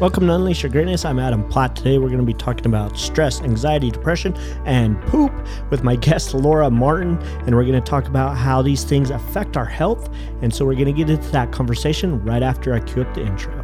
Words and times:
Welcome 0.00 0.28
to 0.28 0.34
Unleash 0.34 0.62
Your 0.62 0.72
Greatness. 0.72 1.04
I'm 1.04 1.18
Adam 1.18 1.46
Platt. 1.46 1.76
Today 1.76 1.98
we're 1.98 2.08
going 2.08 2.20
to 2.20 2.24
be 2.24 2.32
talking 2.32 2.64
about 2.64 2.98
stress, 2.98 3.42
anxiety, 3.42 3.90
depression, 3.90 4.34
and 4.64 4.98
poop 5.02 5.30
with 5.68 5.84
my 5.84 5.94
guest 6.06 6.32
Laura 6.32 6.70
Martin. 6.70 7.18
And 7.44 7.54
we're 7.54 7.66
going 7.66 7.74
to 7.74 7.82
talk 7.82 8.06
about 8.06 8.34
how 8.34 8.62
these 8.62 8.82
things 8.82 9.10
affect 9.10 9.58
our 9.58 9.66
health. 9.66 10.08
And 10.40 10.54
so 10.54 10.64
we're 10.64 10.72
going 10.72 10.86
to 10.86 10.94
get 10.94 11.10
into 11.10 11.30
that 11.32 11.52
conversation 11.52 12.24
right 12.24 12.42
after 12.42 12.72
I 12.72 12.80
cue 12.80 13.02
up 13.02 13.12
the 13.12 13.26
intro. 13.26 13.62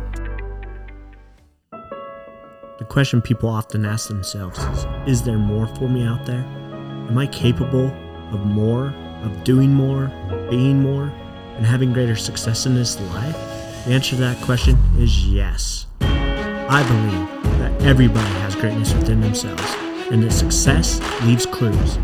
The 1.71 2.85
question 2.85 3.23
people 3.23 3.49
often 3.49 3.87
ask 3.87 4.09
themselves 4.09 4.59
is 4.59 4.85
Is 5.07 5.23
there 5.23 5.39
more 5.39 5.67
for 5.69 5.89
me 5.89 6.05
out 6.05 6.27
there? 6.27 6.45
Am 7.09 7.17
I 7.17 7.29
capable 7.29 7.87
of 8.31 8.45
more, 8.45 8.89
of 9.23 9.43
doing 9.43 9.73
more, 9.73 10.13
being 10.51 10.83
more, 10.83 11.05
and 11.57 11.65
having 11.65 11.95
greater 11.95 12.15
success 12.15 12.67
in 12.67 12.75
this 12.75 13.01
life? 13.01 13.37
The 13.87 13.93
answer 13.95 14.11
to 14.11 14.17
that 14.17 14.45
question 14.45 14.77
is 14.99 15.27
yes. 15.27 15.86
I 16.69 16.83
believe 16.89 17.59
that 17.61 17.83
everybody 17.83 18.29
has 18.41 18.57
greatness 18.57 18.93
within 18.93 19.21
themselves, 19.21 19.63
and 20.11 20.21
that 20.25 20.33
success 20.33 21.01
leaves 21.23 21.47
clues. 21.47 21.97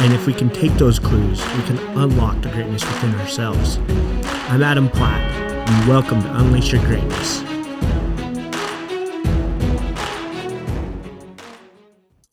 And 0.00 0.12
if 0.12 0.26
we 0.26 0.34
can 0.34 0.50
take 0.50 0.72
those 0.72 0.98
clues, 0.98 1.40
we 1.54 1.62
can 1.62 1.78
unlock 1.96 2.42
the 2.42 2.48
greatness 2.48 2.84
within 2.84 3.14
ourselves. 3.14 3.78
I'm 4.48 4.64
Adam 4.64 4.88
Platt, 4.88 5.22
and 5.70 5.88
welcome 5.88 6.20
to 6.20 6.36
Unleash 6.36 6.72
Your 6.72 6.84
Greatness. 6.84 7.44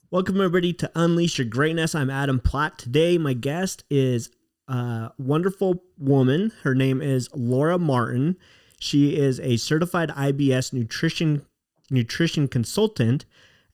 Welcome, 0.09 0.37
everybody, 0.37 0.73
to 0.73 0.91
Unleash 0.95 1.37
Your 1.37 1.47
Greatness. 1.47 1.93
I'm 1.93 2.09
Adam 2.09 2.39
Platt. 2.39 2.79
Today, 2.79 3.19
my 3.19 3.33
guest 3.33 3.83
is 3.91 4.31
a 4.67 5.11
wonderful 5.19 5.83
woman. 5.99 6.51
Her 6.63 6.73
name 6.73 6.99
is 7.03 7.29
Laura 7.35 7.77
Martin. 7.77 8.37
She 8.79 9.15
is 9.15 9.39
a 9.39 9.57
certified 9.57 10.09
IBS 10.09 10.73
nutrition 10.73 11.45
nutrition 11.89 12.47
consultant 12.47 13.25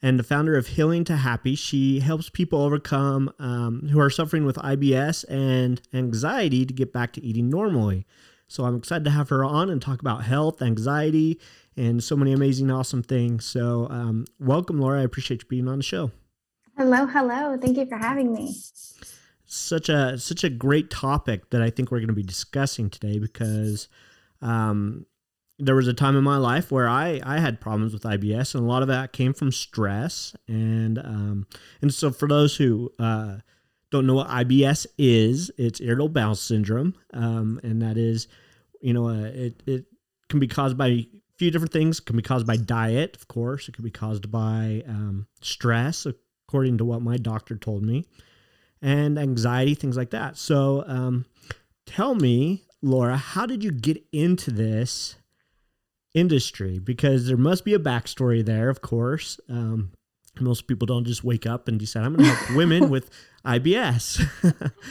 and 0.02 0.18
the 0.18 0.24
founder 0.24 0.58
of 0.58 0.68
Healing 0.68 1.04
to 1.06 1.18
Happy. 1.18 1.56
She 1.56 2.00
helps 2.00 2.30
people 2.30 2.62
overcome 2.62 3.32
um, 3.40 3.90
who 3.90 4.00
are 4.00 4.10
suffering 4.10 4.46
with 4.46 4.56
IBS 4.58 5.26
and 5.30 5.82
anxiety 5.94 6.66
to 6.66 6.74
get 6.74 6.92
back 6.92 7.14
to 7.14 7.24
eating 7.24 7.50
normally. 7.50 8.06
So 8.48 8.66
I'm 8.66 8.76
excited 8.76 9.06
to 9.06 9.12
have 9.12 9.30
her 9.30 9.46
on 9.46 9.70
and 9.70 9.82
talk 9.82 10.02
about 10.02 10.24
health, 10.24 10.62
anxiety, 10.62 11.40
and 11.78 12.04
so 12.04 12.16
many 12.16 12.34
amazing, 12.34 12.70
awesome 12.70 13.04
things. 13.04 13.46
So 13.46 13.88
um, 13.90 14.26
welcome, 14.40 14.80
Laura. 14.80 15.02
I 15.02 15.04
appreciate 15.04 15.44
you 15.44 15.48
being 15.48 15.68
on 15.68 15.78
the 15.78 15.84
show. 15.84 16.12
Hello, 16.78 17.06
hello. 17.06 17.58
Thank 17.58 17.78
you 17.78 17.86
for 17.86 17.98
having 17.98 18.34
me. 18.34 18.54
Such 19.46 19.90
a 19.90 20.18
such 20.18 20.44
a 20.44 20.50
great 20.50 20.90
topic 20.90 21.50
that 21.50 21.62
I 21.62 21.70
think 21.70 21.92
we're 21.92 22.00
going 22.00 22.08
to 22.08 22.14
be 22.14 22.24
discussing 22.24 22.90
today 22.90 23.20
because 23.20 23.88
um, 24.42 25.06
there 25.62 25.76
was 25.76 25.88
a 25.88 25.94
time 25.94 26.18
in 26.18 26.24
my 26.24 26.38
life 26.38 26.72
where 26.72 26.90
I, 26.90 27.22
I 27.24 27.40
had 27.40 27.62
problems 27.62 27.94
with 27.94 28.02
IBS, 28.04 28.56
and 28.56 28.64
a 28.64 28.68
lot 28.68 28.82
of 28.82 28.88
that 28.88 29.14
came 29.14 29.34
from 29.34 29.52
stress. 29.52 30.36
And 30.48 30.98
um, 30.98 31.48
and 31.82 31.94
so 31.94 32.12
for 32.12 32.28
those 32.28 32.56
who 32.56 32.92
uh, 32.98 33.38
don't 33.92 34.08
know 34.08 34.16
what 34.16 34.28
IBS 34.28 34.88
is, 34.98 35.52
it's 35.58 35.80
irritable 35.80 36.10
bowel 36.10 36.36
syndrome, 36.36 36.96
um, 37.14 37.60
and 37.64 37.82
that 37.82 37.98
is, 37.98 38.28
you 38.82 38.94
know, 38.94 39.08
uh, 39.08 39.26
it 39.34 39.62
it 39.68 39.86
can 40.30 40.40
be 40.40 40.48
caused 40.48 40.78
by 40.78 40.88
a 40.88 41.08
few 41.38 41.52
different 41.52 41.72
things. 41.72 42.00
It 42.00 42.06
can 42.06 42.18
be 42.18 42.24
caused 42.24 42.48
by 42.48 42.58
diet, 42.58 43.16
of 43.16 43.28
course. 43.28 43.70
It 43.70 43.76
can 43.76 43.84
be 43.84 43.92
caused 43.92 44.32
by 44.32 44.84
um, 44.88 45.28
stress, 45.42 46.08
according 46.48 46.80
to 46.80 46.86
what 46.86 47.04
my 47.04 47.18
doctor 47.18 47.56
told 47.56 47.84
me, 47.84 48.06
and 48.82 49.20
anxiety, 49.20 49.76
things 49.76 49.96
like 49.96 50.10
that. 50.10 50.38
So, 50.38 50.84
um, 50.88 51.26
tell 51.86 52.16
me, 52.16 52.64
Laura, 52.82 53.16
how 53.16 53.46
did 53.46 53.64
you 53.64 53.72
get 53.72 54.04
into 54.12 54.50
this? 54.50 55.18
Industry 56.14 56.80
because 56.80 57.28
there 57.28 57.38
must 57.38 57.66
be 57.66 57.74
a 57.74 57.80
backstory 57.80 58.44
there, 58.44 58.70
of 58.70 58.82
course. 58.82 59.40
Um, 59.50 59.92
most 60.40 60.68
people 60.68 60.86
don't 60.86 61.06
just 61.06 61.24
wake 61.24 61.46
up 61.46 61.68
and 61.68 61.80
decide 61.80 62.04
I'm 62.04 62.16
going 62.16 62.30
to 62.30 62.36
help 62.36 62.52
women 62.56 62.90
with 62.90 63.10
IBS. 63.46 64.26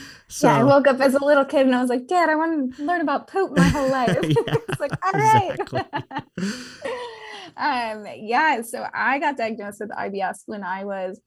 so, 0.27 0.47
yeah, 0.47 0.59
I 0.59 0.63
woke 0.63 0.87
up 0.87 0.99
as 0.99 1.15
a 1.15 1.23
little 1.23 1.45
kid 1.45 1.65
and 1.65 1.75
I 1.75 1.81
was 1.81 1.89
like, 1.89 2.07
Dad, 2.07 2.29
I 2.29 2.35
want 2.35 2.75
to 2.75 2.83
learn 2.83 3.01
about 3.01 3.27
poop 3.27 3.55
my 3.55 3.63
whole 3.63 3.89
life. 3.91 4.17
yeah, 4.21 4.55
it's 4.69 4.79
like, 4.79 4.91
all 5.03 5.19
right. 5.19 5.59
Exactly. 5.59 5.81
um, 7.57 8.05
yeah, 8.17 8.61
so 8.61 8.85
I 8.93 9.19
got 9.19 9.37
diagnosed 9.37 9.79
with 9.79 9.89
IBS 9.89 10.43
when 10.45 10.63
I 10.63 10.85
was 10.85 11.19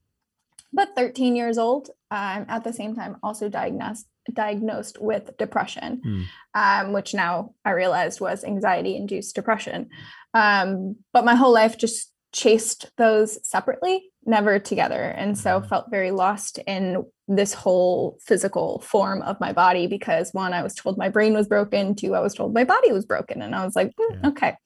about 0.74 0.94
13 0.96 1.36
years 1.36 1.58
old. 1.58 1.88
Um, 2.10 2.46
at 2.48 2.62
the 2.62 2.72
same 2.72 2.94
time, 2.94 3.16
also 3.22 3.48
diagnosed 3.48 4.06
diagnosed 4.32 5.00
with 5.00 5.36
depression, 5.36 6.00
mm. 6.04 6.24
um, 6.54 6.92
which 6.92 7.12
now 7.12 7.52
I 7.64 7.72
realized 7.72 8.20
was 8.20 8.42
anxiety 8.42 8.96
induced 8.96 9.34
depression. 9.34 9.90
Um, 10.32 10.96
but 11.12 11.24
my 11.24 11.34
whole 11.34 11.52
life 11.52 11.76
just 11.76 12.10
chased 12.32 12.90
those 12.96 13.38
separately, 13.48 14.10
never 14.26 14.58
together. 14.58 15.02
And 15.02 15.38
so 15.38 15.60
hmm. 15.60 15.68
felt 15.68 15.90
very 15.90 16.10
lost 16.10 16.58
in 16.66 17.04
this 17.28 17.54
whole 17.54 18.18
physical 18.20 18.80
form 18.80 19.22
of 19.22 19.38
my 19.38 19.52
body 19.52 19.86
because 19.86 20.32
one, 20.32 20.52
I 20.52 20.64
was 20.64 20.74
told 20.74 20.98
my 20.98 21.08
brain 21.08 21.34
was 21.34 21.46
broken, 21.46 21.94
two, 21.94 22.14
I 22.16 22.20
was 22.20 22.34
told 22.34 22.52
my 22.52 22.64
body 22.64 22.90
was 22.90 23.06
broken. 23.06 23.40
And 23.40 23.54
I 23.54 23.64
was 23.64 23.76
like, 23.76 23.92
mm, 23.98 24.18
yeah. 24.20 24.28
okay. 24.30 24.56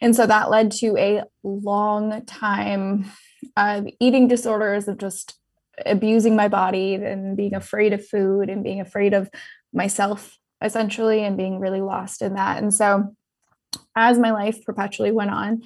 And 0.00 0.16
so 0.16 0.26
that 0.26 0.50
led 0.50 0.72
to 0.72 0.96
a 0.98 1.22
long 1.44 2.24
time 2.26 3.10
of 3.56 3.86
eating 4.00 4.28
disorders 4.28 4.88
of 4.88 4.98
just 4.98 5.38
abusing 5.84 6.36
my 6.36 6.48
body 6.48 6.94
and 6.94 7.36
being 7.36 7.54
afraid 7.54 7.92
of 7.92 8.06
food 8.06 8.48
and 8.48 8.64
being 8.64 8.80
afraid 8.80 9.12
of 9.12 9.30
myself 9.72 10.38
essentially 10.62 11.22
and 11.22 11.36
being 11.36 11.60
really 11.60 11.82
lost 11.82 12.22
in 12.22 12.34
that. 12.34 12.62
And 12.62 12.72
so 12.72 13.14
as 13.94 14.18
my 14.18 14.30
life 14.30 14.64
perpetually 14.64 15.10
went 15.10 15.30
on 15.30 15.62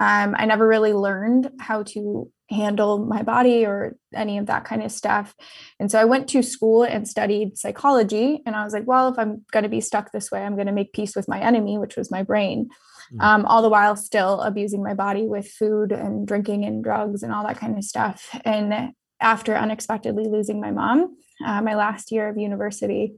um, 0.00 0.34
i 0.36 0.46
never 0.46 0.66
really 0.66 0.92
learned 0.92 1.50
how 1.60 1.82
to 1.82 2.30
handle 2.48 2.98
my 2.98 3.22
body 3.22 3.64
or 3.64 3.96
any 4.12 4.36
of 4.36 4.46
that 4.46 4.64
kind 4.64 4.82
of 4.82 4.90
stuff. 4.90 5.36
And 5.78 5.88
so 5.88 6.00
i 6.00 6.04
went 6.04 6.28
to 6.30 6.42
school 6.42 6.82
and 6.82 7.06
studied 7.06 7.56
psychology 7.56 8.42
and 8.44 8.56
i 8.56 8.64
was 8.64 8.72
like 8.72 8.86
well 8.86 9.08
if 9.08 9.18
i'm 9.18 9.44
going 9.52 9.62
to 9.62 9.68
be 9.68 9.80
stuck 9.80 10.10
this 10.10 10.30
way 10.30 10.42
i'm 10.42 10.56
going 10.56 10.66
to 10.66 10.72
make 10.72 10.92
peace 10.92 11.14
with 11.14 11.28
my 11.28 11.40
enemy 11.40 11.78
which 11.78 11.96
was 11.96 12.10
my 12.10 12.22
brain. 12.22 12.70
Um, 13.18 13.44
all 13.46 13.62
the 13.62 13.68
while 13.68 13.96
still 13.96 14.40
abusing 14.42 14.82
my 14.82 14.94
body 14.94 15.26
with 15.26 15.48
food 15.48 15.90
and 15.90 16.26
drinking 16.26 16.64
and 16.64 16.84
drugs 16.84 17.22
and 17.22 17.32
all 17.32 17.46
that 17.46 17.58
kind 17.58 17.76
of 17.76 17.84
stuff 17.84 18.28
and 18.44 18.92
after 19.20 19.54
unexpectedly 19.54 20.24
losing 20.28 20.60
my 20.60 20.70
mom, 20.70 21.16
uh, 21.44 21.60
my 21.62 21.74
last 21.74 22.10
year 22.10 22.28
of 22.28 22.38
university, 22.38 23.14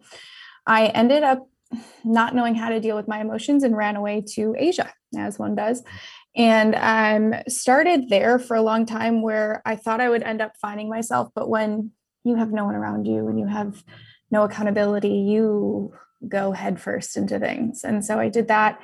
I 0.66 0.86
ended 0.86 1.22
up 1.22 1.48
not 2.04 2.34
knowing 2.34 2.54
how 2.54 2.68
to 2.68 2.80
deal 2.80 2.96
with 2.96 3.08
my 3.08 3.20
emotions 3.20 3.62
and 3.62 3.76
ran 3.76 3.96
away 3.96 4.22
to 4.34 4.54
Asia, 4.58 4.92
as 5.16 5.38
one 5.38 5.54
does. 5.54 5.82
And 6.34 6.74
um, 6.74 7.40
started 7.48 8.08
there 8.08 8.38
for 8.38 8.56
a 8.56 8.62
long 8.62 8.86
time 8.86 9.22
where 9.22 9.62
I 9.64 9.76
thought 9.76 10.00
I 10.00 10.08
would 10.08 10.22
end 10.22 10.42
up 10.42 10.52
finding 10.60 10.88
myself. 10.88 11.30
But 11.34 11.48
when 11.48 11.90
you 12.24 12.36
have 12.36 12.52
no 12.52 12.64
one 12.64 12.74
around 12.74 13.06
you 13.06 13.28
and 13.28 13.38
you 13.38 13.46
have 13.46 13.82
no 14.30 14.42
accountability, 14.42 15.08
you 15.08 15.92
go 16.26 16.52
headfirst 16.52 17.16
into 17.16 17.38
things. 17.38 17.84
And 17.84 18.04
so 18.04 18.18
I 18.18 18.28
did 18.28 18.48
that, 18.48 18.80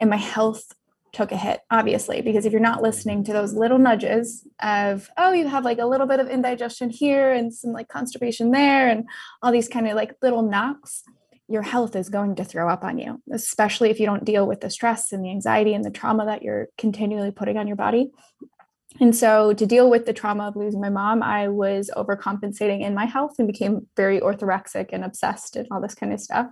and 0.00 0.10
my 0.10 0.16
health 0.16 0.72
took 1.12 1.32
a 1.32 1.36
hit, 1.36 1.60
obviously, 1.70 2.20
because 2.22 2.46
if 2.46 2.52
you're 2.52 2.60
not 2.60 2.82
listening 2.82 3.24
to 3.24 3.32
those 3.32 3.52
little 3.52 3.78
nudges 3.78 4.46
of, 4.62 5.10
oh, 5.16 5.32
you 5.32 5.48
have 5.48 5.64
like 5.64 5.78
a 5.78 5.86
little 5.86 6.06
bit 6.06 6.20
of 6.20 6.28
indigestion 6.28 6.90
here 6.90 7.32
and 7.32 7.52
some 7.52 7.72
like 7.72 7.88
constipation 7.88 8.52
there, 8.52 8.88
and 8.88 9.08
all 9.42 9.52
these 9.52 9.68
kind 9.68 9.88
of 9.88 9.94
like 9.94 10.14
little 10.22 10.42
knocks, 10.42 11.02
your 11.48 11.62
health 11.62 11.96
is 11.96 12.08
going 12.08 12.36
to 12.36 12.44
throw 12.44 12.68
up 12.68 12.84
on 12.84 12.98
you, 12.98 13.20
especially 13.32 13.90
if 13.90 13.98
you 13.98 14.06
don't 14.06 14.24
deal 14.24 14.46
with 14.46 14.60
the 14.60 14.70
stress 14.70 15.10
and 15.10 15.24
the 15.24 15.30
anxiety 15.30 15.74
and 15.74 15.84
the 15.84 15.90
trauma 15.90 16.24
that 16.26 16.42
you're 16.42 16.68
continually 16.78 17.32
putting 17.32 17.56
on 17.56 17.66
your 17.66 17.76
body. 17.76 18.10
And 19.00 19.14
so, 19.14 19.52
to 19.52 19.66
deal 19.66 19.88
with 19.88 20.06
the 20.06 20.12
trauma 20.12 20.48
of 20.48 20.56
losing 20.56 20.80
my 20.80 20.90
mom, 20.90 21.22
I 21.22 21.48
was 21.48 21.90
overcompensating 21.96 22.82
in 22.82 22.94
my 22.94 23.04
health 23.04 23.36
and 23.38 23.46
became 23.46 23.86
very 23.96 24.20
orthorexic 24.20 24.88
and 24.92 25.04
obsessed 25.04 25.56
and 25.56 25.66
all 25.70 25.80
this 25.80 25.94
kind 25.94 26.12
of 26.12 26.20
stuff. 26.20 26.48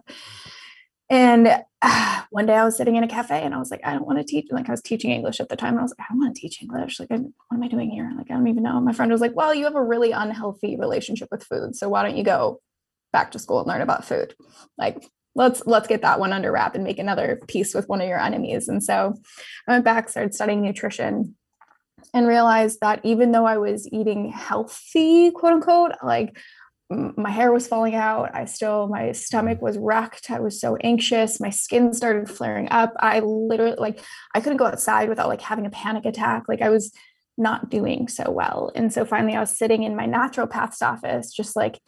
And 1.10 1.62
one 2.30 2.46
day 2.46 2.54
I 2.54 2.64
was 2.64 2.76
sitting 2.76 2.96
in 2.96 3.04
a 3.04 3.08
cafe 3.08 3.42
and 3.42 3.54
I 3.54 3.58
was 3.58 3.70
like, 3.70 3.80
I 3.84 3.92
don't 3.92 4.06
want 4.06 4.18
to 4.18 4.24
teach. 4.24 4.46
Like 4.50 4.68
I 4.68 4.72
was 4.72 4.82
teaching 4.82 5.10
English 5.10 5.40
at 5.40 5.48
the 5.48 5.56
time. 5.56 5.70
And 5.70 5.80
I 5.80 5.82
was 5.82 5.94
like, 5.96 6.06
I 6.08 6.12
don't 6.12 6.20
want 6.20 6.34
to 6.34 6.40
teach 6.40 6.62
English. 6.62 6.98
Like, 6.98 7.10
what 7.10 7.20
am 7.52 7.62
I 7.62 7.68
doing 7.68 7.90
here? 7.90 8.10
Like, 8.16 8.30
I 8.30 8.34
don't 8.34 8.48
even 8.48 8.62
know. 8.62 8.80
My 8.80 8.92
friend 8.92 9.12
was 9.12 9.20
like, 9.20 9.36
well, 9.36 9.54
you 9.54 9.64
have 9.64 9.76
a 9.76 9.82
really 9.82 10.12
unhealthy 10.12 10.76
relationship 10.76 11.28
with 11.30 11.44
food. 11.44 11.76
So 11.76 11.88
why 11.88 12.02
don't 12.02 12.16
you 12.16 12.24
go 12.24 12.60
back 13.12 13.30
to 13.32 13.38
school 13.38 13.60
and 13.60 13.68
learn 13.68 13.80
about 13.80 14.04
food? 14.04 14.34
Like, 14.76 15.08
let's 15.34 15.62
let's 15.66 15.86
get 15.86 16.02
that 16.02 16.18
one 16.18 16.32
under 16.32 16.50
wrap 16.50 16.74
and 16.74 16.84
make 16.84 16.98
another 16.98 17.40
peace 17.46 17.74
with 17.74 17.88
one 17.88 18.00
of 18.00 18.08
your 18.08 18.20
enemies. 18.20 18.68
And 18.68 18.82
so 18.82 19.14
I 19.68 19.72
went 19.72 19.84
back, 19.84 20.08
started 20.08 20.34
studying 20.34 20.62
nutrition 20.62 21.36
and 22.14 22.26
realized 22.26 22.78
that 22.80 23.00
even 23.04 23.32
though 23.32 23.46
I 23.46 23.58
was 23.58 23.88
eating 23.92 24.30
healthy, 24.30 25.30
quote 25.30 25.54
unquote, 25.54 25.92
like 26.02 26.38
my 26.90 27.30
hair 27.30 27.52
was 27.52 27.66
falling 27.66 27.94
out. 27.94 28.34
I 28.34 28.46
still, 28.46 28.88
my 28.88 29.12
stomach 29.12 29.60
was 29.60 29.76
wrecked. 29.76 30.30
I 30.30 30.40
was 30.40 30.60
so 30.60 30.76
anxious. 30.76 31.38
My 31.38 31.50
skin 31.50 31.92
started 31.92 32.30
flaring 32.30 32.68
up. 32.70 32.94
I 32.98 33.20
literally, 33.20 33.76
like, 33.78 34.00
I 34.34 34.40
couldn't 34.40 34.56
go 34.56 34.66
outside 34.66 35.08
without 35.08 35.28
like 35.28 35.42
having 35.42 35.66
a 35.66 35.70
panic 35.70 36.06
attack. 36.06 36.44
Like, 36.48 36.62
I 36.62 36.70
was 36.70 36.92
not 37.36 37.70
doing 37.70 38.08
so 38.08 38.30
well. 38.30 38.72
And 38.74 38.92
so 38.92 39.04
finally, 39.04 39.36
I 39.36 39.40
was 39.40 39.56
sitting 39.56 39.82
in 39.82 39.96
my 39.96 40.06
naturopath's 40.06 40.82
office, 40.82 41.32
just 41.32 41.56
like 41.56 41.78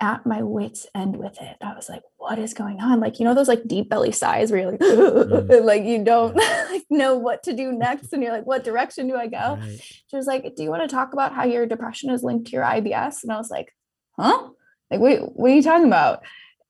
at 0.00 0.26
my 0.26 0.42
wits 0.42 0.86
end 0.94 1.16
with 1.16 1.40
it. 1.40 1.56
I 1.62 1.74
was 1.74 1.88
like, 1.88 2.02
what 2.16 2.38
is 2.38 2.52
going 2.52 2.80
on? 2.80 3.00
Like, 3.00 3.18
you 3.18 3.24
know, 3.24 3.34
those 3.34 3.48
like 3.48 3.66
deep 3.66 3.88
belly 3.88 4.12
sighs 4.12 4.50
where 4.50 4.60
you're 4.60 4.72
like, 4.72 4.80
mm. 4.80 5.64
like 5.64 5.84
you 5.84 6.04
don't 6.04 6.34
like 6.70 6.84
know 6.90 7.16
what 7.16 7.42
to 7.44 7.54
do 7.54 7.72
next. 7.72 8.12
And 8.12 8.22
you're 8.22 8.32
like, 8.32 8.46
what 8.46 8.64
direction 8.64 9.06
do 9.06 9.16
I 9.16 9.26
go? 9.26 9.58
Right. 9.60 9.80
She 9.80 10.16
was 10.16 10.26
like, 10.26 10.54
do 10.56 10.62
you 10.62 10.70
want 10.70 10.82
to 10.82 10.94
talk 10.94 11.12
about 11.12 11.34
how 11.34 11.44
your 11.44 11.66
depression 11.66 12.10
is 12.10 12.22
linked 12.22 12.48
to 12.48 12.52
your 12.52 12.64
IBS? 12.64 13.22
And 13.22 13.32
I 13.32 13.36
was 13.36 13.50
like, 13.50 13.72
huh? 14.18 14.48
Like, 14.90 15.00
wait, 15.00 15.20
what 15.20 15.50
are 15.50 15.54
you 15.54 15.62
talking 15.62 15.86
about? 15.86 16.22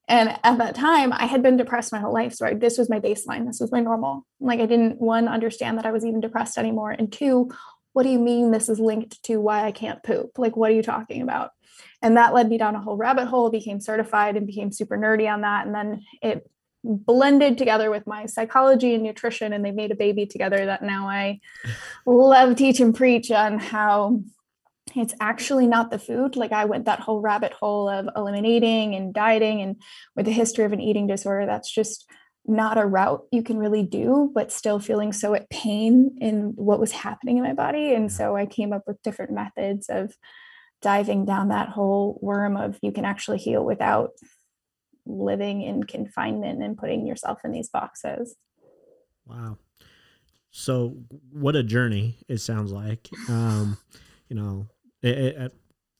And 0.08 0.38
at 0.44 0.58
that 0.58 0.76
time, 0.76 1.12
I 1.12 1.26
had 1.26 1.43
been 1.43 1.56
depressed 1.56 1.93
my 1.93 1.98
whole 1.98 2.12
life. 2.12 2.34
So 2.34 2.46
I, 2.46 2.54
this 2.54 2.78
was 2.78 2.88
my 2.88 3.00
baseline. 3.00 3.46
This 3.46 3.60
was 3.60 3.72
my 3.72 3.81
normal. 3.81 4.25
Like 4.38 4.60
I 4.60 4.66
didn't 4.66 5.00
one 5.00 5.26
understand 5.26 5.78
that 5.78 5.87
I 5.87 5.93
was 5.93 6.04
even 6.04 6.20
depressed 6.20 6.58
anymore. 6.58 6.93
And 6.93 7.12
two, 7.12 7.50
what 7.93 8.04
do 8.04 8.10
you 8.10 8.19
mean 8.19 8.50
this 8.50 8.69
is 8.69 8.78
linked 8.78 9.22
to 9.25 9.38
why 9.38 9.64
I 9.64 9.72
can't 9.72 10.02
poop? 10.02 10.38
Like, 10.38 10.56
what 10.56 10.70
are 10.70 10.75
you 10.75 10.82
talking 10.82 11.22
about? 11.22 11.50
And 12.02 12.16
that 12.16 12.34
led 12.34 12.48
me 12.48 12.58
down 12.58 12.76
a 12.76 12.81
whole 12.81 12.96
rabbit 12.96 13.26
hole, 13.26 13.50
became 13.50 13.81
certified 13.81 14.37
and 14.37 14.46
became 14.46 14.70
super 14.70 14.96
nerdy 14.96 15.32
on 15.32 15.40
that. 15.40 15.66
And 15.66 15.75
then 15.75 16.02
it 16.22 16.49
blended 16.84 17.58
together 17.58 17.90
with 17.90 18.06
my 18.06 18.26
psychology 18.26 18.94
and 18.94 19.02
nutrition, 19.02 19.52
and 19.52 19.64
they 19.64 19.72
made 19.72 19.90
a 19.90 19.96
baby 19.96 20.26
together 20.26 20.66
that 20.66 20.82
now 20.82 21.08
I 21.08 21.40
love, 22.06 22.56
teach, 22.56 22.81
and 22.81 22.94
preach 22.94 23.31
on 23.31 23.58
how 23.58 24.20
it's 24.94 25.14
actually 25.20 25.66
not 25.66 25.90
the 25.90 25.98
food. 25.98 26.36
Like 26.36 26.52
I 26.52 26.64
went 26.64 26.84
that 26.84 27.00
whole 27.00 27.20
rabbit 27.20 27.52
hole 27.52 27.88
of 27.88 28.08
eliminating 28.16 28.94
and 28.94 29.12
dieting, 29.12 29.60
and 29.60 29.76
with 30.14 30.28
a 30.28 30.32
history 30.32 30.64
of 30.64 30.72
an 30.72 30.80
eating 30.80 31.06
disorder, 31.06 31.46
that's 31.46 31.70
just 31.70 32.08
not 32.48 32.78
a 32.78 32.86
route 32.86 33.24
you 33.32 33.42
can 33.42 33.58
really 33.58 33.82
do, 33.82 34.30
but 34.32 34.52
still 34.52 34.78
feeling 34.78 35.12
so 35.12 35.34
at 35.34 35.50
pain 35.50 36.16
in 36.20 36.52
what 36.54 36.78
was 36.78 36.92
happening 36.92 37.38
in 37.38 37.42
my 37.42 37.52
body. 37.52 37.92
And 37.92 38.10
so 38.10 38.36
I 38.36 38.46
came 38.46 38.72
up 38.72 38.84
with 38.86 39.02
different 39.02 39.32
methods 39.32 39.88
of 39.88 40.14
diving 40.80 41.24
down 41.24 41.48
that 41.48 41.70
whole 41.70 42.18
worm 42.22 42.56
of 42.56 42.78
you 42.82 42.92
can 42.92 43.04
actually 43.04 43.38
heal 43.38 43.64
without 43.64 44.10
living 45.04 45.62
in 45.62 45.82
confinement 45.82 46.62
and 46.62 46.78
putting 46.78 47.06
yourself 47.06 47.40
in 47.44 47.50
these 47.50 47.68
boxes. 47.68 48.36
Wow. 49.26 49.58
So 50.52 50.96
what 51.32 51.56
a 51.56 51.62
journey 51.62 52.18
it 52.28 52.38
sounds 52.38 52.70
like. 52.70 53.08
Um, 53.28 53.76
you 54.28 54.36
know, 54.36 54.68
it, 55.06 55.36
it, 55.36 55.52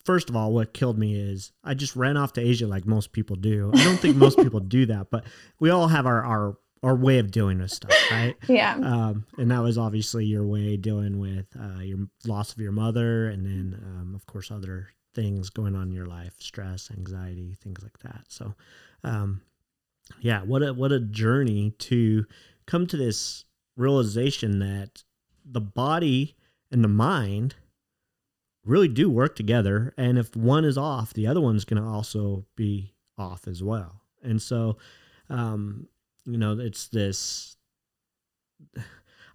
first 0.05 0.31
of 0.31 0.37
all, 0.37 0.53
what 0.53 0.73
killed 0.73 0.99
me 0.99 1.15
is 1.15 1.53
I 1.65 1.75
just 1.75 1.97
ran 1.97 2.17
off 2.17 2.33
to 2.35 2.41
Asia 2.41 2.67
like 2.67 2.87
most 2.87 3.13
people 3.13 3.37
do. 3.37 3.71
I 3.75 3.85
don't 3.85 3.99
think 3.99 4.17
most 4.17 4.39
people 4.39 4.61
do 4.61 4.87
that, 4.87 5.11
but 5.11 5.25
we 5.61 5.71
all 5.71 5.89
have 5.89 6.07
our, 6.07 6.25
our 6.25 6.57
our 6.83 6.95
way 6.95 7.19
of 7.19 7.31
doing 7.31 7.59
this 7.59 7.73
stuff, 7.73 7.93
right? 8.11 8.37
Yeah. 8.49 8.77
Um, 8.77 9.27
and 9.39 9.51
that 9.51 9.63
was 9.63 9.77
obviously 9.77 10.25
your 10.25 10.47
way 10.47 10.77
dealing 10.77 11.19
with 11.19 11.47
uh, 11.59 11.81
your 11.81 11.99
loss 12.27 12.53
of 12.53 12.61
your 12.61 12.73
mother, 12.73 13.29
and 13.29 13.45
then 13.45 13.81
um, 13.83 14.15
of 14.15 14.25
course 14.27 14.51
other 14.51 14.89
things 15.15 15.51
going 15.51 15.75
on 15.75 15.89
in 15.89 15.93
your 15.93 16.07
life, 16.07 16.35
stress, 16.39 16.91
anxiety, 16.97 17.57
things 17.61 17.83
like 17.83 17.99
that. 18.01 18.27
So, 18.29 18.55
um, 19.03 19.41
yeah, 20.21 20.43
what 20.43 20.63
a 20.63 20.73
what 20.73 20.93
a 20.93 21.01
journey 21.01 21.73
to 21.79 22.27
come 22.67 22.87
to 22.87 22.97
this 22.97 23.45
realization 23.77 24.59
that 24.61 25.03
the 25.45 25.61
body 25.61 26.37
and 26.71 26.85
the 26.85 26.89
mind 26.89 27.57
really 28.67 28.89
do 28.89 29.09
work 29.09 29.37
together, 29.37 29.95
and 29.97 30.19
if 30.19 30.37
one 30.37 30.65
is 30.65 30.77
off, 30.77 31.15
the 31.15 31.27
other 31.27 31.41
one's 31.41 31.65
going 31.65 31.83
to 31.83 31.89
also 31.89 32.45
be 32.57 32.95
off 33.17 33.47
as 33.49 33.63
well. 33.63 34.03
And 34.23 34.43
so, 34.43 34.77
um, 35.31 35.89
you 36.27 36.37
know 36.37 36.59
it's 36.59 36.89
this 36.89 37.57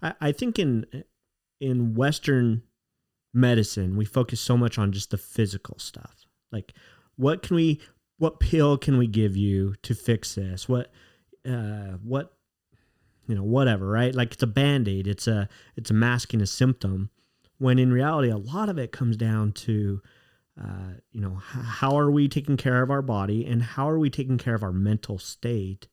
I, 0.02 0.14
I 0.22 0.32
think 0.32 0.60
in 0.60 0.86
in 1.60 1.96
western 1.96 2.64
medicine 3.34 3.96
we 3.96 4.06
focus 4.06 4.42
so 4.42 4.58
much 4.58 4.78
on 4.78 4.92
just 4.92 5.12
the 5.12 5.18
physical 5.18 5.80
stuff. 5.80 6.26
Like 6.52 6.74
what 7.16 7.42
can 7.42 7.56
we 7.56 7.80
what 8.18 8.40
pill 8.40 8.78
can 8.78 8.98
we 8.98 9.08
give 9.08 9.36
you 9.36 9.76
to 9.84 9.96
fix 9.96 10.36
this? 10.36 10.68
What 10.68 10.92
uh 11.48 11.98
what 12.04 12.34
you 13.28 13.36
know 13.36 13.44
whatever 13.44 13.88
right? 13.88 14.14
Like 14.14 14.34
it's 14.34 14.44
a 14.44 14.48
band-aid. 14.48 15.08
It's 15.08 15.28
a 15.28 15.48
it's 15.76 15.90
a 15.90 15.94
masking 15.94 16.42
a 16.42 16.48
symptom 16.48 17.10
when 17.62 17.80
in 17.80 17.92
reality 17.92 18.30
a 18.30 18.38
lot 18.38 18.70
of 18.70 18.78
it 18.78 18.92
comes 18.92 19.16
down 19.16 19.52
to 19.52 20.02
uh, 20.62 20.94
you 21.12 21.22
know 21.22 21.36
how 21.36 21.98
are 21.98 22.12
we 22.12 22.28
taking 22.28 22.58
care 22.58 22.82
of 22.82 22.92
our 22.92 23.02
body 23.02 23.46
and 23.46 23.62
how 23.62 23.90
are 23.90 24.00
we 24.00 24.10
taking 24.10 24.38
care 24.38 24.56
of 24.56 24.64
our 24.64 24.74
mental 24.74 25.18
state 25.18 25.88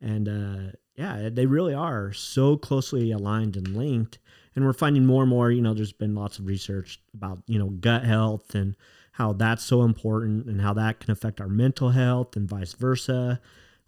and 0.00 0.28
uh, 0.28 0.72
yeah, 0.98 1.28
they 1.30 1.46
really 1.46 1.74
are 1.74 2.12
so 2.12 2.56
closely 2.56 3.12
aligned 3.12 3.56
and 3.56 3.76
linked. 3.76 4.18
And 4.54 4.64
we're 4.64 4.72
finding 4.72 5.06
more 5.06 5.22
and 5.22 5.30
more, 5.30 5.50
you 5.50 5.62
know, 5.62 5.72
there's 5.72 5.92
been 5.92 6.16
lots 6.16 6.40
of 6.40 6.46
research 6.46 7.00
about, 7.14 7.38
you 7.46 7.58
know, 7.58 7.68
gut 7.68 8.04
health 8.04 8.54
and 8.54 8.74
how 9.12 9.32
that's 9.32 9.62
so 9.62 9.82
important 9.82 10.46
and 10.46 10.60
how 10.60 10.74
that 10.74 10.98
can 10.98 11.12
affect 11.12 11.40
our 11.40 11.48
mental 11.48 11.90
health 11.90 12.34
and 12.34 12.48
vice 12.48 12.72
versa, 12.72 13.40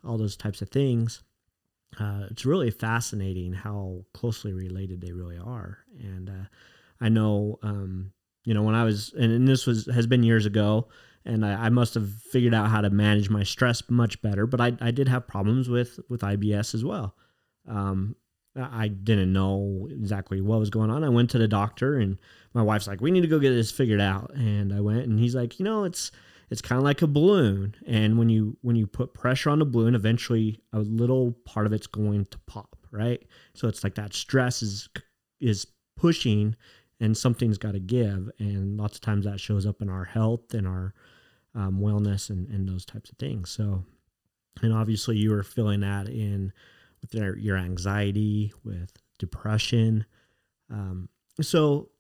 all 0.05 0.19
those 0.19 0.37
types 0.37 0.63
of 0.63 0.71
things. 0.71 1.23
Uh, 1.99 2.27
it's 2.31 2.47
really 2.47 2.71
fascinating 2.71 3.53
how 3.53 4.05
closely 4.15 4.53
related 4.53 5.01
they 5.01 5.11
really 5.11 5.39
are. 5.39 5.79
And 5.99 6.31
uh, 6.31 6.47
I 7.01 7.09
know, 7.09 7.59
um, 7.63 8.13
you 8.45 8.55
know, 8.55 8.63
when 8.63 8.75
I 8.75 8.85
was, 8.85 9.13
and, 9.15 9.33
and 9.33 9.49
this 9.49 9.67
was 9.67 9.87
has 9.87 10.07
been 10.07 10.23
years 10.23 10.47
ago, 10.47 10.89
and 11.25 11.45
I, 11.45 11.67
I, 11.67 11.69
must 11.69 11.95
have 11.95 12.11
figured 12.11 12.55
out 12.55 12.69
how 12.69 12.81
to 12.81 12.91
manage 12.91 13.29
my 13.29 13.43
stress 13.43 13.83
much 13.89 14.21
better. 14.23 14.47
But 14.47 14.61
I, 14.61 14.73
I 14.81 14.91
did 14.91 15.09
have 15.09 15.27
problems 15.27 15.69
with 15.69 15.99
with 16.09 16.23
IBS 16.23 16.75
as 16.75 16.85
well. 16.85 17.15
Um, 17.69 18.17
I 18.57 18.89
didn't 18.89 19.33
know 19.33 19.89
exactly 19.91 20.41
what 20.41 20.59
was 20.59 20.71
going 20.71 20.91
on. 20.91 21.05
I 21.05 21.09
went 21.09 21.31
to 21.31 21.39
the 21.39 21.49
doctor, 21.49 21.97
and 21.97 22.19
my 22.53 22.63
wife's 22.63 22.89
like, 22.89 23.01
"We 23.01 23.11
need 23.11 23.21
to 23.23 23.29
go 23.29 23.39
get 23.39 23.51
this 23.51 23.71
figured 23.71 24.01
out." 24.01 24.33
And 24.35 24.73
I 24.73 24.81
went, 24.81 25.07
and 25.07 25.21
he's 25.21 25.35
like, 25.35 25.59
"You 25.59 25.65
know, 25.65 25.85
it's 25.85 26.11
it's 26.51 26.61
kind 26.61 26.79
of 26.79 26.85
like 26.85 27.01
a 27.03 27.07
balloon, 27.07 27.77
and 27.87 28.19
when 28.19 28.29
you 28.29 28.57
when 28.63 28.75
you 28.77 28.87
put 28.87 29.15
pressure 29.15 29.51
on 29.51 29.61
the 29.61 29.65
balloon, 29.65 29.95
eventually 29.95 30.61
a 30.73 30.81
little 30.81 31.33
part 31.45 31.67
of 31.67 31.73
it's 31.73 31.87
going 31.87 32.27
to 32.27 32.39
pop, 32.47 32.77
right? 32.91 33.23
So 33.55 33.69
it's 33.69 33.85
like 33.85 33.95
that 33.95 34.15
stress 34.15 34.63
is 34.63 34.89
is 35.41 35.67
pushing 35.97 36.57
and 37.01 37.17
something's 37.17 37.59
got 37.59 37.73
to 37.73 37.81
give 37.81 38.31
and 38.39 38.77
lots 38.79 38.97
of 38.97 39.01
times 39.01 39.25
that 39.25 39.41
shows 39.41 39.67
up 39.67 39.81
in 39.81 39.89
our 39.89 40.05
health 40.05 40.53
and 40.53 40.67
our 40.67 40.95
um, 41.55 41.81
wellness 41.81 42.31
and, 42.31 42.49
and 42.49 42.69
those 42.69 42.85
types 42.85 43.11
of 43.11 43.17
things. 43.17 43.51
So 43.51 43.85
and 44.63 44.73
obviously 44.73 45.17
you 45.17 45.31
were 45.31 45.43
feeling 45.43 45.81
that 45.81 46.09
in 46.09 46.53
with 47.01 47.15
your, 47.15 47.37
your 47.39 47.57
anxiety 47.57 48.53
with 48.65 48.93
depression. 49.19 50.05
Um, 50.71 51.09
so 51.41 51.91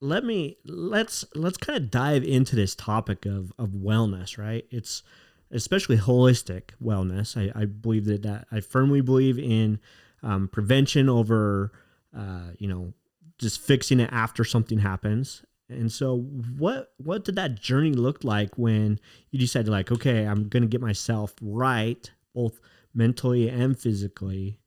let 0.00 0.24
me 0.24 0.58
let's 0.64 1.24
let's 1.34 1.56
kind 1.56 1.76
of 1.76 1.90
dive 1.90 2.22
into 2.22 2.54
this 2.54 2.74
topic 2.74 3.26
of 3.26 3.52
of 3.58 3.70
wellness 3.70 4.38
right? 4.38 4.64
It's 4.70 5.02
especially 5.50 5.96
holistic 5.96 6.70
wellness. 6.82 7.36
I, 7.36 7.58
I 7.58 7.64
believe 7.64 8.04
that, 8.04 8.22
that 8.22 8.46
i 8.52 8.60
firmly 8.60 9.00
believe 9.00 9.38
in 9.38 9.80
um, 10.22 10.48
prevention 10.48 11.08
over 11.08 11.72
uh, 12.16 12.52
you 12.58 12.68
know 12.68 12.92
just 13.38 13.60
fixing 13.60 14.00
it 14.00 14.10
after 14.12 14.44
something 14.44 14.78
happens. 14.78 15.42
And 15.70 15.92
so 15.92 16.20
what 16.56 16.92
what 16.96 17.24
did 17.24 17.36
that 17.36 17.60
journey 17.60 17.92
look 17.92 18.24
like 18.24 18.56
when 18.56 18.98
you 19.30 19.38
decided 19.38 19.70
like, 19.70 19.92
okay, 19.92 20.26
I'm 20.26 20.48
gonna 20.48 20.66
get 20.66 20.80
myself 20.80 21.34
right, 21.40 22.10
both 22.34 22.60
mentally 22.94 23.48
and 23.48 23.78
physically? 23.78 24.58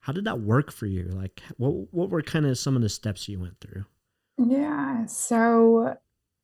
How 0.00 0.12
did 0.12 0.24
that 0.24 0.40
work 0.40 0.70
for 0.70 0.86
you? 0.86 1.04
Like 1.04 1.42
what 1.56 1.92
what 1.92 2.10
were 2.10 2.22
kind 2.22 2.46
of 2.46 2.58
some 2.58 2.76
of 2.76 2.82
the 2.82 2.88
steps 2.88 3.28
you 3.28 3.40
went 3.40 3.60
through? 3.60 3.84
Yeah. 4.38 5.06
So 5.06 5.96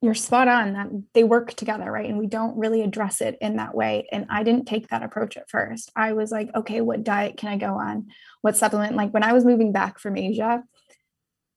you're 0.02 0.14
spot 0.14 0.49
on 0.49 0.73
that 0.73 0.88
they 1.14 1.23
work 1.23 1.55
together, 1.55 1.91
right? 1.91 2.09
And 2.09 2.19
we 2.19 2.26
don't 2.26 2.59
really 2.59 2.83
address 2.83 3.21
it 3.21 3.38
in 3.41 3.57
that 3.57 3.73
way. 3.73 4.09
And 4.11 4.26
I 4.29 4.43
didn't 4.43 4.67
take 4.67 4.88
that 4.88 5.05
approach 5.05 5.37
at 5.37 5.49
first. 5.49 5.93
I 5.95 6.12
was 6.12 6.33
like, 6.33 6.50
okay, 6.57 6.81
what 6.81 7.05
diet 7.05 7.37
can 7.37 7.50
I 7.50 7.57
go 7.57 7.75
on? 7.75 8.09
What 8.41 8.57
supplement? 8.57 8.97
Like 8.97 9.14
when 9.14 9.23
I 9.23 9.33
was 9.33 9.45
moving 9.45 9.71
back 9.71 10.00
from 10.00 10.17
Asia, 10.17 10.64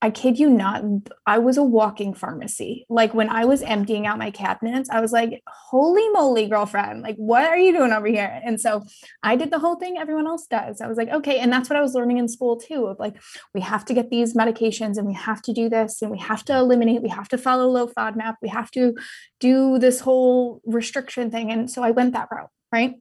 I 0.06 0.12
kid 0.12 0.38
you 0.38 0.52
not, 0.52 0.84
I 1.26 1.40
was 1.40 1.58
a 1.58 1.64
walking 1.64 2.14
pharmacy. 2.14 2.86
Like 2.90 3.16
when 3.16 3.28
I 3.28 3.46
was 3.46 3.64
emptying 3.64 4.06
out 4.06 4.20
my 4.20 4.30
cabinets, 4.30 4.88
I 4.92 5.02
was 5.02 5.12
like, 5.12 5.42
holy 5.48 6.08
moly, 6.10 6.48
girlfriend, 6.48 7.02
like, 7.02 7.16
what 7.16 7.44
are 7.44 7.58
you 7.58 7.76
doing 7.76 7.92
over 7.92 8.06
here? 8.06 8.40
And 8.46 8.62
so 8.62 8.84
I 9.24 9.36
did 9.36 9.50
the 9.50 9.58
whole 9.58 9.78
thing 9.78 9.98
everyone 9.98 10.28
else 10.28 10.46
does. 10.46 10.80
I 10.80 10.86
was 10.86 10.96
like, 10.96 11.10
okay. 11.10 11.40
And 11.40 11.52
that's 11.52 11.72
what 11.72 11.78
I 11.78 11.82
was 11.82 11.96
learning 11.96 12.20
in 12.20 12.28
school 12.28 12.56
too 12.56 12.86
of 12.86 13.00
like, 13.00 13.16
we 13.56 13.62
have 13.62 13.84
to 13.86 13.96
get 13.96 14.12
these 14.12 14.36
medications 14.36 14.98
and 14.98 15.08
we 15.08 15.16
have 15.16 15.42
to 15.42 15.54
do 15.54 15.70
this 15.70 16.04
and 16.04 16.12
we 16.12 16.20
have 16.20 16.46
to 16.46 16.56
eliminate, 16.56 17.02
we 17.02 17.10
have 17.10 17.30
to 17.30 17.38
follow 17.40 17.68
low 17.68 17.88
FODMAP, 17.88 18.36
we 18.44 18.50
have 18.50 18.70
to 18.72 18.94
do 19.40 19.80
this 19.80 20.02
whole 20.02 20.62
restriction 20.68 21.32
thing. 21.32 21.50
And 21.52 21.72
so 21.72 21.82
I 21.82 21.90
went 21.90 22.14
that 22.14 22.28
route, 22.32 22.52
right? 22.72 22.94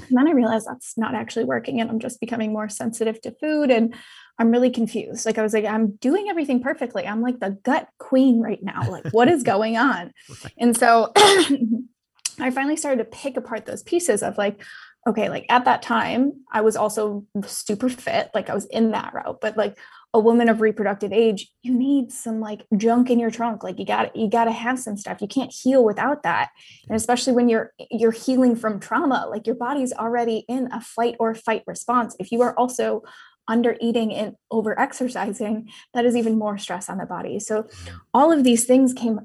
And 0.00 0.16
then 0.18 0.28
I 0.28 0.32
realized 0.32 0.66
that's 0.66 0.98
not 0.98 1.14
actually 1.14 1.44
working 1.44 1.80
and 1.80 1.90
I'm 1.90 2.00
just 2.00 2.20
becoming 2.20 2.52
more 2.52 2.68
sensitive 2.68 3.20
to 3.22 3.30
food 3.40 3.70
and 3.70 3.94
I'm 4.38 4.50
really 4.50 4.70
confused. 4.70 5.24
Like 5.24 5.38
I 5.38 5.42
was 5.42 5.54
like, 5.54 5.64
I'm 5.64 5.92
doing 5.96 6.28
everything 6.28 6.60
perfectly. 6.60 7.06
I'm 7.06 7.22
like 7.22 7.38
the 7.38 7.58
gut 7.62 7.88
queen 7.98 8.40
right 8.40 8.62
now. 8.62 8.90
Like, 8.90 9.08
what 9.12 9.28
is 9.28 9.42
going 9.44 9.76
on? 9.76 10.12
Right. 10.28 10.54
And 10.58 10.76
so 10.76 11.12
I 11.16 12.50
finally 12.50 12.76
started 12.76 12.98
to 12.98 13.16
pick 13.16 13.36
apart 13.36 13.66
those 13.66 13.82
pieces 13.82 14.22
of 14.22 14.36
like, 14.36 14.62
okay, 15.06 15.28
like 15.28 15.46
at 15.48 15.66
that 15.66 15.82
time, 15.82 16.32
I 16.50 16.62
was 16.62 16.76
also 16.76 17.26
super 17.46 17.88
fit, 17.88 18.30
like 18.34 18.50
I 18.50 18.54
was 18.54 18.64
in 18.66 18.92
that 18.92 19.12
route, 19.14 19.38
but 19.40 19.56
like 19.56 19.78
a 20.14 20.20
woman 20.20 20.48
of 20.48 20.60
reproductive 20.60 21.12
age, 21.12 21.50
you 21.62 21.74
need 21.74 22.12
some 22.12 22.40
like 22.40 22.64
junk 22.76 23.10
in 23.10 23.18
your 23.18 23.32
trunk. 23.32 23.64
Like 23.64 23.80
you 23.80 23.84
got 23.84 24.14
you 24.14 24.30
got 24.30 24.44
to 24.44 24.52
have 24.52 24.78
some 24.78 24.96
stuff. 24.96 25.20
You 25.20 25.26
can't 25.26 25.52
heal 25.52 25.84
without 25.84 26.22
that. 26.22 26.50
And 26.88 26.96
especially 26.96 27.32
when 27.32 27.48
you're 27.48 27.72
you're 27.90 28.12
healing 28.12 28.54
from 28.54 28.78
trauma, 28.78 29.26
like 29.28 29.46
your 29.46 29.56
body's 29.56 29.92
already 29.92 30.44
in 30.48 30.70
a 30.72 30.80
fight 30.80 31.16
or 31.18 31.34
fight 31.34 31.64
response. 31.66 32.14
If 32.20 32.30
you 32.30 32.42
are 32.42 32.56
also 32.56 33.02
under 33.48 33.76
eating 33.80 34.14
and 34.14 34.36
over 34.52 34.78
exercising, 34.78 35.68
that 35.92 36.06
is 36.06 36.16
even 36.16 36.38
more 36.38 36.56
stress 36.58 36.88
on 36.88 36.98
the 36.98 37.06
body. 37.06 37.40
So 37.40 37.66
all 38.14 38.30
of 38.30 38.44
these 38.44 38.64
things 38.64 38.94
came 38.94 39.20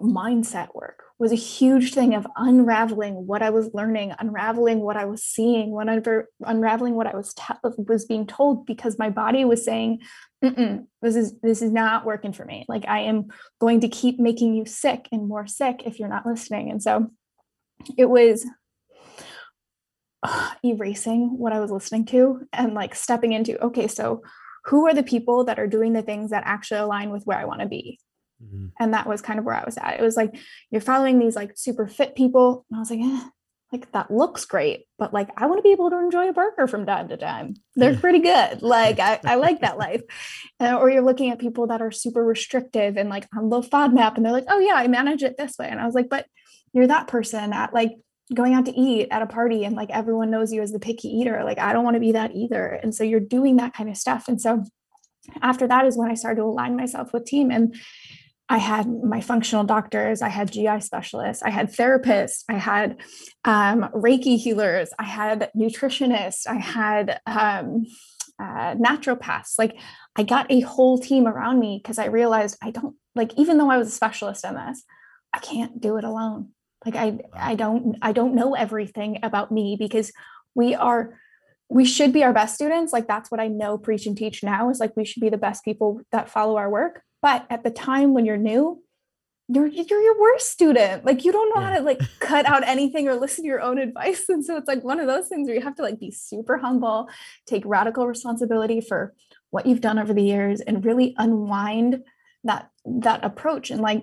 mindset 0.00 0.74
work 0.74 1.04
was 1.22 1.30
a 1.30 1.36
huge 1.36 1.94
thing 1.94 2.14
of 2.14 2.26
unraveling 2.34 3.28
what 3.28 3.42
I 3.42 3.50
was 3.50 3.70
learning, 3.72 4.12
unraveling 4.18 4.80
what 4.80 4.96
I 4.96 5.04
was 5.04 5.22
seeing, 5.22 5.70
whenever 5.70 6.28
unraveling 6.44 6.96
what 6.96 7.06
I 7.06 7.14
was 7.14 7.32
te- 7.32 7.54
was 7.78 8.04
being 8.04 8.26
told 8.26 8.66
because 8.66 8.98
my 8.98 9.08
body 9.08 9.44
was 9.44 9.64
saying, 9.64 10.00
"This 11.00 11.14
is 11.14 11.38
this 11.38 11.62
is 11.62 11.70
not 11.70 12.04
working 12.04 12.32
for 12.32 12.44
me. 12.44 12.66
Like 12.68 12.86
I 12.88 13.02
am 13.02 13.28
going 13.60 13.80
to 13.82 13.88
keep 13.88 14.18
making 14.18 14.54
you 14.54 14.66
sick 14.66 15.08
and 15.12 15.28
more 15.28 15.46
sick 15.46 15.84
if 15.86 16.00
you're 16.00 16.08
not 16.08 16.26
listening." 16.26 16.72
And 16.72 16.82
so 16.82 17.12
it 17.96 18.10
was 18.10 18.44
uh, 20.24 20.50
erasing 20.64 21.38
what 21.38 21.52
I 21.52 21.60
was 21.60 21.70
listening 21.70 22.04
to 22.06 22.48
and 22.52 22.74
like 22.74 22.96
stepping 22.96 23.32
into, 23.32 23.62
okay, 23.62 23.86
so 23.86 24.22
who 24.64 24.88
are 24.88 24.94
the 24.94 25.04
people 25.04 25.44
that 25.44 25.60
are 25.60 25.68
doing 25.68 25.92
the 25.92 26.02
things 26.02 26.30
that 26.30 26.42
actually 26.46 26.80
align 26.80 27.10
with 27.10 27.24
where 27.26 27.38
I 27.38 27.44
want 27.44 27.60
to 27.60 27.68
be? 27.68 28.00
Mm-hmm. 28.42 28.66
And 28.80 28.94
that 28.94 29.06
was 29.06 29.22
kind 29.22 29.38
of 29.38 29.44
where 29.44 29.54
I 29.54 29.64
was 29.64 29.78
at. 29.78 29.98
It 29.98 30.02
was 30.02 30.16
like 30.16 30.34
you're 30.70 30.80
following 30.80 31.18
these 31.18 31.36
like 31.36 31.52
super 31.56 31.86
fit 31.86 32.14
people. 32.14 32.64
And 32.70 32.76
I 32.76 32.80
was 32.80 32.90
like, 32.90 33.00
eh, 33.00 33.28
like 33.72 33.90
that 33.92 34.10
looks 34.10 34.44
great, 34.44 34.86
but 34.98 35.14
like 35.14 35.30
I 35.36 35.46
want 35.46 35.58
to 35.58 35.62
be 35.62 35.72
able 35.72 35.88
to 35.90 35.98
enjoy 35.98 36.28
a 36.28 36.32
burger 36.32 36.66
from 36.66 36.84
time 36.84 37.08
to 37.08 37.16
time. 37.16 37.54
They're 37.74 37.96
pretty 37.96 38.20
good. 38.20 38.60
Like 38.72 39.00
I, 39.00 39.20
I 39.24 39.34
like 39.36 39.60
that 39.60 39.78
life. 39.78 40.02
Uh, 40.60 40.76
or 40.76 40.90
you're 40.90 41.02
looking 41.02 41.30
at 41.30 41.38
people 41.38 41.66
that 41.68 41.82
are 41.82 41.90
super 41.90 42.24
restrictive 42.24 42.96
and 42.96 43.08
like 43.08 43.26
on 43.36 43.48
low 43.48 43.62
FODMAP 43.62 44.16
and 44.16 44.24
they're 44.24 44.32
like, 44.32 44.46
oh 44.48 44.58
yeah, 44.58 44.74
I 44.74 44.88
manage 44.88 45.22
it 45.22 45.36
this 45.36 45.56
way. 45.58 45.68
And 45.68 45.80
I 45.80 45.86
was 45.86 45.94
like, 45.94 46.08
but 46.08 46.26
you're 46.72 46.86
that 46.86 47.06
person 47.06 47.52
at 47.52 47.74
like 47.74 47.92
going 48.34 48.54
out 48.54 48.66
to 48.66 48.72
eat 48.72 49.08
at 49.10 49.22
a 49.22 49.26
party 49.26 49.64
and 49.64 49.76
like 49.76 49.90
everyone 49.90 50.30
knows 50.30 50.52
you 50.52 50.62
as 50.62 50.72
the 50.72 50.78
picky 50.78 51.08
eater. 51.08 51.42
Like 51.44 51.58
I 51.58 51.72
don't 51.72 51.84
want 51.84 51.96
to 51.96 52.00
be 52.00 52.12
that 52.12 52.34
either. 52.34 52.66
And 52.66 52.94
so 52.94 53.04
you're 53.04 53.20
doing 53.20 53.56
that 53.56 53.74
kind 53.74 53.88
of 53.88 53.96
stuff. 53.96 54.28
And 54.28 54.40
so 54.40 54.64
after 55.40 55.66
that 55.68 55.86
is 55.86 55.96
when 55.96 56.10
I 56.10 56.14
started 56.14 56.40
to 56.40 56.46
align 56.46 56.76
myself 56.76 57.12
with 57.12 57.24
team 57.24 57.50
and 57.50 57.74
I 58.52 58.58
had 58.58 58.86
my 59.02 59.22
functional 59.22 59.64
doctors, 59.64 60.20
I 60.20 60.28
had 60.28 60.52
GI 60.52 60.80
specialists, 60.80 61.42
I 61.42 61.48
had 61.48 61.72
therapists, 61.72 62.44
I 62.50 62.58
had 62.58 62.98
um, 63.46 63.88
Reiki 63.94 64.36
healers, 64.36 64.90
I 64.98 65.04
had 65.04 65.50
nutritionists, 65.56 66.46
I 66.46 66.56
had 66.56 67.18
um, 67.24 67.86
uh, 68.38 68.74
naturopaths. 68.74 69.58
Like 69.58 69.78
I 70.16 70.24
got 70.24 70.52
a 70.52 70.60
whole 70.60 70.98
team 70.98 71.26
around 71.26 71.60
me 71.60 71.80
because 71.82 71.98
I 71.98 72.08
realized 72.08 72.58
I 72.62 72.72
don't 72.72 72.94
like 73.14 73.32
even 73.38 73.56
though 73.56 73.70
I 73.70 73.78
was 73.78 73.88
a 73.88 73.92
specialist 73.92 74.44
in 74.44 74.54
this, 74.54 74.84
I 75.32 75.38
can't 75.38 75.80
do 75.80 75.96
it 75.96 76.04
alone. 76.04 76.50
Like 76.84 76.94
I 76.94 77.20
I 77.32 77.54
don't 77.54 77.96
I 78.02 78.12
don't 78.12 78.34
know 78.34 78.54
everything 78.54 79.20
about 79.22 79.50
me 79.50 79.76
because 79.78 80.12
we 80.54 80.74
are 80.74 81.18
we 81.70 81.86
should 81.86 82.12
be 82.12 82.22
our 82.22 82.34
best 82.34 82.54
students 82.54 82.92
like 82.92 83.08
that's 83.08 83.30
what 83.30 83.40
i 83.40 83.48
know 83.48 83.78
preach 83.78 84.04
and 84.04 84.14
teach 84.14 84.42
now 84.42 84.68
is 84.68 84.78
like 84.78 84.94
we 84.94 85.06
should 85.06 85.22
be 85.22 85.30
the 85.30 85.38
best 85.38 85.64
people 85.64 86.02
that 86.10 86.28
follow 86.28 86.56
our 86.56 86.68
work 86.68 87.02
but 87.22 87.46
at 87.48 87.64
the 87.64 87.70
time 87.70 88.12
when 88.12 88.26
you're 88.26 88.36
new, 88.36 88.82
you're 89.48 89.66
you're 89.66 90.00
your 90.00 90.20
worst 90.20 90.50
student. 90.50 91.04
Like 91.04 91.24
you 91.24 91.32
don't 91.32 91.54
know 91.54 91.60
yeah. 91.60 91.70
how 91.70 91.78
to 91.78 91.82
like 91.82 92.00
cut 92.20 92.46
out 92.46 92.66
anything 92.66 93.08
or 93.08 93.14
listen 93.14 93.44
to 93.44 93.48
your 93.48 93.60
own 93.62 93.78
advice. 93.78 94.28
And 94.28 94.44
so 94.44 94.56
it's 94.56 94.68
like 94.68 94.82
one 94.82 95.00
of 95.00 95.06
those 95.06 95.28
things 95.28 95.46
where 95.46 95.56
you 95.56 95.62
have 95.62 95.76
to 95.76 95.82
like 95.82 96.00
be 96.00 96.10
super 96.10 96.58
humble, 96.58 97.08
take 97.46 97.62
radical 97.64 98.06
responsibility 98.06 98.80
for 98.80 99.14
what 99.50 99.66
you've 99.66 99.80
done 99.80 99.98
over 99.98 100.12
the 100.12 100.22
years 100.22 100.60
and 100.60 100.84
really 100.84 101.14
unwind 101.18 102.02
that 102.44 102.70
that 102.84 103.24
approach 103.24 103.70
and 103.70 103.80
like 103.80 104.02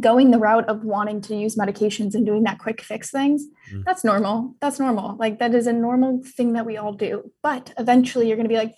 going 0.00 0.32
the 0.32 0.38
route 0.38 0.68
of 0.68 0.82
wanting 0.82 1.20
to 1.20 1.36
use 1.36 1.54
medications 1.54 2.14
and 2.14 2.26
doing 2.26 2.42
that 2.42 2.58
quick 2.58 2.82
fix 2.82 3.10
things 3.10 3.46
mm. 3.72 3.84
that's 3.84 4.02
normal 4.02 4.56
that's 4.60 4.80
normal 4.80 5.16
like 5.16 5.38
that 5.38 5.54
is 5.54 5.68
a 5.68 5.72
normal 5.72 6.20
thing 6.24 6.54
that 6.54 6.66
we 6.66 6.76
all 6.76 6.92
do 6.92 7.30
but 7.40 7.72
eventually 7.78 8.26
you're 8.26 8.36
going 8.36 8.48
to 8.48 8.52
be 8.52 8.58
like 8.58 8.74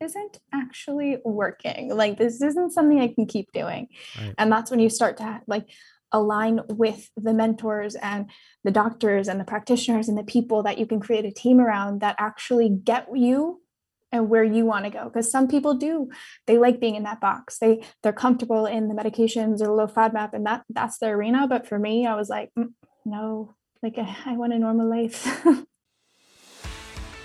isn't 0.00 0.38
actually 0.52 1.18
working. 1.24 1.94
Like 1.94 2.18
this 2.18 2.42
isn't 2.42 2.72
something 2.72 3.00
I 3.00 3.08
can 3.08 3.26
keep 3.26 3.52
doing. 3.52 3.88
Right. 4.20 4.34
And 4.38 4.50
that's 4.50 4.70
when 4.70 4.80
you 4.80 4.90
start 4.90 5.16
to 5.18 5.40
like 5.46 5.68
align 6.12 6.60
with 6.68 7.10
the 7.16 7.32
mentors 7.32 7.94
and 7.96 8.30
the 8.64 8.70
doctors 8.70 9.28
and 9.28 9.40
the 9.40 9.44
practitioners 9.44 10.08
and 10.08 10.16
the 10.16 10.24
people 10.24 10.62
that 10.62 10.78
you 10.78 10.86
can 10.86 11.00
create 11.00 11.24
a 11.24 11.30
team 11.32 11.60
around 11.60 12.00
that 12.00 12.16
actually 12.18 12.68
get 12.68 13.08
you 13.14 13.60
and 14.12 14.30
where 14.30 14.44
you 14.44 14.64
want 14.64 14.84
to 14.84 14.90
go 14.90 15.04
because 15.04 15.30
some 15.30 15.48
people 15.48 15.74
do 15.74 16.08
they 16.46 16.58
like 16.58 16.78
being 16.78 16.94
in 16.94 17.02
that 17.02 17.20
box 17.20 17.58
they 17.58 17.82
they're 18.02 18.12
comfortable 18.12 18.64
in 18.64 18.86
the 18.86 18.94
medications 18.94 19.60
or 19.60 19.68
low 19.68 19.88
FODMAP 19.88 20.32
and 20.32 20.46
that 20.46 20.62
that's 20.70 20.98
their 20.98 21.16
arena 21.16 21.48
but 21.48 21.66
for 21.66 21.76
me 21.76 22.06
i 22.06 22.14
was 22.14 22.28
like 22.28 22.50
mm, 22.56 22.72
no 23.04 23.56
like 23.82 23.98
I, 23.98 24.16
i 24.26 24.36
want 24.36 24.52
a 24.52 24.58
normal 24.60 24.88
life 24.88 25.44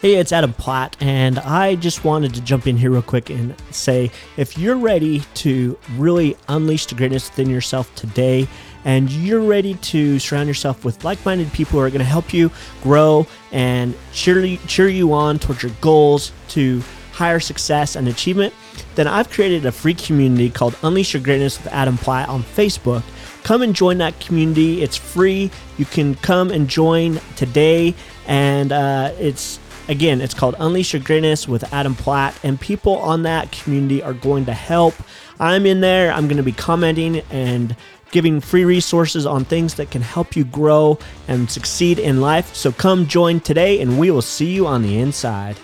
Hey, 0.01 0.15
it's 0.15 0.31
Adam 0.31 0.53
Platt, 0.53 0.97
and 0.99 1.37
I 1.37 1.75
just 1.75 2.03
wanted 2.03 2.33
to 2.33 2.41
jump 2.41 2.65
in 2.65 2.75
here 2.75 2.89
real 2.89 3.03
quick 3.03 3.29
and 3.29 3.53
say 3.69 4.09
if 4.35 4.57
you're 4.57 4.75
ready 4.75 5.19
to 5.35 5.77
really 5.95 6.35
unleash 6.47 6.87
the 6.87 6.95
greatness 6.95 7.29
within 7.29 7.51
yourself 7.51 7.93
today, 7.93 8.47
and 8.83 9.11
you're 9.11 9.41
ready 9.41 9.75
to 9.75 10.17
surround 10.17 10.47
yourself 10.47 10.83
with 10.83 11.03
like 11.03 11.23
minded 11.23 11.53
people 11.53 11.73
who 11.73 11.85
are 11.85 11.91
going 11.91 11.99
to 11.99 12.03
help 12.03 12.33
you 12.33 12.49
grow 12.81 13.27
and 13.51 13.93
cheer, 14.11 14.57
cheer 14.65 14.87
you 14.87 15.13
on 15.13 15.37
towards 15.37 15.61
your 15.61 15.71
goals 15.81 16.31
to 16.47 16.81
higher 17.11 17.39
success 17.39 17.95
and 17.95 18.07
achievement, 18.07 18.55
then 18.95 19.05
I've 19.05 19.29
created 19.29 19.67
a 19.67 19.71
free 19.71 19.93
community 19.93 20.49
called 20.49 20.75
Unleash 20.81 21.13
Your 21.13 21.21
Greatness 21.21 21.63
with 21.63 21.71
Adam 21.71 21.99
Platt 21.99 22.27
on 22.27 22.41
Facebook. 22.41 23.03
Come 23.43 23.61
and 23.61 23.75
join 23.75 23.99
that 23.99 24.19
community. 24.19 24.81
It's 24.81 24.97
free. 24.97 25.51
You 25.77 25.85
can 25.85 26.15
come 26.15 26.49
and 26.49 26.67
join 26.67 27.19
today, 27.35 27.93
and 28.25 28.71
uh, 28.71 29.11
it's 29.19 29.59
Again, 29.91 30.21
it's 30.21 30.33
called 30.33 30.55
Unleash 30.57 30.93
Your 30.93 31.01
Greatness 31.01 31.49
with 31.49 31.73
Adam 31.73 31.95
Platt, 31.95 32.39
and 32.43 32.57
people 32.57 32.95
on 32.99 33.23
that 33.23 33.51
community 33.51 34.01
are 34.01 34.13
going 34.13 34.45
to 34.45 34.53
help. 34.53 34.93
I'm 35.37 35.65
in 35.65 35.81
there. 35.81 36.13
I'm 36.13 36.29
going 36.29 36.37
to 36.37 36.43
be 36.43 36.53
commenting 36.53 37.17
and 37.29 37.75
giving 38.11 38.39
free 38.39 38.63
resources 38.63 39.25
on 39.25 39.43
things 39.43 39.73
that 39.73 39.91
can 39.91 40.01
help 40.01 40.33
you 40.33 40.45
grow 40.45 40.97
and 41.27 41.51
succeed 41.51 41.99
in 41.99 42.21
life. 42.21 42.55
So 42.55 42.71
come 42.71 43.05
join 43.05 43.41
today, 43.41 43.81
and 43.81 43.99
we 43.99 44.11
will 44.11 44.21
see 44.21 44.53
you 44.53 44.65
on 44.65 44.81
the 44.81 44.97
inside. 44.97 45.57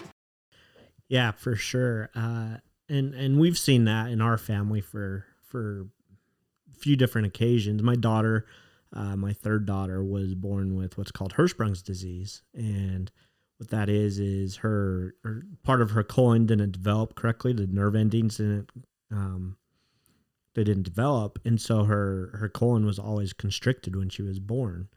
Yeah, 1.07 1.31
for 1.31 1.55
sure. 1.55 2.09
Uh, 2.13 2.57
and 2.89 3.13
and 3.13 3.39
we've 3.39 3.57
seen 3.57 3.85
that 3.85 4.11
in 4.11 4.19
our 4.19 4.37
family 4.37 4.81
for 4.81 5.25
for 5.45 5.87
a 6.69 6.75
few 6.77 6.97
different 6.97 7.27
occasions. 7.27 7.81
My 7.81 7.95
daughter, 7.95 8.45
uh, 8.91 9.15
my 9.15 9.31
third 9.31 9.65
daughter, 9.65 10.03
was 10.03 10.35
born 10.35 10.75
with 10.75 10.97
what's 10.97 11.11
called 11.11 11.35
Hirschsprung's 11.35 11.81
disease, 11.81 12.43
and 12.53 13.09
what 13.57 13.69
that 13.69 13.89
is 13.89 14.19
is 14.19 14.57
her, 14.57 15.15
part 15.63 15.81
of 15.81 15.91
her 15.91 16.03
colon 16.03 16.45
didn't 16.45 16.71
develop 16.71 17.15
correctly. 17.15 17.53
The 17.53 17.67
nerve 17.67 17.95
endings 17.95 18.37
didn't 18.37 18.69
um, 19.11 19.57
they 20.53 20.63
didn't 20.63 20.83
develop, 20.83 21.39
and 21.45 21.61
so 21.61 21.83
her 21.83 22.35
her 22.39 22.49
colon 22.49 22.85
was 22.85 22.99
always 22.99 23.33
constricted 23.33 23.95
when 23.95 24.09
she 24.09 24.21
was 24.21 24.39
born. 24.39 24.89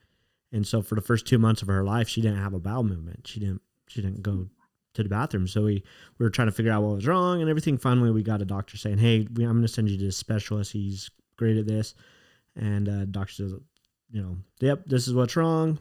And 0.52 0.67
so 0.67 0.83
for 0.83 0.95
the 0.95 1.00
first 1.00 1.26
two 1.26 1.38
months 1.38 1.62
of 1.62 1.69
her 1.69 1.85
life, 1.85 2.09
she 2.09 2.21
didn't 2.21 2.38
have 2.43 2.55
a 2.55 2.59
bowel 2.59 2.83
movement. 2.83 3.26
She 3.26 3.40
didn't 3.40 3.62
she 3.87 4.02
didn't 4.02 4.23
go 4.23 4.49
to 4.95 5.02
the 5.02 5.09
bathroom. 5.09 5.47
So 5.47 5.62
we, 5.62 5.85
we 6.19 6.25
were 6.25 6.31
trying 6.31 6.49
to 6.49 6.52
figure 6.52 6.73
out 6.73 6.83
what 6.83 6.97
was 6.97 7.07
wrong 7.07 7.40
and 7.40 7.49
everything. 7.49 7.79
Finally, 7.79 8.11
we 8.11 8.23
got 8.23 8.43
a 8.43 8.47
doctor 8.47 8.76
saying, 8.76 8.99
"Hey, 8.99 9.26
I'm 9.26 9.35
going 9.35 9.62
to 9.62 9.69
send 9.69 9.88
you 9.88 9.99
to 9.99 10.07
a 10.07 10.12
specialist. 10.12 10.73
He's 10.73 11.11
great 11.37 11.57
at 11.57 11.67
this." 11.67 11.95
And 12.57 12.88
uh, 12.88 13.05
doctor 13.05 13.33
says, 13.33 13.52
"You 14.11 14.23
know, 14.23 14.37
yep, 14.61 14.85
this 14.87 15.07
is 15.07 15.14
what's 15.14 15.37
wrong. 15.37 15.79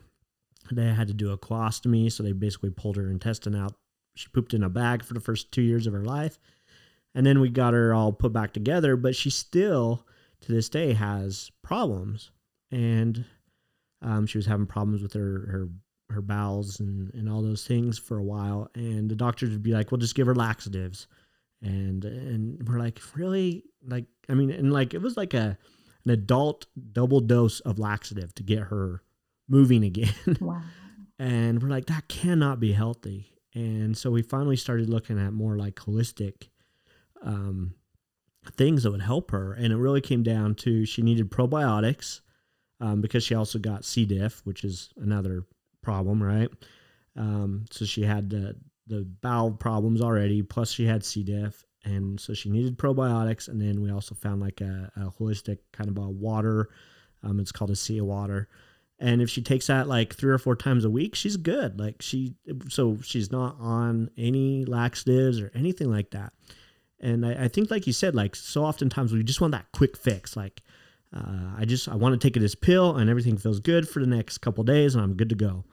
They 0.71 0.93
had 0.93 1.07
to 1.07 1.13
do 1.13 1.31
a 1.31 1.38
colostomy, 1.38 2.11
so 2.11 2.23
they 2.23 2.31
basically 2.31 2.69
pulled 2.69 2.97
her 2.97 3.09
intestine 3.09 3.55
out. 3.55 3.73
She 4.15 4.27
pooped 4.29 4.53
in 4.53 4.63
a 4.63 4.69
bag 4.69 5.03
for 5.03 5.13
the 5.13 5.19
first 5.19 5.51
two 5.51 5.61
years 5.61 5.88
of 5.88 5.93
her 5.93 6.03
life. 6.03 6.39
And 7.15 7.25
then 7.25 7.39
we 7.39 7.49
got 7.49 7.73
her 7.73 7.93
all 7.93 8.11
put 8.11 8.33
back 8.33 8.53
together, 8.53 8.95
but 8.95 9.15
she 9.15 9.29
still, 9.29 10.05
to 10.41 10.51
this 10.51 10.69
day, 10.69 10.93
has 10.93 11.51
problems. 11.63 12.31
And 12.71 13.25
um, 14.01 14.27
she 14.27 14.38
was 14.38 14.45
having 14.45 14.67
problems 14.67 15.01
with 15.01 15.13
her, 15.13 15.47
her 15.51 15.69
her 16.11 16.21
bowels 16.21 16.79
and, 16.79 17.13
and 17.13 17.29
all 17.29 17.41
those 17.41 17.65
things 17.65 17.99
for 17.99 18.17
a 18.17 18.23
while. 18.23 18.69
And 18.75 19.09
the 19.09 19.15
doctors 19.15 19.51
would 19.51 19.63
be 19.63 19.73
like, 19.73 19.91
well, 19.91 19.99
just 19.99 20.15
give 20.15 20.27
her 20.27 20.35
laxatives. 20.35 21.07
And 21.61 22.05
and 22.05 22.67
we're 22.67 22.79
like, 22.79 22.99
really? 23.15 23.65
Like, 23.85 24.05
I 24.29 24.33
mean, 24.33 24.49
and 24.49 24.71
like 24.71 24.93
it 24.93 25.01
was 25.01 25.17
like 25.17 25.33
a 25.33 25.57
an 26.05 26.11
adult 26.11 26.65
double 26.93 27.19
dose 27.19 27.59
of 27.61 27.79
laxative 27.79 28.33
to 28.35 28.43
get 28.43 28.59
her 28.59 29.03
moving 29.50 29.84
again. 29.84 30.13
Wow. 30.39 30.62
and 31.18 31.62
we're 31.62 31.70
like, 31.70 31.88
that 31.88 32.08
cannot 32.08 32.60
be 32.60 32.72
healthy. 32.72 33.34
And 33.53 33.98
so 33.98 34.12
we 34.12 34.22
finally 34.22 34.56
started 34.56 34.89
looking 34.89 35.20
at 35.20 35.34
more 35.34 35.58
like 35.58 35.75
holistic 35.75 36.50
um, 37.24 37.74
things 38.56 38.84
that 38.84 38.91
would 38.91 39.01
help 39.01 39.32
her. 39.32 39.53
And 39.53 39.74
it 39.74 39.77
really 39.77 40.01
came 40.01 40.24
down 40.24 40.56
to 40.56 40.86
she 40.86 41.01
needed 41.01 41.32
probiotics 41.32 42.22
um, 42.79 43.01
because 43.01 43.24
she 43.24 43.36
also 43.36 43.60
got 43.60 43.86
C. 43.86 44.06
diff, 44.06 44.41
which 44.46 44.63
is 44.63 44.89
another 44.98 45.44
problem, 45.82 46.22
right? 46.22 46.50
Um, 47.18 47.65
so 47.72 47.86
she 47.86 48.03
had 48.03 48.29
the 48.29 48.56
the 48.88 49.06
bowel 49.22 49.51
problems 49.51 50.01
already, 50.01 50.41
plus 50.41 50.72
she 50.72 50.86
had 50.86 51.06
C. 51.06 51.24
diff, 51.24 51.63
and 51.86 52.20
so 52.20 52.34
she 52.34 52.50
needed 52.50 52.77
probiotics. 52.77 53.48
And 53.48 53.62
then 53.62 53.82
we 53.82 53.91
also 53.91 54.15
found 54.15 54.41
like 54.41 54.62
a, 54.62 54.91
a 54.96 55.12
holistic 55.20 55.60
kind 55.74 55.89
of 55.89 55.98
a 55.98 56.10
water. 56.10 56.70
Um, 57.22 57.39
it's 57.39 57.51
called 57.51 57.72
ASEA 57.72 58.01
water. 58.01 58.48
And 59.00 59.22
if 59.22 59.29
she 59.29 59.41
takes 59.41 59.68
that 59.68 59.88
like 59.88 60.13
three 60.13 60.32
or 60.32 60.38
four 60.38 60.56
times 60.56 60.84
a 60.84 60.89
week, 60.89 61.15
she's 61.15 61.38
good. 61.38 61.79
Like 61.79 62.01
she, 62.01 62.36
so 62.68 62.98
she's 63.01 63.32
not 63.32 63.56
on 63.60 64.12
any 64.18 64.65
laxatives 64.65 65.39
or 65.39 65.51
anything 65.56 65.89
like 65.89 66.12
that. 66.12 66.34
And 67.00 67.25
I, 67.25 67.46
I 67.46 67.48
think, 67.48 67.72
like 67.72 67.88
you 67.88 67.94
said, 67.94 68.13
like 68.13 68.36
so 68.36 68.65
oftentimes 68.65 69.13
we 69.13 69.24
just 69.24 69.39
want 69.39 69.51
that 69.51 69.72
quick 69.72 69.96
fix. 69.96 70.36
Like, 70.36 70.62
uh, 71.15 71.53
I 71.58 71.65
just 71.65 71.88
I 71.88 71.96
want 71.96 72.20
to 72.20 72.27
take 72.27 72.36
it 72.36 72.44
as 72.44 72.56
pill 72.56 72.98
and 72.98 73.10
everything 73.10 73.38
feels 73.38 73.60
good 73.60 73.88
for 73.88 74.00
the 74.00 74.08
next 74.08 74.39
couple 74.39 74.63
days 74.63 74.96
and 74.96 75.03
I'm 75.03 75.15
good 75.15 75.29
to 75.29 75.36
go. 75.36 75.63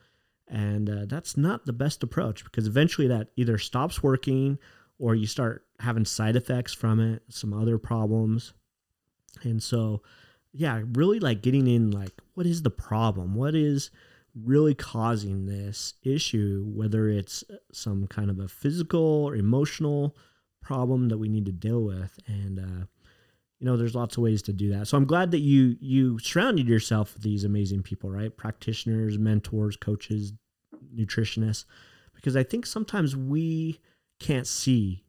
And 0.49 0.89
uh, 0.89 1.07
that's 1.07 1.37
not 1.37 1.67
the 1.67 1.73
best 1.73 2.05
approach 2.05 2.45
because 2.45 2.69
eventually 2.69 3.09
that 3.09 3.29
either 3.37 3.59
stops 3.59 4.03
working 4.03 4.59
or 4.99 5.15
you 5.15 5.27
start 5.27 5.67
having 5.81 6.05
side 6.05 6.37
effects 6.37 6.73
from 6.73 7.01
it, 7.01 7.23
some 7.29 7.53
other 7.53 7.79
problems. 7.79 8.53
And 9.43 9.63
so, 9.63 10.03
yeah, 10.57 10.83
really 10.95 11.21
like 11.21 11.43
getting 11.43 11.67
in 11.67 11.91
like 11.91 12.13
what 12.35 12.47
is 12.47 12.63
the 12.63 12.71
problem? 12.71 13.35
What 13.35 13.55
is 13.55 13.91
really 14.35 14.75
causing 14.75 15.47
this 15.47 15.95
issue, 16.03 16.65
whether 16.69 17.09
it's 17.09 17.43
some 17.73 18.07
kind 18.07 18.31
of 18.31 18.39
a 18.39 18.49
physical 18.49 19.01
or 19.01 19.35
emotional 19.35 20.17
problem 20.61 21.09
that 21.09 21.19
we 21.19 21.29
need 21.29 21.47
to 21.47 21.53
deal 21.53 21.83
with. 21.83 22.19
And 22.27 22.59
uh, 22.59 22.87
you 23.59 23.67
know, 23.67 23.77
there's 23.77 23.95
lots 23.95 24.17
of 24.17 24.23
ways 24.23 24.43
to 24.43 24.53
do 24.53 24.71
that. 24.71 24.89
So 24.89 24.97
I'm 24.97 25.07
glad 25.07 25.31
that 25.31 25.39
you 25.39 25.77
you 25.81 26.19
surrounded 26.19 26.69
yourself 26.69 27.15
with 27.15 27.23
these 27.23 27.45
amazing 27.45 27.83
people, 27.83 28.11
right? 28.11 28.37
Practitioners, 28.37 29.19
mentors, 29.19 29.77
coaches, 29.77 30.33
nutritionists, 30.95 31.65
because 32.15 32.37
I 32.37 32.43
think 32.43 32.67
sometimes 32.67 33.17
we 33.17 33.81
can't 34.21 34.47
see 34.47 35.05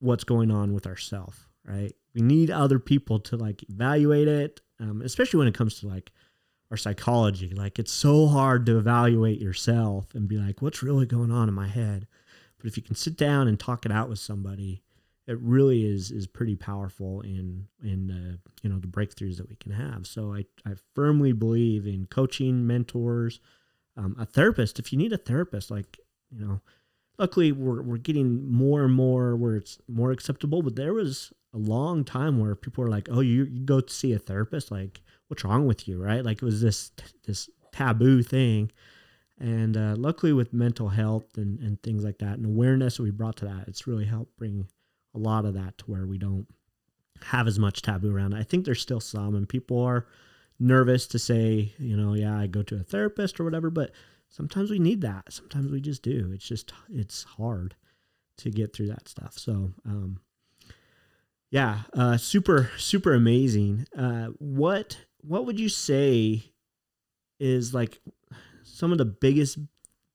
what's 0.00 0.24
going 0.24 0.50
on 0.50 0.74
with 0.74 0.86
ourselves, 0.86 1.45
right? 1.66 1.92
We 2.14 2.22
need 2.22 2.50
other 2.50 2.78
people 2.78 3.18
to 3.20 3.36
like 3.36 3.62
evaluate 3.68 4.28
it, 4.28 4.60
um, 4.80 5.02
especially 5.02 5.38
when 5.38 5.48
it 5.48 5.54
comes 5.54 5.80
to 5.80 5.88
like 5.88 6.12
our 6.70 6.76
psychology. 6.76 7.50
Like 7.50 7.78
it's 7.78 7.92
so 7.92 8.26
hard 8.26 8.66
to 8.66 8.78
evaluate 8.78 9.40
yourself 9.40 10.14
and 10.14 10.28
be 10.28 10.38
like, 10.38 10.62
what's 10.62 10.82
really 10.82 11.06
going 11.06 11.30
on 11.30 11.48
in 11.48 11.54
my 11.54 11.68
head? 11.68 12.06
But 12.58 12.66
if 12.66 12.76
you 12.76 12.82
can 12.82 12.94
sit 12.94 13.16
down 13.16 13.48
and 13.48 13.58
talk 13.58 13.84
it 13.84 13.92
out 13.92 14.08
with 14.08 14.18
somebody, 14.18 14.82
it 15.26 15.38
really 15.40 15.84
is 15.84 16.10
is 16.10 16.26
pretty 16.26 16.54
powerful 16.54 17.20
in 17.22 17.66
in 17.82 18.10
uh, 18.10 18.48
you 18.62 18.70
know 18.70 18.78
the 18.78 18.86
breakthroughs 18.86 19.36
that 19.36 19.48
we 19.48 19.56
can 19.56 19.72
have. 19.72 20.06
So 20.06 20.32
I 20.32 20.44
I 20.64 20.74
firmly 20.94 21.32
believe 21.32 21.86
in 21.86 22.06
coaching, 22.06 22.66
mentors, 22.66 23.40
um, 23.96 24.14
a 24.18 24.24
therapist. 24.24 24.78
If 24.78 24.92
you 24.92 24.98
need 24.98 25.12
a 25.12 25.18
therapist, 25.18 25.70
like 25.70 25.98
you 26.30 26.44
know, 26.44 26.60
luckily 27.18 27.52
we're 27.52 27.82
we're 27.82 27.96
getting 27.96 28.50
more 28.50 28.84
and 28.84 28.94
more 28.94 29.36
where 29.36 29.56
it's 29.56 29.78
more 29.88 30.12
acceptable. 30.12 30.62
But 30.62 30.76
there 30.76 30.94
was 30.94 31.32
a 31.56 31.58
long 31.58 32.04
time 32.04 32.38
where 32.38 32.54
people 32.54 32.84
were 32.84 32.90
like, 32.90 33.08
"Oh, 33.10 33.20
you 33.20 33.44
you 33.44 33.64
go 33.64 33.80
to 33.80 33.92
see 33.92 34.12
a 34.12 34.18
therapist? 34.18 34.70
Like, 34.70 35.00
what's 35.28 35.44
wrong 35.44 35.66
with 35.66 35.88
you?" 35.88 36.02
Right? 36.02 36.24
Like 36.24 36.38
it 36.38 36.44
was 36.44 36.60
this 36.60 36.92
this 37.24 37.48
taboo 37.72 38.22
thing. 38.22 38.70
And 39.38 39.76
uh, 39.76 39.94
luckily, 39.96 40.32
with 40.32 40.52
mental 40.54 40.88
health 40.88 41.36
and, 41.36 41.58
and 41.60 41.82
things 41.82 42.04
like 42.04 42.18
that, 42.18 42.38
and 42.38 42.46
awareness 42.46 42.98
we 42.98 43.10
brought 43.10 43.36
to 43.36 43.44
that, 43.46 43.68
it's 43.68 43.86
really 43.86 44.06
helped 44.06 44.36
bring 44.38 44.68
a 45.14 45.18
lot 45.18 45.44
of 45.44 45.54
that 45.54 45.76
to 45.78 45.84
where 45.86 46.06
we 46.06 46.18
don't 46.18 46.46
have 47.22 47.46
as 47.46 47.58
much 47.58 47.82
taboo 47.82 48.14
around 48.14 48.32
it. 48.32 48.38
I 48.38 48.44
think 48.44 48.64
there's 48.64 48.80
still 48.80 49.00
some, 49.00 49.34
and 49.34 49.48
people 49.48 49.82
are 49.82 50.06
nervous 50.58 51.06
to 51.08 51.18
say, 51.18 51.74
you 51.78 51.96
know, 51.96 52.14
yeah, 52.14 52.38
I 52.38 52.46
go 52.46 52.62
to 52.62 52.76
a 52.76 52.82
therapist 52.82 53.38
or 53.38 53.44
whatever, 53.44 53.68
but 53.68 53.90
sometimes 54.30 54.70
we 54.70 54.78
need 54.78 55.02
that. 55.02 55.30
Sometimes 55.30 55.70
we 55.70 55.80
just 55.80 56.02
do. 56.02 56.30
It's 56.32 56.46
just, 56.46 56.72
it's 56.90 57.24
hard 57.24 57.74
to 58.38 58.50
get 58.50 58.74
through 58.74 58.88
that 58.88 59.08
stuff. 59.08 59.38
So, 59.38 59.72
um, 59.84 60.20
yeah, 61.50 61.80
uh, 61.94 62.16
super, 62.16 62.70
super 62.76 63.14
amazing. 63.14 63.86
Uh, 63.96 64.28
what, 64.38 64.98
what 65.20 65.46
would 65.46 65.60
you 65.60 65.68
say 65.68 66.42
is 67.38 67.74
like 67.74 68.00
some 68.62 68.92
of 68.92 68.98
the 68.98 69.04
biggest 69.04 69.58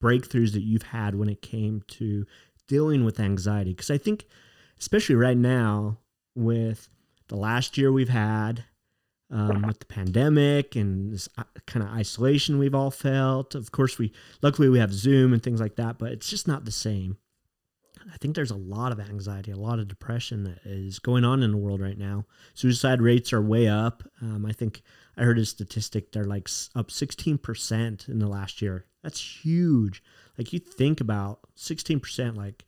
breakthroughs 0.02 0.54
that 0.54 0.64
you've 0.64 0.84
had 0.84 1.16
when 1.16 1.30
it 1.30 1.42
came 1.42 1.84
to 1.88 2.26
dealing 2.68 3.06
with 3.06 3.20
anxiety? 3.20 3.72
Because 3.72 3.92
I 3.92 3.98
think 3.98 4.26
especially 4.80 5.16
right 5.16 5.38
now 5.38 5.98
with 6.36 6.90
the 7.28 7.36
last 7.38 7.78
year 7.78 7.92
we've 7.92 8.10
had 8.10 8.66
um, 9.32 9.62
with 9.62 9.80
the 9.80 9.86
pandemic 9.86 10.76
and 10.76 11.14
this 11.14 11.30
uh, 11.38 11.44
kind 11.66 11.86
of 11.86 11.92
isolation 11.94 12.60
we've 12.60 12.76
all 12.76 12.92
felt. 12.92 13.56
Of 13.56 13.72
course, 13.72 13.98
we 13.98 14.12
luckily 14.42 14.70
we 14.70 14.80
have 14.80 14.92
Zoom 14.94 15.34
and 15.34 15.42
things 15.42 15.62
like 15.62 15.76
that, 15.78 15.98
but 15.98 16.12
it's 16.12 16.30
just 16.30 16.48
not 16.48 16.66
the 16.66 16.72
same. 16.72 17.18
I 18.14 18.18
think 18.18 18.36
there's 18.36 18.52
a 18.52 18.56
lot 18.56 18.92
of 18.92 19.00
anxiety, 19.00 19.52
a 19.52 19.58
lot 19.58 19.80
of 19.80 19.88
depression 19.88 20.44
that 20.44 20.60
is 20.66 21.00
going 21.00 21.24
on 21.24 21.44
in 21.44 21.52
the 21.52 21.58
world 21.58 21.82
right 21.82 21.98
now. 21.98 22.26
Suicide 22.54 23.02
rates 23.02 23.34
are 23.34 23.42
way 23.42 23.68
up. 23.68 24.04
Um, 24.22 24.46
I 24.46 24.52
think 24.52 24.82
I 25.18 25.24
heard 25.24 25.40
a 25.40 25.46
statistic 25.46 26.12
they're 26.12 26.24
like 26.24 26.50
up 26.76 26.90
16% 26.90 28.10
in 28.10 28.20
the 28.20 28.28
last 28.28 28.62
year. 28.62 28.86
That's 29.04 29.44
huge. 29.44 30.04
Like 30.38 30.54
you 30.54 30.60
think 30.60 31.02
about 31.02 31.40
16%, 31.58 32.36
like 32.36 32.66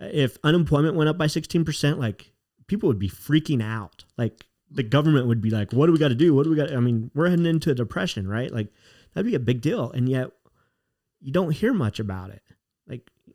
if 0.00 0.38
unemployment 0.44 0.96
went 0.96 1.08
up 1.08 1.18
by 1.18 1.26
16%, 1.26 1.98
like 1.98 2.32
people 2.66 2.88
would 2.88 2.98
be 2.98 3.08
freaking 3.08 3.62
out. 3.62 4.04
Like 4.18 4.46
the 4.70 4.82
government 4.82 5.26
would 5.26 5.40
be 5.40 5.50
like, 5.50 5.72
what 5.72 5.86
do 5.86 5.92
we 5.92 5.98
got 5.98 6.08
to 6.08 6.14
do? 6.14 6.34
What 6.34 6.44
do 6.44 6.50
we 6.50 6.56
got? 6.56 6.72
I 6.72 6.80
mean, 6.80 7.10
we're 7.14 7.30
heading 7.30 7.46
into 7.46 7.70
a 7.70 7.74
depression, 7.74 8.26
right? 8.28 8.50
Like 8.52 8.68
that'd 9.14 9.30
be 9.30 9.36
a 9.36 9.40
big 9.40 9.60
deal. 9.60 9.90
And 9.90 10.08
yet 10.08 10.30
you 11.20 11.32
don't 11.32 11.52
hear 11.52 11.72
much 11.72 11.98
about 12.00 12.30
it. 12.30 12.42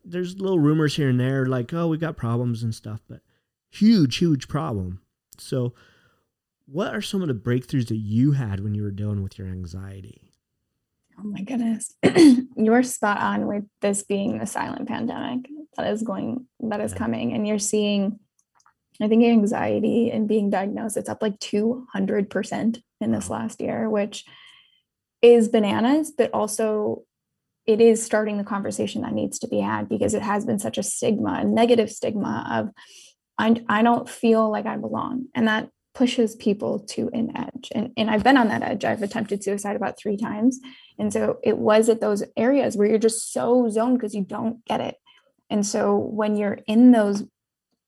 There's 0.04 0.40
little 0.40 0.60
rumors 0.60 0.96
here 0.96 1.10
and 1.10 1.20
there, 1.20 1.46
like, 1.46 1.74
oh, 1.74 1.88
we 1.88 1.98
got 1.98 2.18
problems 2.18 2.64
and 2.64 2.74
stuff, 2.74 3.02
but 3.08 3.22
huge, 3.70 4.18
huge 4.18 4.48
problem. 4.48 5.02
So, 5.38 5.74
what 6.66 6.94
are 6.94 7.02
some 7.02 7.22
of 7.22 7.28
the 7.28 7.34
breakthroughs 7.34 7.88
that 7.88 7.98
you 7.98 8.32
had 8.32 8.62
when 8.62 8.74
you 8.74 8.84
were 8.84 8.92
dealing 8.92 9.24
with 9.24 9.38
your 9.38 9.48
anxiety? 9.48 10.32
Oh 11.20 11.24
my 11.24 11.42
goodness. 11.42 11.94
You're 12.56 12.84
spot 12.84 13.20
on 13.20 13.46
with 13.46 13.66
this 13.82 14.04
being 14.04 14.40
the 14.40 14.46
silent 14.46 14.88
pandemic 14.88 15.46
that 15.78 15.92
is 15.92 16.04
going 16.04 16.46
that 16.60 16.82
is 16.82 16.92
yeah. 16.92 16.98
coming 16.98 17.34
and 17.34 17.48
you're 17.48 17.60
seeing 17.60 18.20
i 19.02 19.08
think 19.08 19.24
anxiety 19.24 20.12
and 20.12 20.28
being 20.28 20.50
diagnosed 20.50 20.98
it's 20.98 21.10
up 21.10 21.22
like 21.22 21.40
200% 21.40 22.82
in 23.00 23.12
this 23.12 23.30
last 23.30 23.62
year 23.62 23.90
which 23.90 24.26
is 25.22 25.48
bananas 25.48 26.12
but 26.16 26.32
also 26.34 27.04
it 27.68 27.80
is 27.80 28.04
starting 28.04 28.38
the 28.38 28.44
conversation 28.44 29.02
that 29.04 29.14
needs 29.14 29.40
to 29.40 29.48
be 29.48 29.60
had 29.60 29.88
because 29.88 30.14
it 30.14 30.22
has 30.22 30.46
been 30.46 30.60
such 30.60 30.78
a 30.78 30.84
stigma 30.84 31.40
a 31.42 31.44
negative 31.44 31.92
stigma 31.92 32.46
of 32.50 32.70
I, 33.38 33.62
I 33.68 33.82
don't 33.82 34.08
feel 34.08 34.50
like 34.50 34.68
i 34.68 34.78
belong. 34.78 35.26
And 35.34 35.48
that 35.48 35.70
pushes 35.94 36.36
people 36.36 36.80
to 36.80 37.10
an 37.12 37.36
edge. 37.36 37.70
And, 37.74 37.92
and 37.98 38.10
i've 38.10 38.24
been 38.24 38.38
on 38.38 38.48
that 38.50 38.64
edge. 38.64 38.86
I've 38.86 39.02
attempted 39.02 39.44
suicide 39.44 39.76
about 39.76 39.98
three 39.98 40.16
times. 40.16 40.60
And 40.98 41.12
so 41.12 41.40
it 41.44 41.58
was 41.58 41.90
at 41.90 42.00
those 42.00 42.24
areas 42.38 42.78
where 42.78 42.88
you're 42.88 42.98
just 42.98 43.34
so 43.34 43.68
zoned 43.70 43.98
because 43.98 44.14
you 44.14 44.24
don't 44.24 44.64
get 44.66 44.80
it. 44.80 44.96
And 45.50 45.66
so 45.66 45.98
when 45.98 46.38
you're 46.38 46.60
in 46.68 46.92
those, 46.92 47.24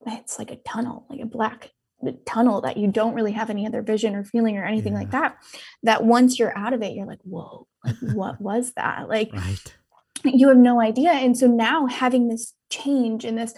it's 0.05 0.37
like 0.37 0.51
a 0.51 0.57
tunnel, 0.57 1.05
like 1.09 1.21
a 1.21 1.25
black 1.25 1.69
tunnel 2.11 2.61
that 2.61 2.77
you 2.77 2.87
don't 2.87 3.13
really 3.13 3.31
have 3.31 3.49
any 3.49 3.65
other 3.65 3.81
vision 3.81 4.15
or 4.15 4.23
feeling 4.23 4.57
or 4.57 4.65
anything 4.65 4.93
yeah. 4.93 4.99
like 4.99 5.11
that. 5.11 5.37
That 5.83 6.03
once 6.03 6.37
you're 6.37 6.55
out 6.57 6.73
of 6.73 6.81
it, 6.81 6.93
you're 6.93 7.07
like, 7.07 7.21
whoa, 7.23 7.67
like 7.83 7.95
what 8.13 8.41
was 8.41 8.73
that? 8.73 9.07
Like 9.07 9.31
right. 9.33 9.73
you 10.23 10.49
have 10.49 10.57
no 10.57 10.81
idea. 10.81 11.11
And 11.11 11.37
so 11.37 11.47
now 11.47 11.87
having 11.87 12.27
this 12.27 12.53
change 12.69 13.23
and 13.23 13.37
this 13.37 13.53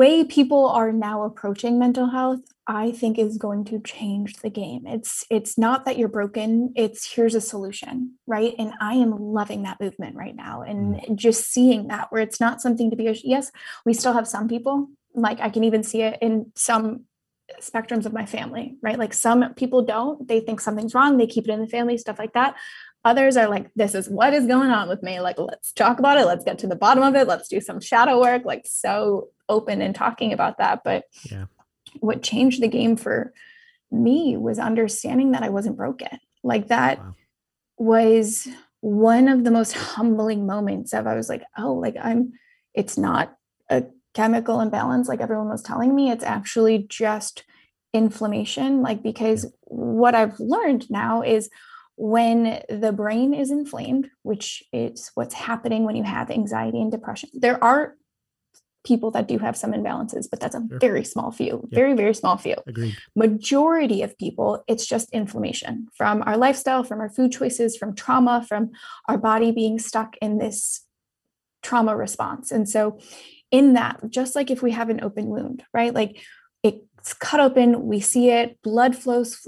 way 0.00 0.24
people 0.24 0.66
are 0.66 0.92
now 0.92 1.24
approaching 1.24 1.78
mental 1.78 2.08
health 2.08 2.40
i 2.66 2.90
think 2.90 3.18
is 3.18 3.36
going 3.36 3.66
to 3.66 3.78
change 3.80 4.36
the 4.36 4.48
game 4.48 4.86
it's 4.86 5.26
it's 5.30 5.58
not 5.58 5.84
that 5.84 5.98
you're 5.98 6.08
broken 6.08 6.72
it's 6.74 7.12
here's 7.12 7.34
a 7.34 7.40
solution 7.40 8.14
right 8.26 8.54
and 8.58 8.72
i 8.80 8.94
am 8.94 9.10
loving 9.10 9.62
that 9.62 9.78
movement 9.78 10.16
right 10.16 10.34
now 10.34 10.62
and 10.62 10.94
mm. 10.94 11.16
just 11.16 11.52
seeing 11.52 11.88
that 11.88 12.10
where 12.10 12.22
it's 12.22 12.40
not 12.40 12.62
something 12.62 12.88
to 12.88 12.96
be 12.96 13.20
yes 13.24 13.52
we 13.84 13.92
still 13.92 14.14
have 14.14 14.26
some 14.26 14.48
people 14.48 14.88
like 15.14 15.40
i 15.40 15.50
can 15.50 15.64
even 15.64 15.82
see 15.82 16.02
it 16.02 16.18
in 16.20 16.50
some 16.54 17.04
spectrums 17.60 18.06
of 18.06 18.12
my 18.12 18.24
family 18.24 18.76
right 18.80 18.98
like 18.98 19.12
some 19.12 19.54
people 19.54 19.82
don't 19.82 20.28
they 20.28 20.38
think 20.38 20.60
something's 20.60 20.94
wrong 20.94 21.16
they 21.16 21.26
keep 21.26 21.48
it 21.48 21.52
in 21.52 21.60
the 21.60 21.66
family 21.66 21.98
stuff 21.98 22.18
like 22.18 22.32
that 22.32 22.54
Others 23.04 23.38
are 23.38 23.48
like, 23.48 23.70
this 23.74 23.94
is 23.94 24.10
what 24.10 24.34
is 24.34 24.46
going 24.46 24.70
on 24.70 24.88
with 24.88 25.02
me. 25.02 25.20
Like, 25.20 25.38
let's 25.38 25.72
talk 25.72 25.98
about 25.98 26.18
it. 26.18 26.26
Let's 26.26 26.44
get 26.44 26.58
to 26.58 26.66
the 26.66 26.76
bottom 26.76 27.02
of 27.02 27.14
it. 27.14 27.26
Let's 27.26 27.48
do 27.48 27.60
some 27.60 27.80
shadow 27.80 28.20
work. 28.20 28.44
Like, 28.44 28.66
so 28.66 29.28
open 29.48 29.80
and 29.80 29.94
talking 29.94 30.34
about 30.34 30.58
that. 30.58 30.82
But 30.84 31.04
yeah. 31.22 31.46
what 32.00 32.22
changed 32.22 32.60
the 32.60 32.68
game 32.68 32.96
for 32.96 33.32
me 33.90 34.36
was 34.36 34.58
understanding 34.58 35.32
that 35.32 35.42
I 35.42 35.48
wasn't 35.48 35.78
broken. 35.78 36.18
Like, 36.44 36.68
that 36.68 36.98
wow. 36.98 37.14
was 37.78 38.46
one 38.80 39.28
of 39.28 39.44
the 39.44 39.50
most 39.50 39.72
humbling 39.72 40.46
moments 40.46 40.92
of 40.92 41.06
I 41.06 41.14
was 41.14 41.30
like, 41.30 41.42
oh, 41.56 41.72
like, 41.72 41.96
I'm, 42.00 42.34
it's 42.74 42.98
not 42.98 43.34
chemical 44.14 44.60
imbalance 44.60 45.08
like 45.08 45.20
everyone 45.20 45.48
was 45.48 45.62
telling 45.62 45.94
me. 45.94 46.10
It's 46.10 46.24
actually 46.24 46.86
just 46.88 47.44
inflammation. 47.92 48.82
Like, 48.82 49.02
because 49.02 49.52
what 49.62 50.14
I've 50.14 50.38
learned 50.38 50.90
now 50.90 51.22
is, 51.22 51.48
when 51.96 52.62
the 52.70 52.92
brain 52.92 53.34
is 53.34 53.50
inflamed, 53.50 54.08
which 54.22 54.62
is 54.72 55.10
what's 55.14 55.34
happening 55.34 55.84
when 55.84 55.96
you 55.96 56.02
have 56.02 56.30
anxiety 56.30 56.80
and 56.80 56.90
depression, 56.90 57.28
there 57.34 57.62
are 57.62 57.94
people 58.84 59.10
that 59.10 59.28
do 59.28 59.36
have 59.36 59.54
some 59.54 59.72
imbalances, 59.72 60.26
but 60.30 60.40
that's 60.40 60.54
a 60.54 60.66
sure. 60.66 60.78
very 60.78 61.04
small 61.04 61.30
few, 61.30 61.60
yep. 61.70 61.70
very, 61.70 61.92
very 61.92 62.14
small 62.14 62.38
few. 62.38 62.56
Agreed. 62.66 62.96
Majority 63.14 64.00
of 64.02 64.16
people, 64.16 64.64
it's 64.66 64.86
just 64.86 65.12
inflammation 65.12 65.88
from 65.94 66.22
our 66.22 66.38
lifestyle, 66.38 66.82
from 66.82 67.00
our 67.00 67.10
food 67.10 67.32
choices, 67.32 67.76
from 67.76 67.94
trauma, 67.94 68.46
from 68.48 68.70
our 69.06 69.18
body 69.18 69.52
being 69.52 69.78
stuck 69.78 70.16
in 70.22 70.38
this 70.38 70.86
trauma 71.62 71.94
response. 71.94 72.50
And 72.50 72.66
so, 72.66 72.98
in 73.50 73.74
that, 73.74 74.00
just 74.08 74.34
like 74.34 74.50
if 74.50 74.62
we 74.62 74.72
have 74.72 74.90
an 74.90 75.02
open 75.02 75.26
wound, 75.26 75.64
right? 75.72 75.94
Like 75.94 76.22
it's 76.62 77.14
cut 77.14 77.40
open, 77.40 77.86
we 77.86 78.00
see 78.00 78.30
it, 78.30 78.58
blood 78.62 78.96
flows, 78.96 79.46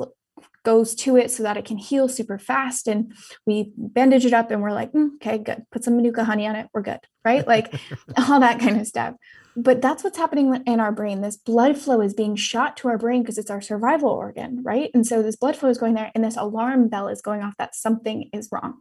goes 0.64 0.94
to 0.94 1.16
it 1.16 1.30
so 1.30 1.42
that 1.42 1.56
it 1.56 1.64
can 1.64 1.76
heal 1.76 2.08
super 2.08 2.38
fast. 2.38 2.86
And 2.86 3.12
we 3.46 3.72
bandage 3.76 4.24
it 4.24 4.32
up 4.32 4.50
and 4.50 4.62
we're 4.62 4.72
like, 4.72 4.92
mm, 4.92 5.14
okay, 5.16 5.38
good. 5.38 5.64
Put 5.70 5.84
some 5.84 5.96
Manuka 5.96 6.24
honey 6.24 6.46
on 6.46 6.56
it. 6.56 6.68
We're 6.72 6.82
good. 6.82 7.00
Right. 7.24 7.46
Like 7.46 7.74
all 8.16 8.40
that 8.40 8.60
kind 8.60 8.80
of 8.80 8.86
stuff. 8.86 9.14
But 9.54 9.82
that's 9.82 10.02
what's 10.02 10.16
happening 10.16 10.62
in 10.66 10.80
our 10.80 10.92
brain. 10.92 11.20
This 11.20 11.36
blood 11.36 11.76
flow 11.76 12.00
is 12.00 12.14
being 12.14 12.36
shot 12.36 12.76
to 12.78 12.88
our 12.88 12.96
brain 12.96 13.22
because 13.22 13.38
it's 13.38 13.50
our 13.50 13.60
survival 13.60 14.08
organ. 14.08 14.62
Right. 14.62 14.90
And 14.94 15.06
so 15.06 15.22
this 15.22 15.36
blood 15.36 15.56
flow 15.56 15.68
is 15.68 15.78
going 15.78 15.94
there 15.94 16.10
and 16.14 16.24
this 16.24 16.36
alarm 16.36 16.88
bell 16.88 17.08
is 17.08 17.20
going 17.20 17.42
off 17.42 17.56
that 17.58 17.74
something 17.74 18.30
is 18.32 18.48
wrong. 18.50 18.80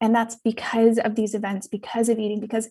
And 0.00 0.14
that's 0.14 0.36
because 0.36 0.98
of 0.98 1.14
these 1.14 1.34
events, 1.34 1.68
because 1.68 2.08
of 2.08 2.18
eating, 2.18 2.40
because, 2.40 2.68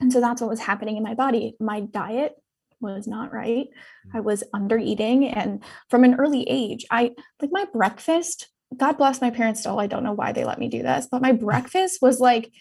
and 0.00 0.12
so 0.12 0.20
that's 0.20 0.40
what 0.40 0.50
was 0.50 0.60
happening 0.60 0.96
in 0.96 1.02
my 1.02 1.14
body. 1.14 1.54
My 1.60 1.80
diet 1.80 2.34
was 2.80 3.06
not 3.06 3.32
right. 3.32 3.68
I 4.14 4.18
mm. 4.18 4.24
was 4.24 4.44
under 4.54 4.78
eating. 4.78 5.28
And 5.28 5.62
from 5.88 6.04
an 6.04 6.14
early 6.14 6.44
age, 6.48 6.86
I 6.90 7.12
like 7.40 7.50
my 7.52 7.66
breakfast, 7.72 8.48
God 8.76 8.98
bless 8.98 9.20
my 9.20 9.30
parents 9.30 9.60
still. 9.60 9.80
I 9.80 9.86
don't 9.86 10.04
know 10.04 10.12
why 10.12 10.32
they 10.32 10.44
let 10.44 10.58
me 10.58 10.68
do 10.68 10.82
this, 10.82 11.08
but 11.10 11.22
my 11.22 11.32
breakfast 11.46 12.00
was 12.00 12.20
like 12.20 12.52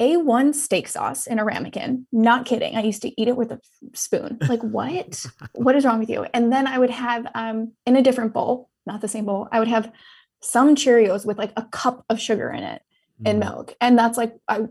A1 0.00 0.54
steak 0.54 0.88
sauce 0.88 1.26
in 1.26 1.38
a 1.38 1.44
ramekin. 1.44 2.06
Not 2.12 2.46
kidding. 2.46 2.76
I 2.76 2.82
used 2.82 3.02
to 3.02 3.20
eat 3.20 3.28
it 3.28 3.36
with 3.36 3.52
a 3.52 3.60
spoon. 3.94 4.38
Like, 4.48 4.62
what? 4.62 5.24
what 5.54 5.76
is 5.76 5.84
wrong 5.84 6.00
with 6.00 6.10
you? 6.10 6.26
And 6.34 6.52
then 6.52 6.66
I 6.66 6.78
would 6.78 6.90
have 6.90 7.26
um 7.34 7.72
in 7.86 7.96
a 7.96 8.02
different 8.02 8.34
bowl, 8.34 8.68
not 8.86 9.00
the 9.00 9.08
same 9.08 9.24
bowl, 9.24 9.48
I 9.50 9.58
would 9.58 9.68
have 9.68 9.90
some 10.42 10.74
Cheerios 10.74 11.24
with 11.24 11.38
like 11.38 11.52
a 11.56 11.62
cup 11.62 12.04
of 12.10 12.20
sugar 12.20 12.50
in 12.50 12.62
it 12.64 12.82
and 13.24 13.42
mm. 13.42 13.46
milk. 13.46 13.74
And 13.80 13.98
that's 13.98 14.18
like 14.18 14.34
I 14.48 14.66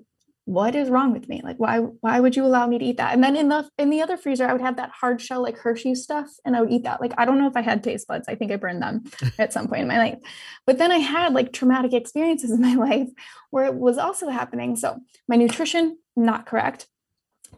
what 0.46 0.76
is 0.76 0.90
wrong 0.90 1.14
with 1.14 1.30
me? 1.30 1.42
Like 1.44 1.58
why 1.58 1.80
why 1.80 2.20
would 2.20 2.36
you 2.36 2.46
allow 2.46 2.68
me 2.68 2.78
to 2.78 2.84
eat 2.84 2.98
that? 2.98 3.14
And 3.14 3.24
then 3.24 3.36
in 3.36 3.48
the 3.48 3.70
in 3.78 3.90
the 3.90 4.02
other 4.02 4.18
freezer 4.18 4.46
i 4.46 4.52
would 4.52 4.62
have 4.62 4.76
that 4.76 4.90
hard 4.90 5.22
shell 5.22 5.42
like 5.42 5.58
hershey 5.58 5.96
stuff 5.96 6.30
and 6.44 6.56
i 6.56 6.62
would 6.62 6.72
eat 6.72 6.84
that. 6.84 7.00
Like 7.00 7.14
i 7.18 7.24
don't 7.24 7.38
know 7.38 7.48
if 7.48 7.56
i 7.56 7.62
had 7.62 7.84
taste 7.84 8.08
buds. 8.08 8.28
I 8.28 8.36
think 8.36 8.52
i 8.52 8.58
burned 8.58 8.82
them 8.82 9.04
at 9.40 9.54
some 9.54 9.68
point 9.68 9.82
in 9.82 9.88
my 9.88 9.98
life. 9.98 10.20
But 10.66 10.80
then 10.80 10.92
i 10.92 10.98
had 10.98 11.34
like 11.34 11.54
traumatic 11.54 11.94
experiences 11.94 12.52
in 12.52 12.62
my 12.70 12.76
life 12.76 13.10
where 13.52 13.66
it 13.66 13.76
was 13.76 13.98
also 13.98 14.30
happening. 14.30 14.76
So 14.76 15.00
my 15.28 15.36
nutrition 15.36 15.98
not 16.16 16.46
correct. 16.46 16.88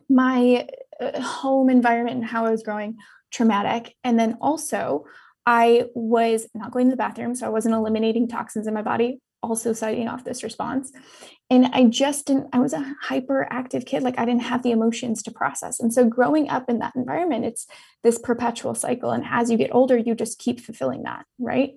My 0.07 0.67
uh, 0.99 1.19
home 1.21 1.69
environment 1.69 2.17
and 2.17 2.25
how 2.25 2.45
i 2.45 2.51
was 2.51 2.63
growing 2.63 2.97
traumatic. 3.31 3.95
And 4.03 4.19
then 4.19 4.37
also 4.39 5.05
I 5.47 5.85
was 5.93 6.47
not 6.53 6.71
going 6.71 6.87
to 6.87 6.91
the 6.91 6.97
bathroom, 6.97 7.35
so 7.35 7.45
I 7.45 7.49
wasn't 7.49 7.75
eliminating 7.75 8.27
toxins 8.27 8.65
in 8.65 8.73
my 8.73 8.81
body 8.81 9.19
also 9.45 9.73
citing 9.73 10.07
off 10.07 10.23
this 10.23 10.43
response. 10.43 10.91
And 11.49 11.67
I 11.67 11.85
just 11.85 12.25
didn't, 12.25 12.47
I 12.53 12.59
was 12.59 12.73
a 12.73 12.95
hyperactive 13.07 13.85
kid. 13.85 14.01
Like 14.01 14.17
I 14.17 14.25
didn't 14.25 14.41
have 14.43 14.63
the 14.63 14.71
emotions 14.71 15.21
to 15.23 15.31
process. 15.31 15.79
And 15.79 15.93
so 15.93 16.05
growing 16.05 16.49
up 16.49 16.69
in 16.69 16.79
that 16.79 16.95
environment, 16.95 17.45
it's 17.45 17.67
this 18.03 18.17
perpetual 18.17 18.73
cycle. 18.73 19.11
And 19.11 19.23
as 19.29 19.51
you 19.51 19.57
get 19.57 19.73
older, 19.73 19.95
you 19.95 20.15
just 20.15 20.39
keep 20.39 20.59
fulfilling 20.59 21.03
that. 21.03 21.25
Right. 21.37 21.73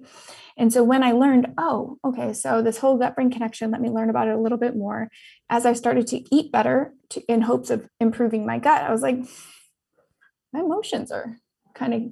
And 0.56 0.72
so 0.72 0.82
when 0.82 1.02
I 1.02 1.12
learned, 1.12 1.48
oh, 1.58 1.98
okay, 2.04 2.32
so 2.32 2.62
this 2.62 2.78
whole 2.78 2.96
gut 2.96 3.14
brain 3.14 3.30
connection, 3.30 3.70
let 3.70 3.80
me 3.80 3.90
learn 3.90 4.10
about 4.10 4.28
it 4.28 4.34
a 4.34 4.40
little 4.40 4.58
bit 4.58 4.74
more. 4.74 5.08
As 5.50 5.66
I 5.66 5.74
started 5.74 6.06
to 6.08 6.34
eat 6.34 6.50
better 6.50 6.94
to, 7.10 7.20
in 7.28 7.42
hopes 7.42 7.70
of 7.70 7.88
improving 8.00 8.46
my 8.46 8.58
gut, 8.58 8.82
I 8.82 8.90
was 8.90 9.02
like, 9.02 9.18
my 10.52 10.60
emotions 10.60 11.12
are 11.12 11.36
kind 11.74 11.94
of 11.94 12.02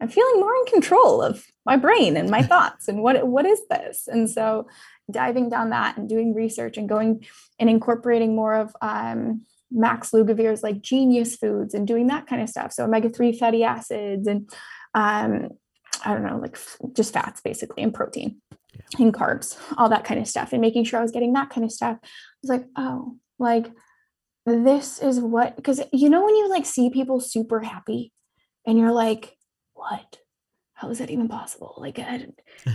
I'm 0.00 0.08
feeling 0.08 0.40
more 0.40 0.54
in 0.54 0.72
control 0.72 1.22
of 1.22 1.44
my 1.66 1.76
brain 1.76 2.16
and 2.16 2.30
my 2.30 2.42
thoughts 2.52 2.88
and 2.88 3.02
what 3.02 3.26
what 3.26 3.46
is 3.46 3.60
this? 3.68 4.08
And 4.08 4.30
so 4.30 4.66
diving 5.12 5.48
down 5.48 5.70
that 5.70 5.96
and 5.96 6.08
doing 6.08 6.34
research 6.34 6.76
and 6.76 6.88
going 6.88 7.26
and 7.58 7.68
incorporating 7.68 8.34
more 8.34 8.54
of 8.54 8.74
um, 8.80 9.42
Max 9.70 10.12
Lugavere's 10.12 10.62
like 10.62 10.80
genius 10.80 11.36
foods 11.36 11.74
and 11.74 11.86
doing 11.86 12.08
that 12.08 12.26
kind 12.26 12.42
of 12.42 12.48
stuff. 12.48 12.72
So 12.72 12.84
omega-3 12.84 13.38
fatty 13.38 13.64
acids 13.64 14.26
and 14.26 14.50
um, 14.94 15.50
I 16.04 16.14
don't 16.14 16.24
know, 16.24 16.38
like 16.38 16.58
just 16.94 17.12
fats 17.12 17.40
basically 17.40 17.82
and 17.82 17.94
protein 17.94 18.40
yeah. 18.72 19.04
and 19.04 19.14
carbs, 19.14 19.56
all 19.76 19.88
that 19.88 20.04
kind 20.04 20.20
of 20.20 20.26
stuff. 20.26 20.52
And 20.52 20.60
making 20.60 20.84
sure 20.84 20.98
I 20.98 21.02
was 21.02 21.12
getting 21.12 21.32
that 21.34 21.50
kind 21.50 21.64
of 21.64 21.72
stuff. 21.72 21.98
I 22.02 22.08
was 22.42 22.50
like, 22.50 22.66
oh, 22.76 23.16
like 23.38 23.70
this 24.46 25.00
is 25.00 25.20
what 25.20 25.56
because 25.56 25.80
you 25.92 26.08
know 26.08 26.24
when 26.24 26.34
you 26.34 26.48
like 26.48 26.66
see 26.66 26.90
people 26.90 27.20
super 27.20 27.60
happy 27.60 28.12
and 28.66 28.78
you're 28.78 28.92
like, 28.92 29.36
what? 29.74 30.18
How 30.80 30.88
is 30.88 30.98
that 30.98 31.10
even 31.10 31.28
possible? 31.28 31.74
Like, 31.76 31.98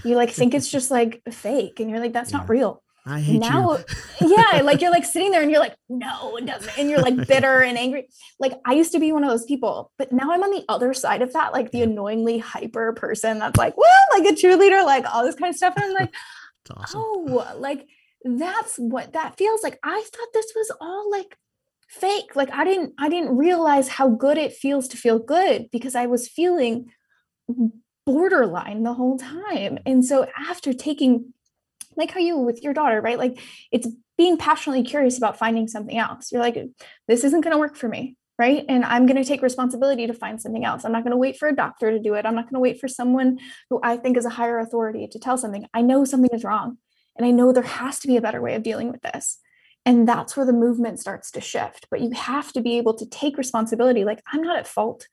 you 0.04 0.16
like 0.16 0.30
think 0.30 0.54
it's 0.54 0.70
just 0.70 0.92
like 0.92 1.24
fake, 1.32 1.80
and 1.80 1.90
you're 1.90 2.00
like, 2.00 2.14
that's 2.14 2.32
yeah. 2.32 2.38
not 2.38 2.50
real. 2.50 2.84
I 3.08 3.20
hate 3.20 3.40
now, 3.40 3.78
you. 4.22 4.36
yeah, 4.36 4.62
like 4.62 4.82
you're 4.82 4.92
like 4.92 5.06
sitting 5.06 5.30
there 5.30 5.44
and 5.44 5.52
you're 5.52 5.60
like, 5.60 5.76
no, 5.90 6.38
it 6.38 6.46
doesn't. 6.46 6.78
And 6.78 6.90
you're 6.90 7.02
like 7.02 7.28
bitter 7.28 7.62
and 7.62 7.78
angry. 7.78 8.08
Like 8.40 8.54
I 8.66 8.74
used 8.74 8.92
to 8.94 9.00
be 9.00 9.12
one 9.12 9.24
of 9.24 9.30
those 9.30 9.46
people, 9.46 9.92
but 10.00 10.12
now 10.12 10.32
I'm 10.32 10.42
on 10.42 10.50
the 10.50 10.66
other 10.68 10.92
side 10.94 11.22
of 11.22 11.32
that, 11.34 11.54
like 11.54 11.72
the 11.72 11.84
annoyingly 11.84 12.40
hyper 12.40 12.94
person 12.94 13.38
that's 13.38 13.58
like, 13.58 13.78
well, 13.78 13.90
like 14.18 14.28
a 14.32 14.34
cheerleader, 14.36 14.84
like 14.84 15.06
all 15.06 15.24
this 15.24 15.36
kind 15.36 15.52
of 15.52 15.56
stuff. 15.56 15.76
And 15.76 15.86
I'm 15.86 15.94
like, 15.94 16.14
awesome. 16.76 17.02
oh, 17.04 17.56
like 17.60 17.88
that's 18.24 18.78
what 18.78 19.14
that 19.14 19.38
feels 19.38 19.62
like. 19.62 19.78
I 19.84 20.04
thought 20.12 20.34
this 20.34 20.52
was 20.56 20.72
all 20.82 21.12
like 21.12 21.38
fake. 21.88 22.36
Like 22.36 22.50
I 22.52 22.64
didn't, 22.64 22.94
I 22.98 23.10
didn't 23.10 23.38
realize 23.38 23.88
how 23.88 24.10
good 24.10 24.40
it 24.40 24.54
feels 24.54 24.88
to 24.90 24.98
feel 24.98 25.20
good 25.20 25.70
because 25.72 25.94
I 25.94 26.08
was 26.08 26.28
feeling 26.28 26.90
borderline 28.06 28.84
the 28.84 28.94
whole 28.94 29.18
time. 29.18 29.80
And 29.86 30.06
so 30.06 30.28
after 30.38 30.74
taking, 30.74 31.34
like 31.96 32.12
how 32.12 32.20
you 32.20 32.38
with 32.38 32.64
your 32.64 32.74
daughter, 32.74 33.02
right? 33.02 33.18
Like 33.18 33.40
it's 33.72 33.88
being 34.18 34.38
passionately 34.38 34.84
curious 34.84 35.18
about 35.18 35.38
finding 35.38 35.68
something 35.68 35.98
else. 35.98 36.32
You're 36.32 36.42
like, 36.42 36.58
this 37.08 37.24
isn't 37.24 37.42
going 37.42 37.54
to 37.54 37.60
work 37.60 37.76
for 37.76 37.88
me. 37.88 38.18
Right. 38.38 38.66
And 38.68 38.84
I'm 38.84 39.06
going 39.06 39.16
to 39.16 39.24
take 39.24 39.42
responsibility 39.42 40.08
to 40.08 40.14
find 40.14 40.42
something 40.42 40.66
else. 40.66 40.84
I'm 40.84 40.92
not 40.92 41.04
going 41.04 41.12
to 41.12 41.18
wait 41.18 41.38
for 41.38 41.48
a 41.48 41.56
doctor 41.56 41.90
to 41.92 42.00
do 42.00 42.16
it. 42.16 42.26
I'm 42.26 42.36
not 42.36 42.44
going 42.44 42.56
to 42.56 42.60
wait 42.60 42.82
for 42.82 42.90
someone 42.90 43.40
who 43.70 43.80
I 43.82 43.96
think 43.96 44.18
is 44.18 44.26
a 44.26 44.30
higher 44.30 44.60
authority 44.60 45.08
to 45.08 45.20
tell 45.20 45.38
something. 45.38 45.66
I 45.74 45.82
know 45.82 46.04
something 46.04 46.32
is 46.34 46.44
wrong. 46.44 46.78
And 47.16 47.26
I 47.26 47.32
know 47.32 47.54
there 47.54 47.64
has 47.64 47.98
to 48.00 48.08
be 48.08 48.18
a 48.18 48.22
better 48.22 48.42
way 48.42 48.56
of 48.56 48.64
dealing 48.64 48.92
with 48.92 49.02
this. 49.04 49.40
And 49.86 50.06
that's 50.06 50.36
where 50.36 50.46
the 50.46 50.52
movement 50.52 51.00
starts 51.00 51.32
to 51.32 51.40
shift. 51.40 51.88
But 51.90 52.02
you 52.02 52.12
have 52.12 52.52
to 52.52 52.62
be 52.62 52.78
able 52.78 52.96
to 52.96 53.06
take 53.06 53.38
responsibility. 53.38 54.04
Like, 54.04 54.22
I'm 54.34 54.42
not 54.42 54.58
at 54.58 54.68
fault 54.68 55.08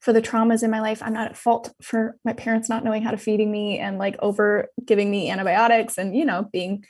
for 0.00 0.12
the 0.12 0.22
traumas 0.22 0.62
in 0.62 0.70
my 0.70 0.80
life. 0.80 1.02
I'm 1.02 1.12
not 1.12 1.30
at 1.30 1.36
fault 1.36 1.72
for 1.82 2.16
my 2.24 2.32
parents 2.32 2.68
not 2.68 2.84
knowing 2.84 3.02
how 3.02 3.10
to 3.10 3.16
feeding 3.16 3.50
me 3.50 3.78
and 3.78 3.98
like 3.98 4.16
over 4.20 4.68
giving 4.84 5.10
me 5.10 5.30
antibiotics 5.30 5.98
and, 5.98 6.16
you 6.16 6.24
know, 6.24 6.48
being 6.52 6.84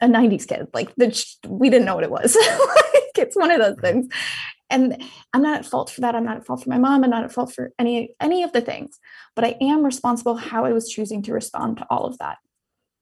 a 0.00 0.06
90s 0.06 0.46
kid. 0.46 0.66
Like 0.74 0.94
the, 0.96 1.36
we 1.48 1.70
didn't 1.70 1.86
know 1.86 1.94
what 1.94 2.04
it 2.04 2.10
was. 2.10 2.34
like 2.94 3.18
it's 3.18 3.36
one 3.36 3.50
of 3.50 3.60
those 3.60 3.78
things. 3.80 4.08
And 4.68 5.02
I'm 5.34 5.42
not 5.42 5.58
at 5.58 5.66
fault 5.66 5.90
for 5.90 6.00
that. 6.00 6.14
I'm 6.14 6.24
not 6.24 6.38
at 6.38 6.46
fault 6.46 6.64
for 6.64 6.70
my 6.70 6.78
mom. 6.78 7.04
I'm 7.04 7.10
not 7.10 7.24
at 7.24 7.32
fault 7.32 7.52
for 7.52 7.72
any 7.78 8.14
any 8.20 8.42
of 8.42 8.52
the 8.52 8.62
things. 8.62 8.98
But 9.36 9.44
I 9.44 9.56
am 9.60 9.84
responsible 9.84 10.36
how 10.36 10.64
I 10.64 10.72
was 10.72 10.88
choosing 10.88 11.22
to 11.24 11.32
respond 11.34 11.76
to 11.76 11.86
all 11.90 12.06
of 12.06 12.16
that. 12.18 12.38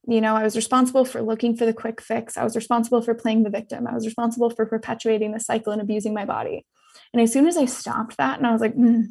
You 0.09 0.21
know, 0.21 0.35
I 0.35 0.43
was 0.43 0.57
responsible 0.57 1.05
for 1.05 1.23
looking 1.23 1.57
for 1.57 1.67
the 1.67 1.73
quick 1.73 2.01
fix. 2.01 2.37
I 2.37 2.43
was 2.43 2.57
responsible 2.57 3.03
for 3.03 3.15
playing 3.15 3.45
the 3.45 3.51
victim. 3.51 3.87
I 3.87 3.95
was 3.95 4.05
responsible 4.05 4.51
for 4.51 4.67
perpetuating 4.67 5.31
the 5.31 5.39
cycle 5.39 5.73
and 5.73 5.81
abusing 5.81 6.13
my 6.13 6.25
body. 6.25 6.67
And 7.13 7.23
as 7.23 7.33
soon 7.33 7.47
as 7.47 7.57
I 7.57 7.65
stopped 7.65 8.17
that 8.17 8.39
and 8.39 8.47
I 8.47 8.53
was 8.53 8.61
like, 8.61 8.77
mm, 8.77 9.07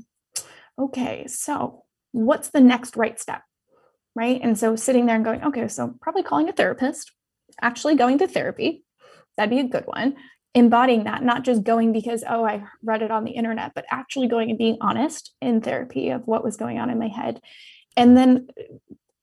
okay, 0.77 1.25
so 1.27 1.83
what's 2.11 2.49
the 2.49 2.61
next 2.61 2.95
right 2.95 3.19
step? 3.19 3.41
Right. 4.15 4.39
And 4.41 4.57
so 4.57 4.75
sitting 4.75 5.05
there 5.05 5.15
and 5.15 5.25
going, 5.25 5.43
okay, 5.43 5.67
so 5.67 5.95
probably 6.01 6.23
calling 6.23 6.49
a 6.49 6.53
therapist, 6.53 7.11
actually 7.61 7.95
going 7.95 8.17
to 8.19 8.27
therapy, 8.27 8.83
that'd 9.37 9.49
be 9.49 9.59
a 9.59 9.63
good 9.63 9.85
one. 9.85 10.15
Embodying 10.55 11.03
that, 11.03 11.23
not 11.23 11.43
just 11.43 11.63
going 11.63 11.93
because, 11.93 12.23
oh, 12.27 12.43
I 12.43 12.63
read 12.83 13.03
it 13.03 13.11
on 13.11 13.23
the 13.23 13.31
internet, 13.31 13.73
but 13.75 13.85
actually 13.91 14.27
going 14.27 14.49
and 14.49 14.57
being 14.57 14.77
honest 14.81 15.33
in 15.41 15.61
therapy 15.61 16.09
of 16.09 16.25
what 16.25 16.43
was 16.43 16.57
going 16.57 16.79
on 16.79 16.89
in 16.89 16.97
my 16.97 17.07
head. 17.07 17.39
And 17.95 18.17
then 18.17 18.47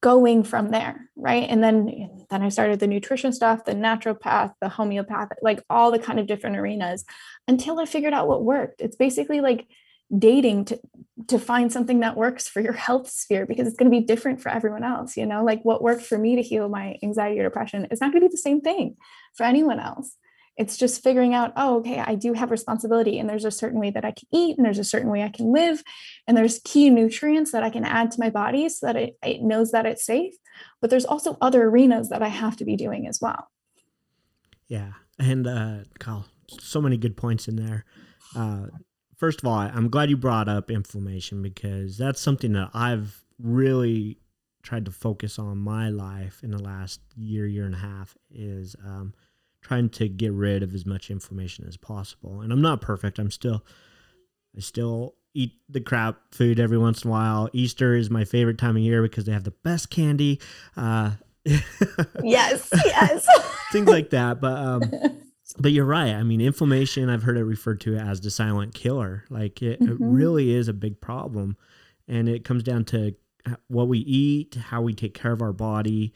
going 0.01 0.43
from 0.43 0.69
there 0.69 1.07
right? 1.17 1.49
And 1.49 1.63
then 1.63 2.25
then 2.29 2.43
i 2.43 2.49
started 2.49 2.79
the 2.79 2.87
nutrition 2.87 3.31
stuff 3.31 3.65
the 3.65 3.73
naturopath 3.73 4.53
the 4.61 4.69
homeopathic 4.69 5.37
like 5.41 5.63
all 5.69 5.91
the 5.91 5.99
kind 5.99 6.19
of 6.19 6.27
different 6.27 6.57
arenas 6.57 7.05
until 7.47 7.79
i 7.79 7.85
figured 7.85 8.13
out 8.13 8.27
what 8.27 8.43
worked. 8.43 8.81
It's 8.81 8.95
basically 8.95 9.41
like 9.41 9.67
dating 10.17 10.65
to 10.65 10.79
to 11.27 11.39
find 11.39 11.71
something 11.71 11.99
that 11.99 12.15
works 12.15 12.47
for 12.47 12.61
your 12.61 12.73
health 12.87 13.09
sphere 13.09 13.45
because 13.45 13.67
it's 13.67 13.77
going 13.77 13.91
to 13.91 13.99
be 13.99 14.05
different 14.05 14.41
for 14.41 14.49
everyone 14.49 14.83
else 14.83 15.17
you 15.17 15.25
know? 15.25 15.43
Like 15.43 15.61
what 15.63 15.81
worked 15.81 16.03
for 16.03 16.17
me 16.17 16.35
to 16.35 16.41
heal 16.41 16.69
my 16.69 16.97
anxiety 17.03 17.39
or 17.39 17.43
depression 17.43 17.87
is 17.91 17.99
not 17.99 18.11
going 18.11 18.21
to 18.21 18.29
be 18.29 18.31
the 18.31 18.37
same 18.37 18.61
thing 18.61 18.95
for 19.35 19.43
anyone 19.43 19.79
else 19.79 20.15
it's 20.57 20.75
just 20.75 21.03
figuring 21.03 21.35
out, 21.35 21.53
oh, 21.55 21.77
okay, 21.77 21.99
I 21.99 22.15
do 22.15 22.33
have 22.33 22.49
responsibility 22.49 23.19
and 23.19 23.29
there's 23.29 23.45
a 23.45 23.51
certain 23.51 23.79
way 23.79 23.91
that 23.91 24.03
I 24.03 24.11
can 24.11 24.27
eat 24.33 24.57
and 24.57 24.65
there's 24.65 24.79
a 24.79 24.83
certain 24.83 25.11
way 25.11 25.21
I 25.21 25.29
can 25.29 25.53
live. 25.53 25.83
And 26.27 26.35
there's 26.35 26.59
key 26.63 26.89
nutrients 26.89 27.51
that 27.51 27.63
I 27.63 27.69
can 27.69 27.85
add 27.85 28.09
to 28.11 28.19
my 28.19 28.31
body 28.31 28.67
so 28.67 28.87
that 28.87 28.95
it, 28.95 29.17
it 29.23 29.43
knows 29.43 29.71
that 29.71 29.85
it's 29.85 30.03
safe. 30.03 30.33
But 30.81 30.89
there's 30.89 31.05
also 31.05 31.37
other 31.41 31.65
arenas 31.65 32.09
that 32.09 32.23
I 32.23 32.29
have 32.29 32.57
to 32.57 32.65
be 32.65 32.75
doing 32.75 33.07
as 33.07 33.19
well. 33.21 33.49
Yeah. 34.67 34.93
And 35.19 35.45
uh, 35.45 35.77
Kyle, 35.99 36.25
so 36.59 36.81
many 36.81 36.97
good 36.97 37.15
points 37.15 37.47
in 37.47 37.55
there. 37.55 37.85
Uh, 38.35 38.65
first 39.15 39.41
of 39.41 39.47
all, 39.47 39.59
I'm 39.59 39.89
glad 39.89 40.09
you 40.09 40.17
brought 40.17 40.49
up 40.49 40.71
inflammation 40.71 41.43
because 41.43 41.99
that's 41.99 42.19
something 42.19 42.53
that 42.53 42.71
I've 42.73 43.23
really 43.37 44.17
tried 44.63 44.85
to 44.85 44.91
focus 44.91 45.37
on 45.37 45.59
my 45.59 45.89
life 45.89 46.39
in 46.43 46.49
the 46.49 46.61
last 46.61 46.99
year, 47.15 47.45
year 47.45 47.65
and 47.65 47.75
a 47.75 47.77
half 47.77 48.17
is 48.31 48.75
um,– 48.83 49.13
trying 49.61 49.89
to 49.89 50.07
get 50.07 50.31
rid 50.31 50.63
of 50.63 50.73
as 50.73 50.85
much 50.85 51.09
inflammation 51.09 51.65
as 51.67 51.77
possible. 51.77 52.41
And 52.41 52.51
I'm 52.51 52.61
not 52.61 52.81
perfect. 52.81 53.19
I'm 53.19 53.31
still, 53.31 53.65
I 54.55 54.61
still 54.61 55.15
eat 55.33 55.53
the 55.69 55.81
crap 55.81 56.17
food 56.31 56.59
every 56.59 56.77
once 56.77 57.03
in 57.03 57.09
a 57.09 57.11
while. 57.11 57.49
Easter 57.53 57.95
is 57.95 58.09
my 58.09 58.25
favorite 58.25 58.57
time 58.57 58.75
of 58.75 58.81
year 58.81 59.01
because 59.01 59.25
they 59.25 59.31
have 59.31 59.43
the 59.43 59.51
best 59.51 59.89
candy. 59.89 60.39
Uh, 60.75 61.11
yes, 62.23 62.69
yes. 62.73 63.27
things 63.71 63.87
like 63.87 64.09
that. 64.11 64.39
But, 64.41 64.57
um, 64.57 64.81
but 65.59 65.71
you're 65.71 65.85
right. 65.85 66.13
I 66.13 66.23
mean, 66.23 66.41
inflammation, 66.41 67.09
I've 67.09 67.23
heard 67.23 67.37
it 67.37 67.43
referred 67.43 67.81
to 67.81 67.97
as 67.97 68.21
the 68.21 68.31
silent 68.31 68.73
killer. 68.73 69.25
Like 69.29 69.61
it, 69.61 69.79
mm-hmm. 69.79 69.91
it 69.91 69.97
really 69.99 70.53
is 70.53 70.67
a 70.67 70.73
big 70.73 70.99
problem. 71.01 71.57
And 72.07 72.29
it 72.29 72.45
comes 72.45 72.63
down 72.63 72.85
to 72.85 73.15
what 73.67 73.87
we 73.87 73.99
eat, 73.99 74.55
how 74.55 74.81
we 74.81 74.93
take 74.93 75.13
care 75.13 75.31
of 75.31 75.41
our 75.41 75.53
body, 75.53 76.13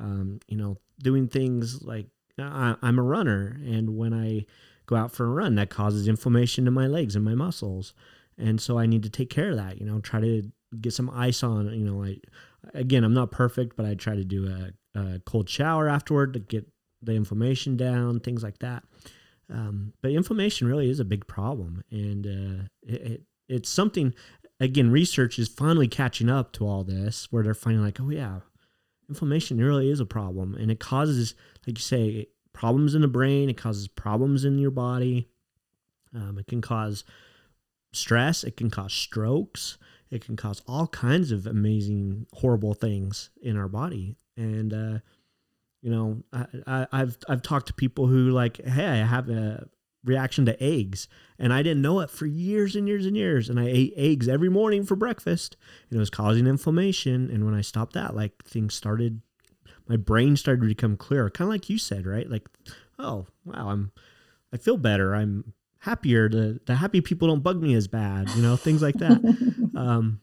um, 0.00 0.40
you 0.48 0.56
know, 0.56 0.78
doing 1.02 1.28
things 1.28 1.82
like 1.82 2.06
I'm 2.42 2.98
a 2.98 3.02
runner, 3.02 3.58
and 3.64 3.96
when 3.96 4.12
I 4.12 4.46
go 4.86 4.96
out 4.96 5.12
for 5.12 5.26
a 5.26 5.30
run, 5.30 5.54
that 5.56 5.70
causes 5.70 6.08
inflammation 6.08 6.66
in 6.66 6.72
my 6.72 6.86
legs 6.86 7.14
and 7.16 7.24
my 7.24 7.34
muscles, 7.34 7.94
and 8.38 8.60
so 8.60 8.78
I 8.78 8.86
need 8.86 9.02
to 9.04 9.10
take 9.10 9.30
care 9.30 9.50
of 9.50 9.56
that. 9.56 9.80
You 9.80 9.86
know, 9.86 10.00
try 10.00 10.20
to 10.20 10.42
get 10.80 10.92
some 10.92 11.10
ice 11.10 11.42
on. 11.42 11.66
You 11.72 11.84
know, 11.84 12.04
I 12.04 12.18
again, 12.74 13.04
I'm 13.04 13.14
not 13.14 13.30
perfect, 13.30 13.76
but 13.76 13.86
I 13.86 13.94
try 13.94 14.14
to 14.14 14.24
do 14.24 14.46
a, 14.46 14.98
a 14.98 15.20
cold 15.20 15.48
shower 15.48 15.88
afterward 15.88 16.32
to 16.34 16.40
get 16.40 16.66
the 17.02 17.12
inflammation 17.12 17.76
down, 17.76 18.20
things 18.20 18.42
like 18.42 18.58
that. 18.58 18.84
Um, 19.50 19.92
but 20.00 20.12
inflammation 20.12 20.68
really 20.68 20.88
is 20.88 21.00
a 21.00 21.04
big 21.04 21.26
problem, 21.26 21.84
and 21.90 22.26
uh, 22.26 22.64
it, 22.82 23.02
it, 23.02 23.22
it's 23.48 23.68
something. 23.68 24.14
Again, 24.60 24.92
research 24.92 25.40
is 25.40 25.48
finally 25.48 25.88
catching 25.88 26.30
up 26.30 26.52
to 26.52 26.66
all 26.66 26.84
this, 26.84 27.26
where 27.32 27.42
they're 27.42 27.52
finding 27.52 27.82
like, 27.82 28.00
oh 28.00 28.10
yeah, 28.10 28.40
inflammation 29.08 29.58
really 29.58 29.90
is 29.90 30.00
a 30.00 30.06
problem, 30.06 30.54
and 30.54 30.70
it 30.70 30.80
causes 30.80 31.34
like 31.66 31.78
you 31.78 31.82
say, 31.82 32.26
problems 32.52 32.94
in 32.94 33.02
the 33.02 33.08
brain, 33.08 33.48
it 33.48 33.56
causes 33.56 33.88
problems 33.88 34.44
in 34.44 34.58
your 34.58 34.70
body. 34.70 35.28
Um, 36.14 36.38
it 36.38 36.46
can 36.46 36.60
cause 36.60 37.04
stress, 37.92 38.44
it 38.44 38.56
can 38.56 38.70
cause 38.70 38.92
strokes, 38.92 39.78
it 40.10 40.24
can 40.24 40.36
cause 40.36 40.60
all 40.66 40.86
kinds 40.86 41.32
of 41.32 41.46
amazing, 41.46 42.26
horrible 42.34 42.74
things 42.74 43.30
in 43.40 43.56
our 43.56 43.68
body. 43.68 44.16
And, 44.36 44.72
uh, 44.72 44.98
you 45.80 45.90
know, 45.90 46.22
I, 46.66 46.86
have 46.92 47.16
I've 47.28 47.42
talked 47.42 47.68
to 47.68 47.74
people 47.74 48.06
who 48.06 48.30
like, 48.30 48.62
hey, 48.64 48.86
I 48.86 49.06
have 49.06 49.28
a 49.30 49.68
reaction 50.04 50.44
to 50.46 50.62
eggs, 50.62 51.08
and 51.38 51.52
I 51.52 51.62
didn't 51.62 51.82
know 51.82 52.00
it 52.00 52.10
for 52.10 52.26
years 52.26 52.76
and 52.76 52.88
years 52.88 53.06
and 53.06 53.16
years. 53.16 53.48
And 53.48 53.58
I 53.60 53.66
ate 53.66 53.94
eggs 53.96 54.28
every 54.28 54.48
morning 54.48 54.84
for 54.84 54.96
breakfast, 54.96 55.56
and 55.90 55.96
it 55.96 56.00
was 56.00 56.10
causing 56.10 56.46
inflammation. 56.46 57.30
And 57.30 57.44
when 57.44 57.54
I 57.54 57.60
stopped 57.60 57.94
that, 57.94 58.14
like 58.16 58.44
things 58.44 58.74
started 58.74 59.22
my 59.88 59.96
brain 59.96 60.36
started 60.36 60.62
to 60.62 60.68
become 60.68 60.96
clearer, 60.96 61.30
kind 61.30 61.48
of 61.48 61.52
like 61.52 61.68
you 61.68 61.78
said, 61.78 62.06
right? 62.06 62.28
Like, 62.28 62.48
oh 62.98 63.26
wow, 63.44 63.68
I'm 63.68 63.92
I 64.52 64.56
feel 64.56 64.76
better. 64.76 65.14
I'm 65.14 65.52
happier. 65.80 66.28
The 66.28 66.60
the 66.66 66.76
happy 66.76 67.00
people 67.00 67.28
don't 67.28 67.42
bug 67.42 67.60
me 67.60 67.74
as 67.74 67.88
bad, 67.88 68.30
you 68.30 68.42
know, 68.42 68.56
things 68.56 68.82
like 68.82 68.96
that. 68.96 69.70
um, 69.76 70.20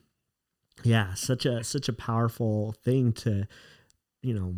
yeah, 0.82 1.14
such 1.14 1.46
a 1.46 1.62
such 1.62 1.88
a 1.88 1.92
powerful 1.92 2.74
thing 2.84 3.12
to, 3.12 3.46
you 4.22 4.34
know, 4.34 4.54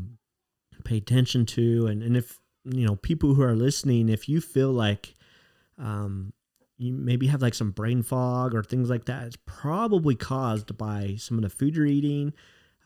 pay 0.85 0.99
attention 0.99 1.47
to, 1.47 1.87
and 1.87 2.03
and 2.03 2.17
if 2.17 2.39
you 2.65 2.87
know 2.87 2.97
people 2.97 3.35
who 3.35 3.43
are 3.43 3.55
listening, 3.55 4.09
if 4.09 4.29
you 4.29 4.41
feel 4.41 4.71
like, 4.71 5.15
um, 5.79 6.33
you 6.79 6.93
maybe 6.93 7.29
have 7.29 7.43
like 7.43 7.55
some 7.55 7.71
brain 7.71 8.03
fog 8.03 8.55
or 8.55 8.63
things 8.63 8.91
like 8.91 9.05
that, 9.07 9.27
it's 9.27 9.39
probably 9.47 10.15
caused 10.15 10.77
by 10.77 11.17
some 11.19 11.37
of 11.39 11.43
the 11.43 11.51
food 11.51 11.77
you're 11.77 11.87
eating 11.87 12.33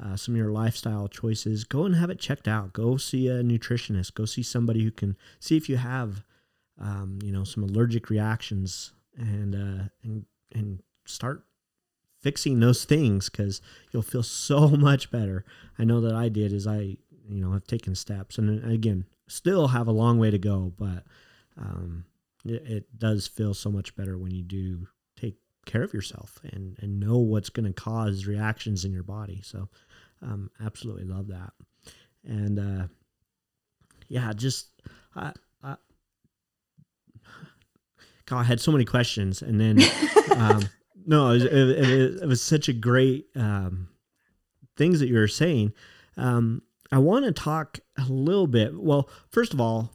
uh, 0.03 0.17
some 0.17 0.35
of 0.35 0.39
your 0.39 0.51
lifestyle 0.51 1.09
choices, 1.09 1.65
go 1.65 1.85
and 1.85 1.97
have 1.97 2.11
it 2.11 2.19
checked 2.19 2.47
out. 2.47 2.73
Go 2.73 2.97
see 2.97 3.29
a 3.29 3.43
nutritionist. 3.43 4.15
Go 4.15 4.25
see 4.27 4.43
somebody 4.43 4.83
who 4.83 4.91
can 4.91 5.17
see 5.41 5.57
if 5.57 5.69
you 5.69 5.79
have, 5.79 6.23
um, 6.79 7.19
you 7.23 7.33
know, 7.33 7.45
some 7.45 7.63
allergic 7.63 8.11
reactions, 8.11 8.93
and 9.17 9.55
uh, 9.55 9.89
and 10.03 10.27
and 10.55 10.83
start 11.07 11.45
fixing 12.21 12.61
those 12.61 12.85
things 12.85 13.31
because 13.31 13.63
you'll 13.91 14.03
feel 14.03 14.23
so 14.23 14.69
much 14.69 15.11
better. 15.11 15.45
I 15.79 15.85
know 15.85 16.01
that 16.03 16.15
I 16.15 16.29
did 16.29 16.53
as 16.53 16.67
I, 16.67 16.99
you 17.27 17.41
know, 17.41 17.53
have 17.53 17.67
taken 17.67 17.95
steps, 17.95 18.37
and 18.37 18.63
uh, 18.65 18.69
again, 18.69 19.07
still 19.29 19.69
have 19.69 19.89
a 19.89 19.93
long 19.93 20.19
way 20.19 20.31
to 20.31 20.39
go, 20.39 20.73
but 20.79 21.05
um, 21.59 22.05
it, 22.45 22.63
it 22.67 22.99
does 22.99 23.27
feel 23.27 23.55
so 23.55 23.71
much 23.71 23.95
better 23.97 24.19
when 24.19 24.33
you 24.33 24.43
do 24.43 24.87
take 25.17 25.37
care 25.65 25.83
of 25.83 25.93
yourself 25.93 26.39
and 26.45 26.77
and 26.81 27.01
know 27.01 27.19
what's 27.19 27.51
going 27.51 27.67
to 27.67 27.73
cause 27.73 28.27
reactions 28.27 28.85
in 28.85 28.93
your 28.93 29.03
body. 29.03 29.41
So 29.45 29.69
um, 30.23 30.51
absolutely 30.65 31.05
love 31.05 31.29
that. 31.29 31.53
And 32.25 32.59
uh, 32.59 32.87
yeah, 34.09 34.33
just 34.33 34.69
I, 35.15 35.33
I, 35.63 35.77
God, 38.27 38.41
I 38.41 38.45
had 38.45 38.61
so 38.61 38.73
many 38.73 38.85
questions, 38.85 39.43
and 39.43 39.61
then 39.61 39.81
um, 40.37 40.69
no, 41.07 41.31
it 41.31 41.35
was, 41.35 41.45
it, 41.45 41.53
it, 41.53 42.23
it 42.23 42.27
was, 42.27 42.43
such 42.43 42.69
a 42.69 42.73
great 42.73 43.27
um, 43.37 43.89
things 44.77 45.01
that 45.01 45.09
you 45.09 45.15
were 45.15 45.29
saying. 45.29 45.73
Um, 46.17 46.63
I 46.93 46.99
want 46.99 47.25
to 47.25 47.33
talk 47.33 47.81
a 47.99 48.07
little 48.09 48.47
bit. 48.47 48.79
Well, 48.79 49.09
first 49.31 49.53
of 49.53 49.61
all, 49.61 49.93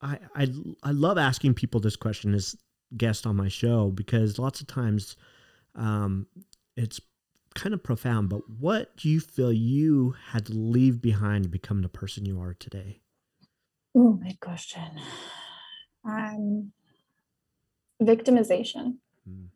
I, 0.00 0.18
I 0.34 0.48
I 0.82 0.90
love 0.90 1.18
asking 1.18 1.54
people 1.54 1.80
this 1.80 1.96
question 1.96 2.34
as 2.34 2.56
guest 2.96 3.26
on 3.26 3.36
my 3.36 3.48
show 3.48 3.90
because 3.90 4.38
lots 4.38 4.60
of 4.60 4.66
times 4.66 5.16
um, 5.74 6.26
it's 6.76 7.00
kind 7.54 7.72
of 7.72 7.82
profound, 7.82 8.28
but 8.28 8.48
what 8.48 8.96
do 8.96 9.08
you 9.08 9.20
feel 9.20 9.52
you 9.52 10.14
had 10.30 10.46
to 10.46 10.52
leave 10.52 11.00
behind 11.00 11.44
to 11.44 11.48
become 11.48 11.82
the 11.82 11.88
person 11.88 12.26
you 12.26 12.40
are 12.40 12.54
today? 12.54 13.00
Oh, 13.96 14.14
good 14.14 14.40
question. 14.40 15.00
Um, 16.04 16.72
victimization. 18.02 18.96
Mm. 19.28 19.48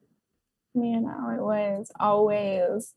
You 0.74 1.00
know, 1.00 1.30
it 1.36 1.42
was 1.42 1.90
always, 1.98 2.94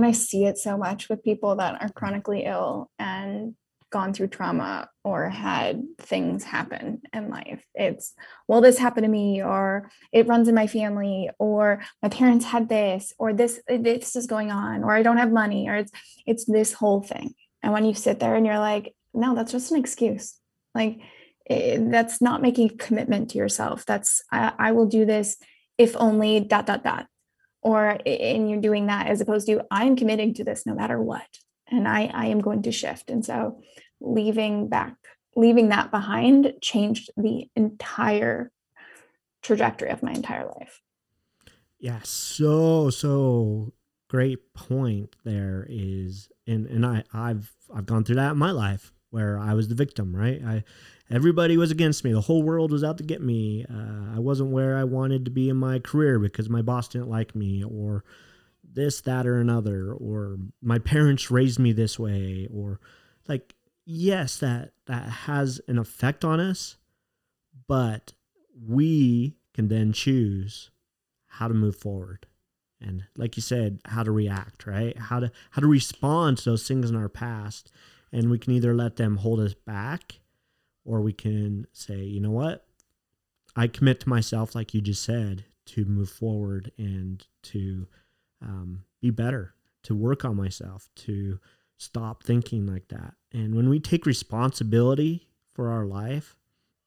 and 0.00 0.06
I 0.06 0.12
see 0.12 0.44
it 0.44 0.58
so 0.58 0.76
much 0.76 1.08
with 1.08 1.22
people 1.22 1.56
that 1.56 1.80
are 1.80 1.88
chronically 1.90 2.44
ill 2.44 2.90
and 2.98 3.54
gone 3.90 4.12
through 4.12 4.28
trauma 4.28 4.88
or 5.02 5.28
had 5.28 5.82
things 5.98 6.44
happen 6.44 7.02
in 7.12 7.28
life. 7.28 7.64
It's, 7.74 8.14
well, 8.46 8.60
this 8.60 8.78
happened 8.78 9.04
to 9.04 9.10
me, 9.10 9.42
or 9.42 9.90
it 10.12 10.28
runs 10.28 10.46
in 10.46 10.54
my 10.54 10.68
family, 10.68 11.28
or 11.40 11.82
my 12.02 12.08
parents 12.08 12.44
had 12.44 12.68
this, 12.68 13.12
or 13.18 13.32
this, 13.32 13.60
this 13.66 14.14
is 14.14 14.28
going 14.28 14.52
on, 14.52 14.84
or 14.84 14.92
I 14.92 15.02
don't 15.02 15.16
have 15.16 15.32
money, 15.32 15.68
or 15.68 15.74
it's, 15.74 15.92
it's 16.24 16.44
this 16.44 16.72
whole 16.72 17.02
thing. 17.02 17.34
And 17.62 17.72
when 17.72 17.84
you 17.84 17.94
sit 17.94 18.20
there 18.20 18.36
and 18.36 18.46
you're 18.46 18.60
like, 18.60 18.94
no, 19.12 19.34
that's 19.34 19.52
just 19.52 19.72
an 19.72 19.78
excuse. 19.78 20.38
Like, 20.72 21.00
it, 21.44 21.90
that's 21.90 22.20
not 22.22 22.42
making 22.42 22.70
a 22.70 22.76
commitment 22.76 23.30
to 23.30 23.38
yourself. 23.38 23.84
That's, 23.86 24.22
I, 24.30 24.52
I 24.56 24.72
will 24.72 24.86
do 24.86 25.04
this 25.04 25.36
if 25.78 25.96
only 25.96 26.38
dot, 26.38 26.66
dot, 26.66 26.84
dot. 26.84 27.08
Or, 27.62 27.98
and 28.06 28.50
you're 28.50 28.60
doing 28.60 28.86
that 28.86 29.06
as 29.08 29.20
opposed 29.20 29.46
to, 29.46 29.64
I'm 29.70 29.96
committing 29.96 30.34
to 30.34 30.44
this 30.44 30.64
no 30.64 30.74
matter 30.74 31.00
what 31.00 31.26
and 31.70 31.86
I, 31.86 32.10
I 32.12 32.26
am 32.26 32.40
going 32.40 32.62
to 32.62 32.72
shift. 32.72 33.10
And 33.10 33.24
so 33.24 33.60
leaving 34.00 34.68
back, 34.68 34.96
leaving 35.36 35.68
that 35.68 35.90
behind 35.90 36.52
changed 36.60 37.10
the 37.16 37.48
entire 37.56 38.50
trajectory 39.42 39.90
of 39.90 40.02
my 40.02 40.12
entire 40.12 40.46
life. 40.46 40.80
Yeah, 41.78 42.00
so 42.02 42.90
so 42.90 43.72
great 44.08 44.52
point 44.52 45.14
there 45.24 45.66
is 45.70 46.28
and 46.46 46.66
and 46.66 46.84
I 46.84 47.04
I've 47.14 47.52
I've 47.74 47.86
gone 47.86 48.04
through 48.04 48.16
that 48.16 48.32
in 48.32 48.38
my 48.38 48.50
life 48.50 48.92
where 49.10 49.38
I 49.38 49.54
was 49.54 49.68
the 49.68 49.74
victim, 49.74 50.14
right? 50.14 50.42
I 50.44 50.64
everybody 51.10 51.56
was 51.56 51.70
against 51.70 52.04
me. 52.04 52.12
The 52.12 52.20
whole 52.20 52.42
world 52.42 52.72
was 52.72 52.84
out 52.84 52.98
to 52.98 53.04
get 53.04 53.22
me. 53.22 53.64
Uh, 53.68 54.16
I 54.16 54.18
wasn't 54.18 54.50
where 54.50 54.76
I 54.76 54.84
wanted 54.84 55.24
to 55.24 55.30
be 55.30 55.48
in 55.48 55.56
my 55.56 55.78
career 55.78 56.18
because 56.18 56.48
my 56.48 56.62
boss 56.62 56.88
didn't 56.88 57.10
like 57.10 57.34
me 57.34 57.64
or 57.64 58.04
this, 58.62 59.00
that, 59.00 59.26
or 59.26 59.40
another, 59.40 59.92
or 59.92 60.38
my 60.62 60.78
parents 60.78 61.30
raised 61.30 61.58
me 61.58 61.72
this 61.72 61.98
way, 61.98 62.46
or 62.54 62.78
like, 63.26 63.54
yes, 63.84 64.38
that 64.38 64.72
that 64.86 65.08
has 65.08 65.60
an 65.66 65.76
effect 65.76 66.24
on 66.24 66.38
us, 66.38 66.76
but 67.66 68.12
we 68.54 69.34
can 69.54 69.68
then 69.68 69.92
choose 69.92 70.70
how 71.26 71.48
to 71.48 71.54
move 71.54 71.76
forward 71.76 72.26
and 72.80 73.04
like 73.16 73.36
you 73.36 73.42
said 73.42 73.78
how 73.86 74.02
to 74.02 74.10
react 74.10 74.66
right 74.66 74.98
how 74.98 75.20
to 75.20 75.30
how 75.50 75.60
to 75.60 75.66
respond 75.66 76.38
to 76.38 76.50
those 76.50 76.66
things 76.66 76.90
in 76.90 76.96
our 76.96 77.08
past 77.08 77.70
and 78.12 78.30
we 78.30 78.38
can 78.38 78.52
either 78.52 78.74
let 78.74 78.96
them 78.96 79.18
hold 79.18 79.40
us 79.40 79.54
back 79.54 80.19
or 80.84 81.00
we 81.00 81.12
can 81.12 81.66
say, 81.72 81.98
you 81.98 82.20
know 82.20 82.30
what? 82.30 82.66
I 83.56 83.66
commit 83.66 84.00
to 84.00 84.08
myself, 84.08 84.54
like 84.54 84.74
you 84.74 84.80
just 84.80 85.02
said, 85.02 85.44
to 85.66 85.84
move 85.84 86.10
forward 86.10 86.72
and 86.78 87.24
to 87.42 87.86
um, 88.42 88.84
be 89.00 89.10
better, 89.10 89.54
to 89.84 89.94
work 89.94 90.24
on 90.24 90.36
myself, 90.36 90.88
to 90.96 91.38
stop 91.76 92.22
thinking 92.22 92.66
like 92.66 92.88
that. 92.88 93.14
And 93.32 93.54
when 93.54 93.68
we 93.68 93.80
take 93.80 94.06
responsibility 94.06 95.28
for 95.54 95.70
our 95.70 95.84
life, 95.84 96.36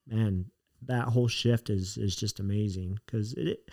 man, 0.08 0.46
that 0.86 1.10
whole 1.10 1.28
shift 1.28 1.70
is 1.70 1.98
is 1.98 2.16
just 2.16 2.40
amazing 2.40 3.00
because 3.06 3.34
it, 3.34 3.48
it 3.48 3.70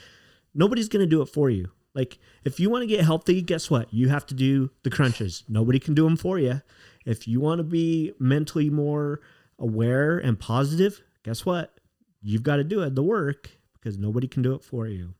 nobody's 0.54 0.88
gonna 0.88 1.06
do 1.06 1.22
it 1.22 1.26
for 1.26 1.50
you. 1.50 1.70
Like 1.94 2.18
if 2.44 2.60
you 2.60 2.70
want 2.70 2.82
to 2.82 2.86
get 2.86 3.04
healthy, 3.04 3.42
guess 3.42 3.70
what? 3.70 3.92
You 3.92 4.08
have 4.08 4.26
to 4.26 4.34
do 4.34 4.70
the 4.84 4.90
crunches. 4.90 5.42
Nobody 5.48 5.78
can 5.78 5.94
do 5.94 6.04
them 6.04 6.16
for 6.16 6.38
you. 6.38 6.62
If 7.04 7.26
you 7.26 7.40
want 7.40 7.58
to 7.58 7.64
be 7.64 8.12
mentally 8.18 8.70
more 8.70 9.20
aware 9.60 10.18
and 10.18 10.40
positive, 10.40 11.00
guess 11.22 11.46
what? 11.46 11.78
You've 12.22 12.42
got 12.42 12.56
to 12.56 12.64
do 12.64 12.82
it, 12.82 12.94
the 12.94 13.02
work, 13.02 13.50
because 13.74 13.98
nobody 13.98 14.26
can 14.26 14.42
do 14.42 14.54
it 14.54 14.64
for 14.64 14.86
you. 14.86 15.14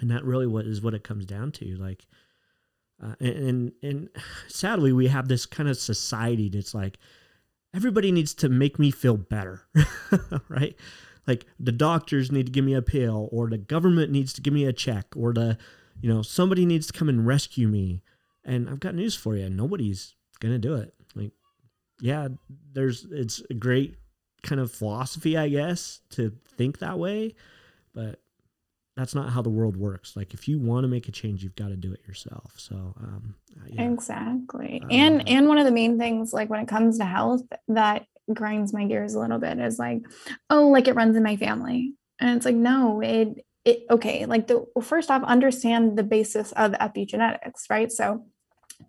And 0.00 0.10
that 0.10 0.24
really 0.24 0.46
what 0.46 0.66
is 0.66 0.82
what 0.82 0.94
it 0.94 1.04
comes 1.04 1.26
down 1.26 1.52
to. 1.52 1.76
Like, 1.76 2.06
uh, 3.02 3.14
and, 3.20 3.36
and 3.36 3.72
and 3.82 4.08
sadly, 4.48 4.92
we 4.92 5.08
have 5.08 5.28
this 5.28 5.46
kind 5.46 5.68
of 5.68 5.76
society 5.76 6.48
that's 6.48 6.74
like 6.74 6.98
everybody 7.74 8.12
needs 8.12 8.34
to 8.34 8.48
make 8.48 8.78
me 8.78 8.90
feel 8.90 9.16
better, 9.16 9.62
right? 10.48 10.76
Like 11.26 11.46
the 11.58 11.72
doctors 11.72 12.30
need 12.30 12.46
to 12.46 12.52
give 12.52 12.64
me 12.64 12.74
a 12.74 12.82
pill, 12.82 13.28
or 13.32 13.48
the 13.48 13.58
government 13.58 14.12
needs 14.12 14.32
to 14.34 14.40
give 14.40 14.52
me 14.52 14.64
a 14.64 14.72
check, 14.72 15.06
or 15.16 15.32
the 15.32 15.58
you 16.00 16.12
know 16.12 16.22
somebody 16.22 16.66
needs 16.66 16.86
to 16.88 16.92
come 16.92 17.08
and 17.08 17.26
rescue 17.26 17.68
me. 17.68 18.02
And 18.44 18.68
I've 18.68 18.80
got 18.80 18.94
news 18.94 19.14
for 19.14 19.36
you: 19.36 19.48
nobody's 19.48 20.14
gonna 20.38 20.58
do 20.58 20.74
it. 20.74 20.94
Yeah, 22.00 22.28
there's 22.72 23.06
it's 23.10 23.42
a 23.50 23.54
great 23.54 23.96
kind 24.42 24.60
of 24.60 24.72
philosophy, 24.72 25.36
I 25.36 25.48
guess, 25.48 26.00
to 26.10 26.32
think 26.56 26.78
that 26.78 26.98
way, 26.98 27.34
but 27.94 28.20
that's 28.96 29.14
not 29.14 29.30
how 29.30 29.42
the 29.42 29.50
world 29.50 29.76
works. 29.76 30.16
Like, 30.16 30.34
if 30.34 30.48
you 30.48 30.58
want 30.58 30.84
to 30.84 30.88
make 30.88 31.08
a 31.08 31.12
change, 31.12 31.42
you've 31.42 31.56
got 31.56 31.68
to 31.68 31.76
do 31.76 31.92
it 31.92 32.00
yourself. 32.06 32.54
So, 32.56 32.74
um, 32.74 33.34
yeah. 33.68 33.90
exactly. 33.90 34.82
Uh, 34.84 34.88
and 34.90 35.28
and 35.28 35.48
one 35.48 35.58
of 35.58 35.64
the 35.64 35.72
main 35.72 35.98
things, 35.98 36.32
like 36.32 36.50
when 36.50 36.60
it 36.60 36.68
comes 36.68 36.98
to 36.98 37.04
health, 37.04 37.42
that 37.68 38.06
grinds 38.32 38.72
my 38.72 38.84
gears 38.84 39.14
a 39.14 39.20
little 39.20 39.38
bit 39.38 39.58
is 39.58 39.78
like, 39.78 40.02
oh, 40.50 40.68
like 40.68 40.88
it 40.88 40.94
runs 40.94 41.16
in 41.16 41.22
my 41.22 41.36
family, 41.36 41.94
and 42.20 42.36
it's 42.36 42.44
like, 42.44 42.56
no, 42.56 43.00
it 43.00 43.44
it 43.64 43.84
okay. 43.90 44.26
Like 44.26 44.46
the 44.46 44.66
well, 44.74 44.82
first 44.82 45.10
off, 45.10 45.22
understand 45.22 45.96
the 45.96 46.02
basis 46.02 46.52
of 46.52 46.72
epigenetics, 46.72 47.70
right? 47.70 47.90
So, 47.90 48.26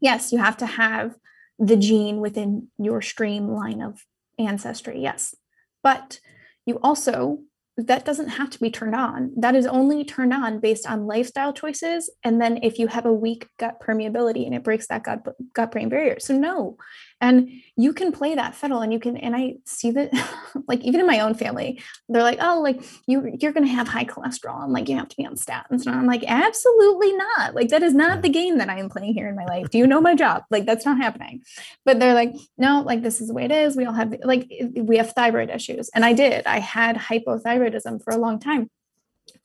yes, 0.02 0.32
you 0.32 0.40
have 0.40 0.58
to 0.58 0.66
have 0.66 1.16
the 1.62 1.78
gene 1.78 2.20
within 2.20 2.68
your 2.78 3.02
streamline 3.02 3.82
of 3.82 4.04
ancestry, 4.40 5.00
yes. 5.00 5.36
But 5.84 6.20
you 6.66 6.80
also 6.84 7.40
that 7.78 8.06
doesn't 8.06 8.28
have 8.28 8.50
to 8.50 8.60
be 8.60 8.70
turned 8.70 8.96
on. 8.96 9.32
That 9.38 9.56
is 9.56 9.66
only 9.66 10.04
turned 10.04 10.34
on 10.34 10.60
based 10.60 10.86
on 10.86 11.08
lifestyle 11.08 11.54
choices. 11.54 12.10
And 12.24 12.42
then 12.42 12.60
if 12.64 12.78
you 12.78 12.88
have 12.88 13.06
a 13.06 13.14
weak 13.14 13.48
gut 13.58 13.80
permeability 13.80 14.46
and 14.46 14.54
it 14.54 14.64
breaks 14.64 14.88
that 14.88 15.04
gut, 15.04 15.26
gut 15.54 15.72
brain 15.72 15.90
barrier. 15.90 16.20
So, 16.20 16.38
no. 16.38 16.78
And 17.22 17.62
you 17.78 17.94
can 17.94 18.12
play 18.12 18.36
that 18.36 18.56
fiddle 18.56 18.82
and 18.82 18.92
you 18.92 19.00
can, 19.00 19.16
and 19.16 19.36
I 19.36 19.56
see 19.66 19.92
that 19.92 20.12
like 20.68 20.82
even 20.82 21.00
in 21.00 21.08
my 21.08 21.20
own 21.20 21.36
family, 21.36 21.82
they're 22.10 22.24
like, 22.24 22.40
oh, 22.42 22.60
like 22.62 22.82
you, 23.08 23.38
you're 23.40 23.54
going 23.54 23.66
to 23.66 23.72
have 23.72 23.88
high 23.88 24.06
cholesterol 24.06 24.64
and 24.64 24.74
like 24.74 24.90
you 24.90 24.98
have 24.98 25.08
to 25.08 25.16
be 25.16 25.26
on 25.26 25.36
statins. 25.36 25.86
And 25.86 25.90
I'm 25.90 26.08
like, 26.08 26.24
absolutely 26.28 27.14
not. 27.14 27.54
Like 27.54 27.70
that 27.70 27.84
is 27.84 27.94
not 27.94 28.24
the 28.24 28.30
game 28.30 28.58
that 28.58 28.70
I 28.70 28.80
am 28.80 28.90
playing 28.90 29.14
here 29.14 29.30
in 29.30 29.36
my 29.36 29.46
life. 29.46 29.70
Do 29.70 29.78
you 29.78 29.88
know 29.88 30.02
my 30.02 30.16
job? 30.16 30.44
Like 30.50 30.66
that's 30.66 30.86
not 30.86 30.98
happening. 30.98 31.44
But 31.86 32.00
they're 32.00 32.16
like, 32.16 32.34
no, 32.58 32.82
like 32.82 33.04
this 33.04 33.22
is 33.22 33.28
the 33.28 33.34
way 33.34 33.46
it 33.46 33.52
is. 33.52 33.78
We 33.78 33.86
all 33.86 33.94
have, 33.94 34.14
like, 34.24 34.52
we 34.76 34.98
have 34.98 35.12
thyroid 35.12 35.50
issues. 35.52 35.90
And 35.94 36.04
I 36.04 36.14
did. 36.14 36.46
I 36.48 36.60
had 36.60 36.98
hypothyroidism 36.98 38.04
for 38.04 38.12
a 38.12 38.18
long 38.18 38.40
time. 38.40 38.70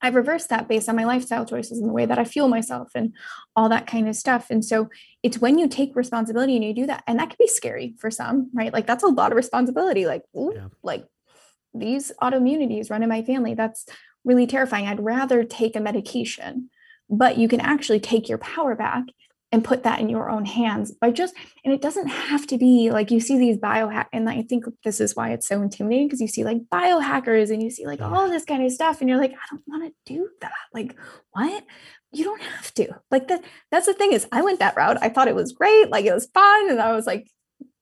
I've 0.01 0.15
reversed 0.15 0.51
that 0.51 0.69
based 0.69 0.89
on 0.89 0.97
my 0.97 1.05
lifestyle 1.05 1.47
choices 1.47 1.79
and 1.79 1.89
the 1.89 1.93
way 1.93 2.07
that 2.07 2.19
I 2.19 2.25
fuel 2.25 2.49
myself 2.49 2.89
and 2.95 3.15
all 3.55 3.69
that 3.69 3.87
kind 3.87 4.09
of 4.09 4.17
stuff. 4.17 4.51
And 4.51 4.65
so 4.65 4.89
it's 5.23 5.39
when 5.39 5.59
you 5.59 5.69
take 5.69 5.97
responsibility 5.97 6.55
and 6.57 6.65
you 6.65 6.75
do 6.75 6.87
that, 6.87 7.03
and 7.07 7.19
that 7.19 7.31
can 7.31 7.37
be 7.39 7.49
scary 7.49 7.95
for 7.99 8.11
some, 8.11 8.51
right? 8.55 8.73
Like 8.73 8.87
that's 8.87 9.05
a 9.05 9.09
lot 9.09 9.33
of 9.33 9.37
responsibility. 9.37 10.07
Like, 10.07 10.23
ooh, 10.37 10.53
yeah. 10.55 10.69
like 10.83 11.07
these 11.75 12.13
autoimmunities 12.23 12.91
run 12.91 13.03
in 13.03 13.09
my 13.09 13.23
family. 13.23 13.55
That's 13.55 13.87
really 14.25 14.47
terrifying. 14.47 14.87
I'd 14.87 15.01
rather 15.01 15.45
take 15.45 15.77
a 15.77 15.81
medication, 15.81 16.71
but 17.09 17.39
you 17.39 17.49
can 17.49 17.61
actually 17.61 18.01
take 18.01 18.29
your 18.29 18.39
power 18.39 18.75
back 18.75 19.05
and 19.53 19.65
put 19.65 19.85
that 19.85 20.01
in 20.01 20.09
your 20.09 20.29
own 20.29 20.45
hands 20.45 20.93
by 21.01 21.11
just 21.11 21.35
and 21.65 21.73
it 21.73 21.81
doesn't 21.81 22.09
have 22.09 22.47
to 22.47 22.59
be 22.59 22.91
like 22.91 23.11
you 23.11 23.21
see 23.21 23.39
these 23.39 23.57
biohack 23.57 24.07
and 24.13 24.29
i 24.29 24.43
think 24.43 24.65
this 24.85 25.01
is 25.01 25.15
why 25.15 25.31
it's 25.31 25.47
so 25.47 25.63
intimidating 25.63 26.09
because 26.09 26.21
you 26.21 26.29
see 26.29 26.45
like 26.45 26.59
biohackers 26.73 27.51
and 27.51 27.63
you 27.63 27.71
see 27.71 27.87
like 27.87 28.01
all 28.01 28.29
this 28.29 28.45
kind 28.45 28.65
of 28.65 28.73
stuff 28.73 29.01
and 29.01 29.09
you're 29.09 29.19
like 29.19 29.33
i 29.33 29.47
don't 29.51 29.63
want 29.67 29.85
to 29.85 30.15
do 30.15 30.29
that. 30.41 30.53
Like 30.73 30.97
what? 31.33 31.65
You 32.13 32.25
don't 32.25 32.43
have 32.43 32.73
to. 32.75 32.89
Like 33.11 33.29
that 33.29 33.45
that's 33.71 33.87
the 33.87 33.95
thing 33.95 34.13
is 34.13 34.27
i 34.33 34.43
went 34.43 34.59
that 34.59 34.77
route. 34.77 34.99
I 35.01 35.09
thought 35.09 35.29
it 35.29 35.35
was 35.35 35.53
great 35.53 35.91
like 35.91 36.05
it 36.05 36.15
was 36.15 36.29
fun 36.33 36.71
and 36.71 36.81
i 36.81 36.93
was 36.93 37.07
like 37.07 37.31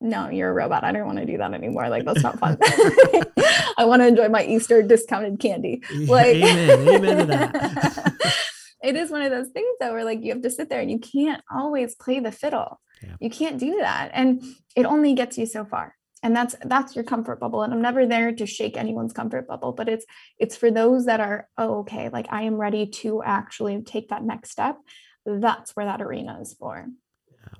no 0.00 0.28
you're 0.28 0.50
a 0.50 0.54
robot. 0.54 0.84
I 0.84 0.92
don't 0.92 1.06
want 1.06 1.18
to 1.18 1.26
do 1.26 1.38
that 1.38 1.54
anymore. 1.54 1.88
Like 1.88 2.04
that's 2.04 2.22
not 2.22 2.38
fun. 2.38 2.58
I 3.78 3.84
want 3.86 4.02
to 4.02 4.06
enjoy 4.06 4.28
my 4.28 4.44
easter 4.44 4.82
discounted 4.82 5.40
candy. 5.40 5.82
Like 6.06 6.36
amen, 6.36 6.88
amen 6.88 7.16
to 7.18 7.24
that 7.26 8.48
it 8.84 8.96
is 8.96 9.10
one 9.10 9.22
of 9.22 9.30
those 9.30 9.48
things 9.48 9.76
that 9.80 9.92
we're 9.92 10.04
like 10.04 10.22
you 10.22 10.32
have 10.32 10.42
to 10.42 10.50
sit 10.50 10.68
there 10.68 10.80
and 10.80 10.90
you 10.90 10.98
can't 10.98 11.42
always 11.50 11.94
play 11.94 12.20
the 12.20 12.32
fiddle. 12.32 12.80
Yeah. 13.02 13.16
you 13.20 13.28
can't 13.28 13.58
do 13.58 13.78
that 13.80 14.12
and 14.14 14.42
it 14.76 14.86
only 14.86 15.14
gets 15.14 15.36
you 15.36 15.46
so 15.46 15.64
far 15.64 15.94
and 16.22 16.34
that's 16.34 16.54
that's 16.64 16.94
your 16.94 17.04
comfort 17.04 17.38
bubble 17.38 17.62
and 17.62 17.72
i'm 17.74 17.82
never 17.82 18.06
there 18.06 18.32
to 18.32 18.46
shake 18.46 18.76
anyone's 18.76 19.12
comfort 19.12 19.46
bubble 19.46 19.72
but 19.72 19.88
it's 19.88 20.06
it's 20.38 20.56
for 20.56 20.70
those 20.70 21.04
that 21.04 21.20
are 21.20 21.48
oh, 21.58 21.80
okay 21.80 22.08
like 22.08 22.26
i 22.30 22.42
am 22.42 22.54
ready 22.54 22.86
to 22.86 23.22
actually 23.22 23.82
take 23.82 24.08
that 24.08 24.24
next 24.24 24.50
step 24.50 24.78
that's 25.26 25.74
where 25.74 25.86
that 25.86 26.02
arena 26.02 26.38
is 26.40 26.54
for. 26.54 26.86
Yeah. 27.30 27.58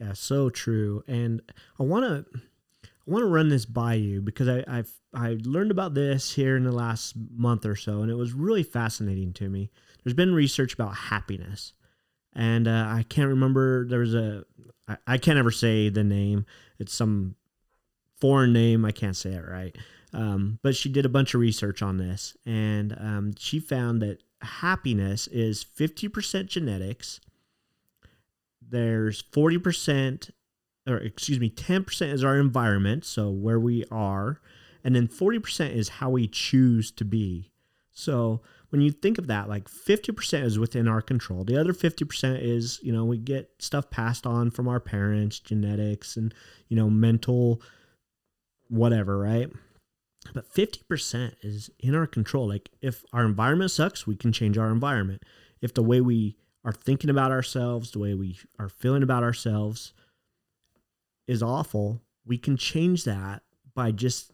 Yeah 0.00 0.12
so 0.14 0.50
true 0.50 1.04
and 1.06 1.40
i 1.78 1.82
want 1.82 2.04
to 2.04 2.40
I 2.84 3.10
want 3.10 3.22
to 3.22 3.28
run 3.28 3.48
this 3.48 3.64
by 3.64 3.94
you 3.94 4.20
because 4.20 4.48
I, 4.48 4.64
I've 4.68 4.92
I 5.14 5.38
learned 5.42 5.70
about 5.70 5.94
this 5.94 6.34
here 6.34 6.56
in 6.58 6.64
the 6.64 6.72
last 6.72 7.14
month 7.34 7.64
or 7.64 7.74
so, 7.74 8.02
and 8.02 8.10
it 8.10 8.16
was 8.16 8.34
really 8.34 8.62
fascinating 8.62 9.32
to 9.34 9.48
me 9.48 9.70
there's 10.08 10.16
been 10.16 10.34
research 10.34 10.72
about 10.72 10.94
happiness, 10.94 11.74
and 12.34 12.66
uh, 12.66 12.86
I 12.88 13.04
can't 13.10 13.28
remember. 13.28 13.86
There 13.86 13.98
was 13.98 14.14
a 14.14 14.42
I, 14.88 14.96
I 15.06 15.18
can't 15.18 15.36
ever 15.36 15.50
say 15.50 15.90
the 15.90 16.02
name. 16.02 16.46
It's 16.78 16.94
some 16.94 17.34
foreign 18.18 18.54
name. 18.54 18.86
I 18.86 18.90
can't 18.90 19.14
say 19.14 19.34
it 19.34 19.44
right. 19.46 19.76
Um, 20.14 20.60
but 20.62 20.74
she 20.74 20.88
did 20.88 21.04
a 21.04 21.10
bunch 21.10 21.34
of 21.34 21.42
research 21.42 21.82
on 21.82 21.98
this, 21.98 22.38
and 22.46 22.96
um, 22.98 23.34
she 23.36 23.60
found 23.60 24.00
that 24.00 24.22
happiness 24.40 25.26
is 25.26 25.62
50% 25.62 26.46
genetics. 26.46 27.20
There's 28.66 29.22
40%, 29.22 30.30
or 30.86 30.96
excuse 30.96 31.38
me, 31.38 31.50
10% 31.50 32.12
is 32.14 32.24
our 32.24 32.38
environment, 32.38 33.04
so 33.04 33.28
where 33.28 33.60
we 33.60 33.84
are, 33.90 34.40
and 34.82 34.96
then 34.96 35.06
40% 35.06 35.74
is 35.74 35.90
how 35.90 36.08
we 36.08 36.26
choose 36.26 36.90
to 36.92 37.04
be. 37.04 37.50
So 37.92 38.40
when 38.70 38.82
you 38.82 38.90
think 38.90 39.18
of 39.18 39.26
that, 39.28 39.48
like 39.48 39.68
50% 39.68 40.42
is 40.42 40.58
within 40.58 40.88
our 40.88 41.00
control. 41.00 41.44
The 41.44 41.58
other 41.58 41.72
50% 41.72 42.42
is, 42.42 42.80
you 42.82 42.92
know, 42.92 43.04
we 43.04 43.16
get 43.16 43.50
stuff 43.58 43.90
passed 43.90 44.26
on 44.26 44.50
from 44.50 44.68
our 44.68 44.80
parents, 44.80 45.38
genetics, 45.38 46.16
and, 46.16 46.34
you 46.68 46.76
know, 46.76 46.90
mental 46.90 47.62
whatever, 48.68 49.18
right? 49.18 49.50
But 50.34 50.52
50% 50.52 51.36
is 51.42 51.70
in 51.78 51.94
our 51.94 52.06
control. 52.06 52.48
Like 52.48 52.70
if 52.82 53.04
our 53.12 53.24
environment 53.24 53.70
sucks, 53.70 54.06
we 54.06 54.16
can 54.16 54.32
change 54.32 54.58
our 54.58 54.70
environment. 54.70 55.22
If 55.62 55.72
the 55.72 55.82
way 55.82 56.00
we 56.00 56.36
are 56.64 56.72
thinking 56.72 57.08
about 57.08 57.30
ourselves, 57.30 57.92
the 57.92 57.98
way 57.98 58.14
we 58.14 58.38
are 58.58 58.68
feeling 58.68 59.02
about 59.02 59.22
ourselves 59.22 59.94
is 61.26 61.42
awful, 61.42 62.02
we 62.26 62.36
can 62.36 62.56
change 62.56 63.04
that 63.04 63.42
by 63.74 63.92
just 63.92 64.32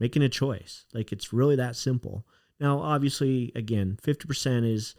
making 0.00 0.22
a 0.22 0.28
choice. 0.28 0.86
Like 0.92 1.12
it's 1.12 1.32
really 1.32 1.56
that 1.56 1.76
simple. 1.76 2.26
Now, 2.60 2.80
obviously, 2.80 3.52
again, 3.54 3.98
50% 4.02 4.70
is 4.70 4.94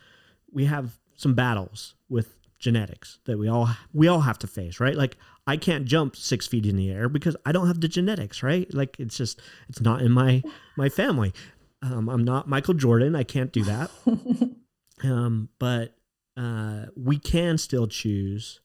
we 0.52 0.66
have 0.66 1.00
some 1.16 1.36
battles 1.36 1.96
with 2.10 2.36
genetics 2.58 3.20
that 3.26 3.38
we 3.40 3.48
all 3.48 3.70
we 3.92 4.08
all 4.08 4.22
have 4.22 4.40
to 4.40 4.48
face, 4.48 4.80
right? 4.80 4.96
Like 4.96 5.18
I 5.48 5.58
can't 5.58 5.86
jump 5.86 6.16
six 6.16 6.48
feet 6.48 6.66
in 6.66 6.76
the 6.76 6.92
air 6.92 7.10
because 7.10 7.36
I 7.46 7.52
don't 7.52 7.68
have 7.68 7.82
the 7.82 7.88
genetics, 7.88 8.44
right? 8.44 8.72
Like 8.74 9.00
it's 9.00 9.18
just 9.18 9.42
it's 9.68 9.82
not 9.82 10.02
in 10.02 10.12
my 10.12 10.44
my 10.78 10.90
family. 10.90 11.34
Um, 11.82 12.10
I'm 12.10 12.24
not 12.24 12.48
Michael 12.48 12.76
Jordan. 12.76 13.16
I 13.16 13.24
can't 13.24 13.52
do 13.52 13.64
that. 13.64 13.90
um, 15.04 15.50
but 15.58 15.96
uh, 16.38 16.86
we 16.96 17.18
can 17.18 17.58
still 17.58 17.88
choose 17.88 18.62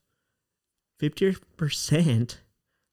50% 1.01 2.37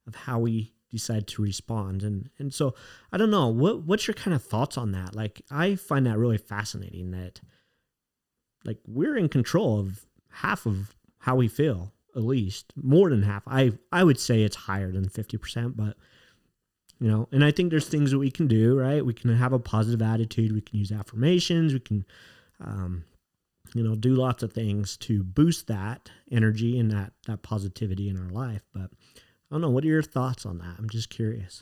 of 0.07 0.15
how 0.15 0.39
we 0.39 0.72
decide 0.93 1.27
to 1.27 1.41
respond 1.41 2.03
and 2.03 2.29
and 2.39 2.53
so 2.53 2.73
i 3.11 3.17
don't 3.17 3.31
know 3.31 3.47
what 3.47 3.83
what's 3.83 4.07
your 4.07 4.13
kind 4.13 4.33
of 4.33 4.43
thoughts 4.43 4.77
on 4.77 4.91
that 4.91 5.15
like 5.15 5.41
i 5.51 5.75
find 5.75 6.05
that 6.05 6.17
really 6.17 6.37
fascinating 6.37 7.11
that 7.11 7.41
like 8.63 8.77
we're 8.87 9.17
in 9.17 9.27
control 9.27 9.79
of 9.79 10.05
half 10.31 10.65
of 10.65 10.95
how 11.19 11.35
we 11.35 11.47
feel 11.47 11.91
at 12.15 12.23
least 12.23 12.71
more 12.75 13.09
than 13.09 13.23
half 13.23 13.43
i 13.47 13.71
i 13.91 14.03
would 14.03 14.19
say 14.19 14.43
it's 14.43 14.55
higher 14.55 14.91
than 14.91 15.09
50% 15.09 15.75
but 15.75 15.97
you 17.03 17.11
know, 17.11 17.27
and 17.33 17.43
I 17.43 17.51
think 17.51 17.69
there's 17.69 17.89
things 17.89 18.11
that 18.11 18.17
we 18.17 18.31
can 18.31 18.47
do, 18.47 18.79
right? 18.79 19.05
We 19.05 19.13
can 19.13 19.35
have 19.35 19.51
a 19.51 19.59
positive 19.59 20.01
attitude. 20.01 20.53
We 20.53 20.61
can 20.61 20.79
use 20.79 20.89
affirmations. 20.89 21.73
We 21.73 21.81
can, 21.81 22.05
um, 22.63 23.03
you 23.73 23.83
know, 23.83 23.93
do 23.93 24.15
lots 24.15 24.41
of 24.41 24.53
things 24.53 24.95
to 24.97 25.21
boost 25.21 25.67
that 25.67 26.09
energy 26.31 26.79
and 26.79 26.89
that 26.91 27.11
that 27.27 27.41
positivity 27.41 28.07
in 28.07 28.17
our 28.17 28.29
life. 28.29 28.61
But 28.73 28.91
I 29.53 29.55
don't 29.55 29.61
know. 29.61 29.69
What 29.69 29.83
are 29.83 29.87
your 29.87 30.01
thoughts 30.01 30.47
on 30.47 30.57
that? 30.57 30.77
I'm 30.79 30.89
just 30.89 31.11
curious. 31.11 31.61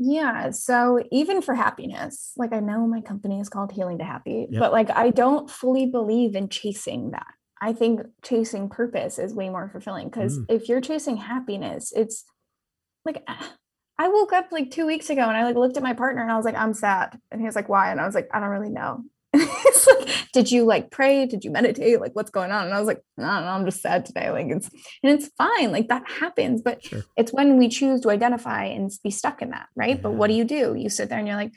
Yeah. 0.00 0.50
So 0.50 1.00
even 1.12 1.40
for 1.40 1.54
happiness, 1.54 2.32
like 2.36 2.52
I 2.52 2.58
know 2.58 2.88
my 2.88 3.00
company 3.00 3.38
is 3.38 3.48
called 3.48 3.70
Healing 3.70 3.98
to 3.98 4.04
Happy, 4.04 4.48
yep. 4.50 4.58
but 4.58 4.72
like 4.72 4.90
I 4.90 5.10
don't 5.10 5.48
fully 5.48 5.86
believe 5.86 6.34
in 6.34 6.48
chasing 6.48 7.12
that. 7.12 7.28
I 7.60 7.72
think 7.72 8.00
chasing 8.24 8.68
purpose 8.68 9.20
is 9.20 9.32
way 9.32 9.48
more 9.48 9.68
fulfilling 9.68 10.08
because 10.08 10.40
mm. 10.40 10.46
if 10.48 10.68
you're 10.68 10.80
chasing 10.80 11.18
happiness, 11.18 11.92
it's 11.94 12.24
like 13.04 13.24
I 13.98 14.08
woke 14.08 14.32
up 14.32 14.48
like 14.50 14.72
two 14.72 14.86
weeks 14.86 15.08
ago 15.08 15.20
and 15.20 15.36
I 15.36 15.44
like 15.44 15.54
looked 15.54 15.76
at 15.76 15.84
my 15.84 15.92
partner 15.92 16.22
and 16.22 16.32
I 16.32 16.36
was 16.36 16.44
like, 16.44 16.56
I'm 16.56 16.74
sad. 16.74 17.16
And 17.30 17.40
he 17.40 17.46
was 17.46 17.54
like, 17.54 17.68
why? 17.68 17.92
And 17.92 18.00
I 18.00 18.06
was 18.06 18.14
like, 18.16 18.28
I 18.34 18.40
don't 18.40 18.48
really 18.48 18.70
know. 18.70 19.04
it's 19.34 19.86
like, 19.86 20.08
did 20.32 20.50
you 20.50 20.64
like 20.64 20.90
pray? 20.90 21.26
Did 21.26 21.44
you 21.44 21.50
meditate? 21.52 22.00
Like, 22.00 22.16
what's 22.16 22.30
going 22.30 22.50
on? 22.50 22.64
And 22.64 22.74
I 22.74 22.78
was 22.78 22.88
like, 22.88 23.00
no, 23.16 23.26
no, 23.26 23.46
I'm 23.46 23.64
just 23.64 23.80
sad 23.80 24.04
today. 24.04 24.30
Like, 24.30 24.46
it's 24.48 24.68
and 25.02 25.12
it's 25.12 25.30
fine. 25.38 25.70
Like 25.70 25.88
that 25.88 26.08
happens, 26.10 26.62
but 26.62 26.84
sure. 26.84 27.04
it's 27.16 27.32
when 27.32 27.56
we 27.56 27.68
choose 27.68 28.00
to 28.00 28.10
identify 28.10 28.64
and 28.64 28.90
be 29.04 29.10
stuck 29.10 29.40
in 29.40 29.50
that, 29.50 29.68
right? 29.76 30.00
But 30.00 30.12
what 30.12 30.26
do 30.28 30.34
you 30.34 30.44
do? 30.44 30.74
You 30.74 30.88
sit 30.88 31.08
there 31.08 31.18
and 31.18 31.28
you're 31.28 31.36
like, 31.36 31.52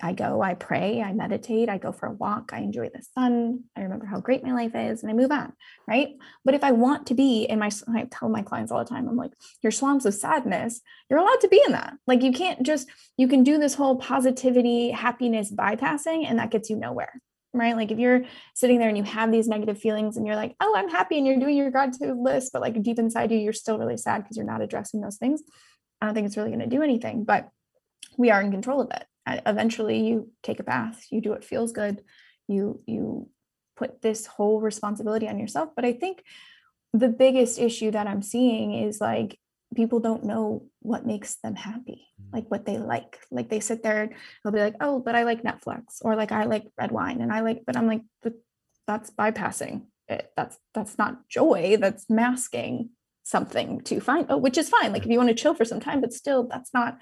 I 0.00 0.12
go, 0.12 0.40
I 0.40 0.54
pray, 0.54 1.02
I 1.02 1.12
meditate, 1.12 1.68
I 1.68 1.78
go 1.78 1.90
for 1.90 2.06
a 2.06 2.12
walk, 2.12 2.50
I 2.52 2.58
enjoy 2.58 2.88
the 2.88 3.02
sun, 3.14 3.64
I 3.76 3.80
remember 3.80 4.06
how 4.06 4.20
great 4.20 4.44
my 4.44 4.52
life 4.52 4.74
is, 4.74 5.02
and 5.02 5.10
I 5.10 5.14
move 5.14 5.32
on, 5.32 5.52
right? 5.88 6.10
But 6.44 6.54
if 6.54 6.62
I 6.62 6.70
want 6.70 7.08
to 7.08 7.14
be 7.14 7.42
in 7.42 7.58
my, 7.58 7.70
I 7.92 8.04
tell 8.04 8.28
my 8.28 8.42
clients 8.42 8.70
all 8.70 8.78
the 8.78 8.88
time, 8.88 9.08
I'm 9.08 9.16
like, 9.16 9.32
your 9.60 9.72
swamps 9.72 10.04
of 10.04 10.14
sadness, 10.14 10.80
you're 11.10 11.18
allowed 11.18 11.40
to 11.40 11.48
be 11.48 11.60
in 11.66 11.72
that. 11.72 11.94
Like 12.06 12.22
you 12.22 12.30
can't 12.30 12.62
just, 12.62 12.88
you 13.16 13.26
can 13.26 13.42
do 13.42 13.58
this 13.58 13.74
whole 13.74 13.96
positivity, 13.96 14.90
happiness 14.92 15.52
bypassing, 15.52 16.26
and 16.28 16.38
that 16.38 16.52
gets 16.52 16.70
you 16.70 16.76
nowhere, 16.76 17.20
right? 17.52 17.74
Like 17.74 17.90
if 17.90 17.98
you're 17.98 18.22
sitting 18.54 18.78
there 18.78 18.88
and 18.88 18.96
you 18.96 19.02
have 19.02 19.32
these 19.32 19.48
negative 19.48 19.80
feelings 19.80 20.16
and 20.16 20.24
you're 20.28 20.36
like, 20.36 20.54
oh, 20.60 20.74
I'm 20.76 20.90
happy, 20.90 21.18
and 21.18 21.26
you're 21.26 21.40
doing 21.40 21.56
your 21.56 21.72
gratitude 21.72 22.16
list, 22.16 22.52
but 22.52 22.62
like 22.62 22.80
deep 22.82 23.00
inside 23.00 23.32
you, 23.32 23.38
you're 23.38 23.52
still 23.52 23.78
really 23.78 23.96
sad 23.96 24.22
because 24.22 24.36
you're 24.36 24.46
not 24.46 24.62
addressing 24.62 25.00
those 25.00 25.16
things. 25.16 25.42
I 26.00 26.06
don't 26.06 26.14
think 26.14 26.28
it's 26.28 26.36
really 26.36 26.50
going 26.50 26.60
to 26.60 26.66
do 26.66 26.82
anything, 26.82 27.24
but 27.24 27.48
we 28.16 28.30
are 28.30 28.40
in 28.40 28.52
control 28.52 28.80
of 28.80 28.92
it 28.92 29.04
eventually 29.46 30.06
you 30.06 30.30
take 30.42 30.60
a 30.60 30.64
bath 30.64 31.06
you 31.10 31.20
do 31.20 31.30
what 31.30 31.44
feels 31.44 31.72
good 31.72 32.02
you 32.46 32.80
you 32.86 33.28
put 33.76 34.02
this 34.02 34.26
whole 34.26 34.60
responsibility 34.60 35.28
on 35.28 35.38
yourself. 35.38 35.70
But 35.76 35.84
i 35.84 35.92
think 35.92 36.22
the 36.92 37.08
biggest 37.08 37.58
issue 37.58 37.90
that 37.90 38.06
i'm 38.06 38.22
seeing 38.22 38.72
is 38.72 39.00
like 39.00 39.38
people 39.74 40.00
don't 40.00 40.24
know 40.24 40.64
what 40.80 41.06
makes 41.06 41.36
them 41.36 41.54
happy 41.54 42.08
mm. 42.20 42.32
like 42.32 42.50
what 42.50 42.64
they 42.64 42.78
like. 42.78 43.18
Like 43.30 43.50
they 43.50 43.60
sit 43.60 43.82
there 43.82 44.02
and 44.02 44.14
they'll 44.42 44.52
be 44.52 44.60
like 44.60 44.76
oh 44.80 44.98
but 45.00 45.14
i 45.14 45.24
like 45.24 45.42
netflix 45.42 46.00
or 46.02 46.16
like 46.16 46.32
i 46.32 46.44
like 46.44 46.66
red 46.78 46.90
wine 46.90 47.20
and 47.20 47.32
i 47.32 47.40
like 47.40 47.62
but 47.66 47.76
i'm 47.76 47.86
like 47.86 48.02
but 48.22 48.32
that's 48.86 49.10
bypassing 49.10 49.82
it. 50.08 50.32
That's 50.36 50.58
that's 50.74 50.98
not 50.98 51.28
joy. 51.28 51.76
That's 51.78 52.08
masking 52.08 52.90
something 53.22 53.82
to 53.82 54.00
find 54.00 54.26
oh 54.30 54.38
which 54.38 54.58
is 54.58 54.70
fine. 54.70 54.92
Like 54.92 55.04
if 55.04 55.10
you 55.10 55.18
want 55.18 55.28
to 55.28 55.34
chill 55.34 55.54
for 55.54 55.64
some 55.64 55.80
time 55.80 56.00
but 56.00 56.12
still 56.12 56.48
that's 56.48 56.72
not 56.72 56.98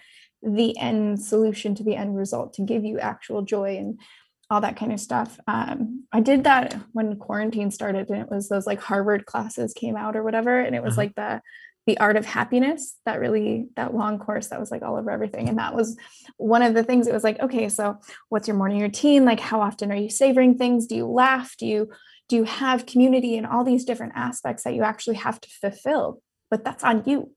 the 0.46 0.78
end 0.78 1.20
solution 1.20 1.74
to 1.74 1.82
the 1.82 1.96
end 1.96 2.16
result 2.16 2.54
to 2.54 2.62
give 2.62 2.84
you 2.84 2.98
actual 2.98 3.42
joy 3.42 3.76
and 3.76 4.00
all 4.48 4.60
that 4.60 4.76
kind 4.76 4.92
of 4.92 5.00
stuff. 5.00 5.40
Um, 5.48 6.04
I 6.12 6.20
did 6.20 6.44
that 6.44 6.76
when 6.92 7.16
quarantine 7.16 7.72
started, 7.72 8.08
and 8.10 8.20
it 8.20 8.30
was 8.30 8.48
those 8.48 8.66
like 8.66 8.80
Harvard 8.80 9.26
classes 9.26 9.74
came 9.74 9.96
out 9.96 10.14
or 10.14 10.22
whatever, 10.22 10.60
and 10.60 10.74
it 10.76 10.82
was 10.82 10.94
uh-huh. 10.94 11.02
like 11.02 11.14
the 11.16 11.42
the 11.86 11.98
art 11.98 12.16
of 12.16 12.26
happiness 12.26 12.96
that 13.06 13.20
really 13.20 13.68
that 13.76 13.94
long 13.94 14.18
course 14.18 14.48
that 14.48 14.58
was 14.58 14.72
like 14.72 14.82
all 14.82 14.96
over 14.96 15.10
everything. 15.10 15.48
And 15.48 15.58
that 15.58 15.74
was 15.74 15.96
one 16.36 16.62
of 16.62 16.74
the 16.74 16.82
things 16.82 17.06
it 17.06 17.14
was 17.14 17.22
like 17.22 17.38
okay 17.40 17.68
so 17.68 18.00
what's 18.28 18.48
your 18.48 18.56
morning 18.56 18.80
routine? 18.80 19.24
Like 19.24 19.40
how 19.40 19.60
often 19.60 19.92
are 19.92 19.96
you 19.96 20.10
savoring 20.10 20.58
things? 20.58 20.86
Do 20.86 20.96
you 20.96 21.06
laugh? 21.06 21.56
Do 21.56 21.66
you 21.66 21.90
do 22.28 22.36
you 22.36 22.44
have 22.44 22.86
community 22.86 23.36
and 23.36 23.46
all 23.46 23.62
these 23.62 23.84
different 23.84 24.14
aspects 24.16 24.64
that 24.64 24.74
you 24.74 24.82
actually 24.82 25.16
have 25.16 25.40
to 25.40 25.48
fulfill? 25.48 26.20
But 26.50 26.64
that's 26.64 26.82
on 26.82 27.04
you 27.06 27.30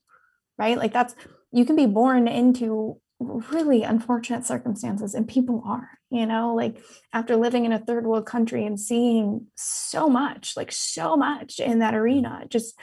right? 0.59 0.77
Like 0.77 0.93
that's 0.93 1.15
you 1.51 1.65
can 1.65 1.75
be 1.75 1.85
born 1.85 2.27
into 2.27 2.99
really 3.19 3.83
unfortunate 3.83 4.45
circumstances 4.45 5.13
and 5.13 5.27
people 5.27 5.61
are 5.65 5.89
you 6.09 6.25
know 6.25 6.55
like 6.55 6.81
after 7.11 7.35
living 7.35 7.65
in 7.65 7.73
a 7.73 7.79
third 7.79 8.05
world 8.05 8.25
country 8.25 8.65
and 8.65 8.79
seeing 8.79 9.45
so 9.55 10.07
much 10.07 10.55
like 10.55 10.71
so 10.71 11.17
much 11.17 11.59
in 11.59 11.79
that 11.79 11.93
mm. 11.93 11.97
arena 11.97 12.45
just 12.49 12.79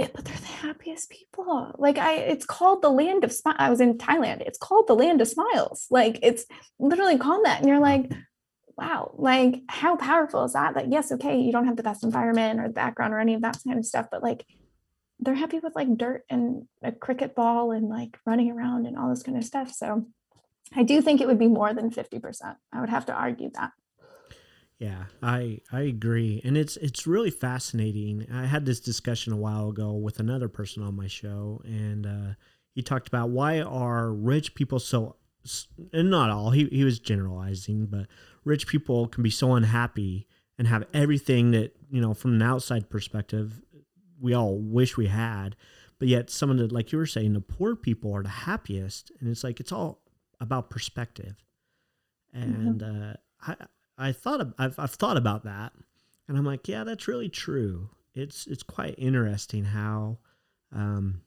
it, 0.00 0.12
but 0.14 0.24
they're 0.24 0.36
the 0.36 0.46
happiest 0.46 1.10
people. 1.10 1.74
Like 1.78 1.98
i 1.98 2.14
it's 2.14 2.46
called 2.46 2.80
the 2.82 2.88
land 2.88 3.22
of 3.22 3.32
smile 3.32 3.56
i 3.58 3.68
was 3.68 3.80
in 3.80 3.98
thailand 3.98 4.40
it's 4.40 4.58
called 4.58 4.86
the 4.88 4.94
land 4.94 5.20
of 5.20 5.28
smiles. 5.28 5.86
Like 5.90 6.18
it's 6.22 6.46
literally 6.78 7.18
called 7.18 7.44
that 7.44 7.60
and 7.60 7.68
you're 7.68 7.80
like 7.80 8.10
wow 8.78 9.14
like 9.18 9.60
how 9.68 9.96
powerful 9.96 10.44
is 10.44 10.54
that? 10.54 10.74
Like 10.74 10.86
yes 10.88 11.12
okay 11.12 11.38
you 11.38 11.52
don't 11.52 11.66
have 11.66 11.76
the 11.76 11.82
best 11.82 12.02
environment 12.02 12.60
or 12.60 12.68
the 12.68 12.74
background 12.74 13.12
or 13.12 13.20
any 13.20 13.34
of 13.34 13.42
that 13.42 13.58
kind 13.66 13.78
of 13.78 13.84
stuff 13.84 14.06
but 14.10 14.22
like 14.22 14.46
they're 15.20 15.34
happy 15.34 15.58
with 15.58 15.74
like 15.76 15.96
dirt 15.96 16.24
and 16.30 16.66
a 16.82 16.92
cricket 16.92 17.34
ball 17.34 17.72
and 17.72 17.88
like 17.88 18.18
running 18.26 18.50
around 18.50 18.86
and 18.86 18.96
all 18.96 19.10
this 19.10 19.22
kind 19.22 19.36
of 19.36 19.44
stuff. 19.44 19.70
So 19.72 20.06
I 20.74 20.82
do 20.82 21.02
think 21.02 21.20
it 21.20 21.26
would 21.26 21.38
be 21.38 21.48
more 21.48 21.74
than 21.74 21.90
50%. 21.90 22.56
I 22.72 22.80
would 22.80 22.90
have 22.90 23.06
to 23.06 23.12
argue 23.12 23.50
that. 23.54 23.72
Yeah, 24.78 25.04
I 25.22 25.60
I 25.70 25.82
agree. 25.82 26.40
And 26.42 26.56
it's 26.56 26.78
it's 26.78 27.06
really 27.06 27.30
fascinating. 27.30 28.26
I 28.32 28.46
had 28.46 28.64
this 28.64 28.80
discussion 28.80 29.34
a 29.34 29.36
while 29.36 29.68
ago 29.68 29.92
with 29.92 30.18
another 30.18 30.48
person 30.48 30.82
on 30.82 30.96
my 30.96 31.06
show 31.06 31.60
and 31.66 32.06
uh, 32.06 32.34
he 32.74 32.80
talked 32.80 33.06
about 33.06 33.28
why 33.28 33.60
are 33.60 34.10
rich 34.10 34.54
people 34.54 34.78
so 34.78 35.16
and 35.92 36.10
not 36.10 36.30
all. 36.30 36.50
He 36.52 36.66
he 36.72 36.84
was 36.84 36.98
generalizing, 36.98 37.86
but 37.86 38.06
rich 38.44 38.66
people 38.66 39.06
can 39.06 39.22
be 39.22 39.28
so 39.28 39.52
unhappy 39.52 40.26
and 40.58 40.66
have 40.68 40.84
everything 40.92 41.50
that, 41.50 41.74
you 41.90 42.00
know, 42.00 42.14
from 42.14 42.34
an 42.34 42.42
outside 42.42 42.88
perspective 42.90 43.62
we 44.20 44.34
all 44.34 44.58
wish 44.58 44.96
we 44.96 45.06
had. 45.06 45.56
But 45.98 46.08
yet, 46.08 46.30
some 46.30 46.50
of 46.50 46.58
the, 46.58 46.72
like 46.72 46.92
you 46.92 46.98
were 46.98 47.06
saying, 47.06 47.32
the 47.32 47.40
poor 47.40 47.76
people 47.76 48.14
are 48.14 48.22
the 48.22 48.28
happiest. 48.28 49.12
And 49.20 49.28
it's 49.28 49.44
like, 49.44 49.60
it's 49.60 49.72
all 49.72 50.02
about 50.40 50.70
perspective. 50.70 51.36
And 52.32 52.80
mm-hmm. 52.80 53.10
uh, 53.10 53.12
I, 53.46 54.08
I 54.08 54.12
thought, 54.12 54.40
of, 54.40 54.54
I've, 54.58 54.78
I've 54.78 54.92
thought 54.92 55.16
about 55.16 55.44
that. 55.44 55.72
And 56.26 56.38
I'm 56.38 56.44
like, 56.44 56.68
yeah, 56.68 56.84
that's 56.84 57.08
really 57.08 57.28
true. 57.28 57.90
It's, 58.14 58.46
it's 58.46 58.62
quite 58.62 58.94
interesting 58.96 59.64
how 59.64 60.18
um, 60.74 61.22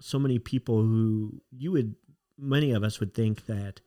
so 0.00 0.18
many 0.18 0.38
people 0.38 0.80
who 0.80 1.40
you 1.50 1.72
would, 1.72 1.94
many 2.36 2.72
of 2.72 2.82
us 2.82 2.98
would 2.98 3.14
think 3.14 3.46
that 3.46 3.80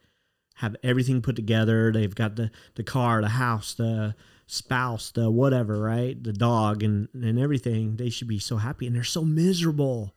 have 0.55 0.75
everything 0.83 1.21
put 1.21 1.35
together. 1.35 1.91
They've 1.91 2.15
got 2.15 2.35
the, 2.35 2.51
the 2.75 2.83
car, 2.83 3.21
the 3.21 3.29
house, 3.29 3.73
the, 3.73 4.15
spouse, 4.49 5.11
the 5.11 5.29
whatever, 5.29 5.79
right? 5.79 6.21
The 6.21 6.33
dog 6.33 6.81
and, 6.81 7.07
and 7.13 7.37
everything, 7.37 7.97
they 7.97 8.09
should 8.09 8.27
be 8.27 8.39
so 8.39 8.57
happy 8.57 8.87
and 8.87 8.95
they're 8.95 9.03
so 9.03 9.23
miserable. 9.23 10.15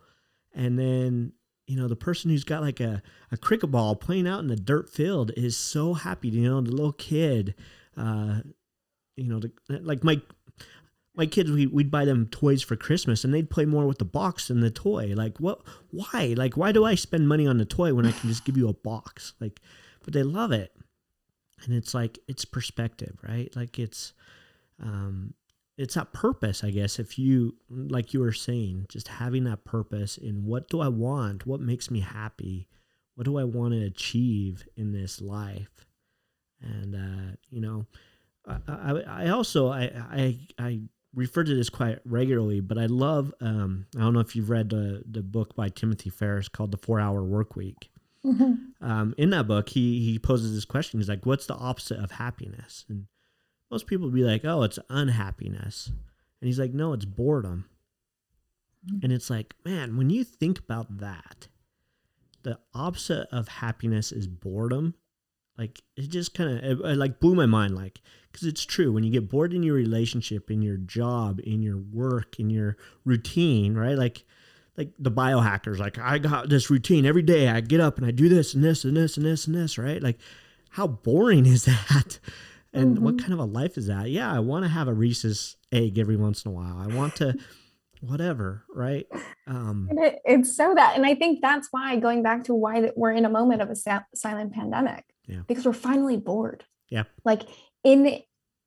And 0.55 0.79
then, 0.79 1.33
you 1.67 1.77
know, 1.77 1.87
the 1.87 1.97
person 1.97 2.31
who's 2.31 2.45
got 2.45 2.63
like 2.63 2.81
a, 2.81 3.03
a 3.31 3.37
cricket 3.37 3.71
ball 3.71 3.95
playing 3.95 4.27
out 4.27 4.41
in 4.41 4.47
the 4.47 4.57
dirt 4.57 4.89
field 4.89 5.33
is 5.37 5.55
so 5.55 5.93
happy. 5.93 6.29
You 6.29 6.49
know, 6.49 6.61
the 6.63 6.71
little 6.71 6.95
kid, 6.95 7.55
uh, 7.95 8.41
you 9.17 9.29
know, 9.29 9.39
the, 9.39 9.53
like 9.69 10.03
my, 10.03 10.19
my 11.15 11.27
kids, 11.27 11.51
we, 11.51 11.67
we'd 11.67 11.91
buy 11.91 12.07
them 12.07 12.27
toys 12.27 12.63
for 12.63 12.75
Christmas 12.75 13.25
and 13.25 13.35
they'd 13.35 13.51
play 13.51 13.67
more 13.67 13.87
with 13.87 13.99
the 13.99 14.07
box 14.07 14.49
than 14.49 14.61
the 14.61 14.71
toy. 14.71 15.13
Like, 15.15 15.41
what, 15.41 15.61
why? 15.91 16.33
Like, 16.39 16.57
why 16.57 16.73
do 16.73 16.87
I 16.87 16.95
spend 16.95 17.29
money 17.29 17.47
on 17.47 17.59
the 17.59 17.67
toy 17.67 17.93
when 17.93 18.07
I 18.07 18.13
can 18.13 18.31
just 18.31 18.47
give 18.47 18.57
you 18.57 18.71
a 18.71 18.75
box? 18.75 19.35
Like, 19.41 19.61
but 20.03 20.15
they 20.15 20.23
love 20.23 20.53
it 20.53 20.75
and 21.65 21.75
it's 21.75 21.95
like 21.95 22.19
it's 22.29 22.45
perspective 22.45 23.19
right? 23.27 23.55
Like 23.57 23.79
it's 23.79 24.13
um 24.83 25.35
it's 25.79 25.95
that 25.95 26.13
purpose 26.13 26.63
i 26.63 26.71
guess 26.71 26.99
if 26.99 27.19
you 27.19 27.55
like 27.71 28.13
you 28.13 28.21
were 28.21 28.33
saying 28.33 28.85
just 28.89 29.09
having 29.09 29.45
that 29.45 29.65
purpose 29.65 30.19
in 30.19 30.45
what 30.45 30.69
do 30.69 30.81
i 30.81 30.89
want? 30.89 31.47
What 31.47 31.61
makes 31.61 31.91
me 31.91 32.01
happy? 32.01 32.69
What 33.15 33.25
do 33.25 33.39
i 33.39 33.45
want 33.45 33.75
to 33.75 33.85
achieve 33.85 34.67
in 34.77 34.93
this 34.93 35.21
life? 35.21 35.87
And 36.61 36.95
uh 36.95 37.37
you 37.51 37.61
know 37.61 37.87
i 38.47 38.59
i, 38.69 39.25
I 39.25 39.29
also 39.31 39.69
I, 39.69 39.91
I 40.13 40.39
i 40.59 40.81
refer 41.15 41.45
to 41.45 41.55
this 41.55 41.69
quite 41.69 41.99
regularly 42.05 42.61
but 42.61 42.79
i 42.79 42.87
love 42.87 43.35
um 43.41 43.87
i 43.97 44.01
don't 44.01 44.15
know 44.15 44.21
if 44.21 44.35
you've 44.35 44.51
read 44.51 44.71
the 44.71 45.03
the 45.11 45.23
book 45.23 45.55
by 45.55 45.69
timothy 45.69 46.11
ferriss 46.11 46.49
called 46.49 46.71
the 46.71 46.79
four 46.79 47.01
hour 47.01 47.23
work 47.23 47.55
week 47.55 47.91
Mm-hmm. 48.25 48.85
Um, 48.85 49.15
in 49.19 49.31
that 49.31 49.49
book, 49.49 49.69
he 49.71 50.01
he 50.01 50.19
poses 50.19 50.55
this 50.55 50.65
question. 50.65 51.01
He's 51.01 51.09
like, 51.09 51.27
"What's 51.27 51.47
the 51.47 51.55
opposite 51.55 51.99
of 51.99 52.13
happiness?" 52.13 52.85
And 52.89 53.07
most 53.71 53.87
people 53.87 54.07
would 54.07 54.15
be 54.15 54.25
like, 54.25 54.45
"Oh, 54.45 54.63
it's 54.63 54.79
unhappiness," 54.89 55.89
and 55.89 56.47
he's 56.47 56.59
like, 56.59 56.73
"No, 56.73 56.93
it's 56.93 57.05
boredom." 57.05 57.67
Mm-hmm. 58.87 58.99
And 59.05 59.13
it's 59.13 59.31
like, 59.31 59.55
man, 59.65 59.97
when 59.97 60.11
you 60.11 60.25
think 60.25 60.59
about 60.59 60.99
that, 60.99 61.49
the 62.43 62.59
opposite 62.75 63.29
of 63.31 63.49
happiness 63.49 64.13
is 64.13 64.27
boredom. 64.27 64.95
Like 65.57 65.83
it 65.97 66.09
just 66.09 66.35
kind 66.35 66.51
of 66.51 66.65
it, 66.65 66.85
it 66.85 66.97
like 66.97 67.21
blew 67.21 67.35
my 67.35 67.47
mind. 67.47 67.77
Like 67.77 68.01
because 68.31 68.47
it's 68.47 68.65
true 68.65 68.93
when 68.93 69.05
you 69.05 69.13
get 69.13 69.29
bored 69.29 69.53
in 69.53 69.63
your 69.63 69.75
relationship, 69.75 70.51
in 70.51 70.63
your 70.63 70.79
job, 70.79 71.41
in 71.45 71.63
your 71.63 71.77
work, 71.77 72.41
in 72.41 72.51
your 72.51 72.77
routine, 73.05 73.75
right? 73.75 73.97
Like 73.97 74.25
like 74.77 74.91
the 74.99 75.11
biohackers, 75.11 75.79
like 75.79 75.99
I 75.99 76.19
got 76.19 76.49
this 76.49 76.71
routine 76.71 77.05
every 77.05 77.23
day. 77.23 77.49
I 77.49 77.61
get 77.61 77.81
up 77.81 77.99
and 77.99 78.07
I 78.07 78.11
do 78.11 78.29
this 78.29 78.55
and 78.55 78.65
this 78.65 78.85
and 78.85 78.97
this 78.97 79.17
and 79.17 79.27
this 79.27 79.47
and 79.47 79.55
this, 79.55 79.77
right? 79.77 80.03
Like, 80.03 80.19
how 80.71 80.87
boring 80.87 81.47
is 81.47 81.65
that? 81.65 82.19
And 82.73 82.97
mm-hmm. 82.97 83.05
what 83.05 83.19
kind 83.19 83.33
of 83.33 83.39
a 83.39 83.45
life 83.45 83.77
is 83.77 83.87
that? 83.89 84.09
Yeah, 84.11 84.33
I 84.33 84.39
want 84.39 84.65
to 84.65 84.69
have 84.69 84.89
a 84.89 84.95
Reese's 84.95 85.57
egg 85.71 85.99
every 85.99 86.17
once 86.17 86.45
in 86.45 86.51
a 86.51 86.55
while. 86.55 86.79
I 86.79 86.87
want 86.87 87.17
to, 87.17 87.37
whatever, 88.01 88.65
right? 88.75 89.07
Um, 89.47 89.89
it, 89.93 90.21
it's 90.25 90.57
so 90.57 90.75
that, 90.75 90.97
and 90.97 91.05
I 91.05 91.15
think 91.15 91.41
that's 91.43 91.69
why 91.71 91.97
going 91.97 92.23
back 92.23 92.45
to 92.45 92.55
why 92.55 92.81
that 92.81 92.97
we're 92.97 93.13
in 93.13 93.27
a 93.27 93.31
moment 93.31 93.61
of 93.61 93.71
a 93.71 93.77
silent 94.15 94.55
pandemic, 94.55 95.05
yeah. 95.27 95.43
because 95.47 95.67
we're 95.67 95.73
finally 95.75 96.17
bored. 96.17 96.65
Yeah, 96.89 97.05
like 97.25 97.43
in 97.85 98.21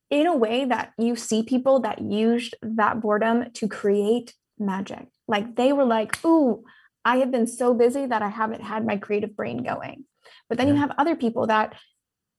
in 0.09 0.27
a 0.27 0.35
way 0.35 0.65
that 0.65 0.93
you 0.97 1.15
see 1.15 1.43
people 1.43 1.79
that 1.81 2.01
used 2.01 2.55
that 2.61 3.01
boredom 3.01 3.51
to 3.53 3.67
create 3.67 4.33
magic. 4.57 5.07
Like 5.27 5.55
they 5.55 5.73
were 5.73 5.85
like, 5.85 6.23
"Ooh, 6.25 6.63
I 7.03 7.17
have 7.17 7.31
been 7.31 7.47
so 7.47 7.73
busy 7.73 8.05
that 8.05 8.21
I 8.21 8.29
haven't 8.29 8.61
had 8.61 8.85
my 8.85 8.97
creative 8.97 9.35
brain 9.35 9.63
going." 9.63 10.05
But 10.49 10.57
then 10.57 10.67
yeah. 10.67 10.73
you 10.73 10.79
have 10.79 10.91
other 10.97 11.15
people 11.15 11.47
that 11.47 11.75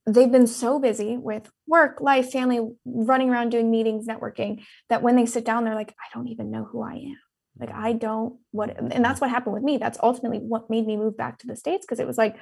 they've 0.06 0.30
been 0.30 0.46
so 0.46 0.78
busy 0.78 1.16
with 1.16 1.50
work, 1.66 2.00
life, 2.00 2.30
family, 2.30 2.60
running 2.84 3.30
around 3.30 3.50
doing 3.50 3.70
meetings, 3.70 4.06
networking, 4.06 4.64
that 4.88 5.02
when 5.02 5.16
they 5.16 5.26
sit 5.26 5.44
down, 5.44 5.64
they're 5.64 5.74
like, 5.74 5.94
I 6.00 6.06
don't 6.14 6.28
even 6.28 6.50
know 6.50 6.64
who 6.64 6.82
I 6.82 6.94
am. 6.94 7.18
Like, 7.58 7.70
I 7.70 7.92
mm. 7.92 8.00
don't 8.00 8.38
what, 8.52 8.78
and 8.78 9.04
that's 9.04 9.20
what 9.20 9.30
happened 9.30 9.54
with 9.54 9.64
me. 9.64 9.78
That's 9.78 9.98
ultimately 10.02 10.38
what 10.38 10.70
made 10.70 10.86
me 10.86 10.96
move 10.96 11.16
back 11.16 11.38
to 11.38 11.46
the 11.46 11.56
States 11.56 11.84
because 11.84 12.00
it 12.00 12.06
was 12.06 12.18
like, 12.18 12.36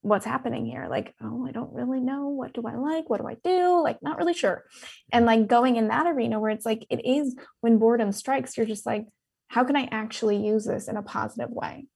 what's 0.00 0.26
happening 0.26 0.66
here? 0.66 0.86
Like, 0.90 1.14
oh, 1.22 1.46
I 1.46 1.52
don't 1.52 1.72
really 1.72 2.00
know. 2.00 2.28
What 2.28 2.52
do 2.52 2.62
I 2.66 2.74
like? 2.74 3.08
What 3.08 3.20
do 3.20 3.28
I 3.28 3.36
do? 3.42 3.80
Like, 3.82 4.02
not 4.02 4.18
really 4.18 4.34
sure. 4.34 4.64
And 5.12 5.24
like 5.24 5.46
going 5.46 5.76
in 5.76 5.88
that 5.88 6.06
arena 6.06 6.40
where 6.40 6.50
it's 6.50 6.66
like, 6.66 6.86
it 6.90 7.06
is 7.06 7.34
when 7.60 7.78
boredom 7.78 8.12
strikes, 8.12 8.56
you're 8.56 8.66
just 8.66 8.84
like, 8.84 9.06
how 9.54 9.64
can 9.64 9.76
I 9.76 9.88
actually 9.92 10.36
use 10.36 10.64
this 10.64 10.88
in 10.88 10.96
a 10.96 11.02
positive 11.02 11.50
way? 11.50 11.86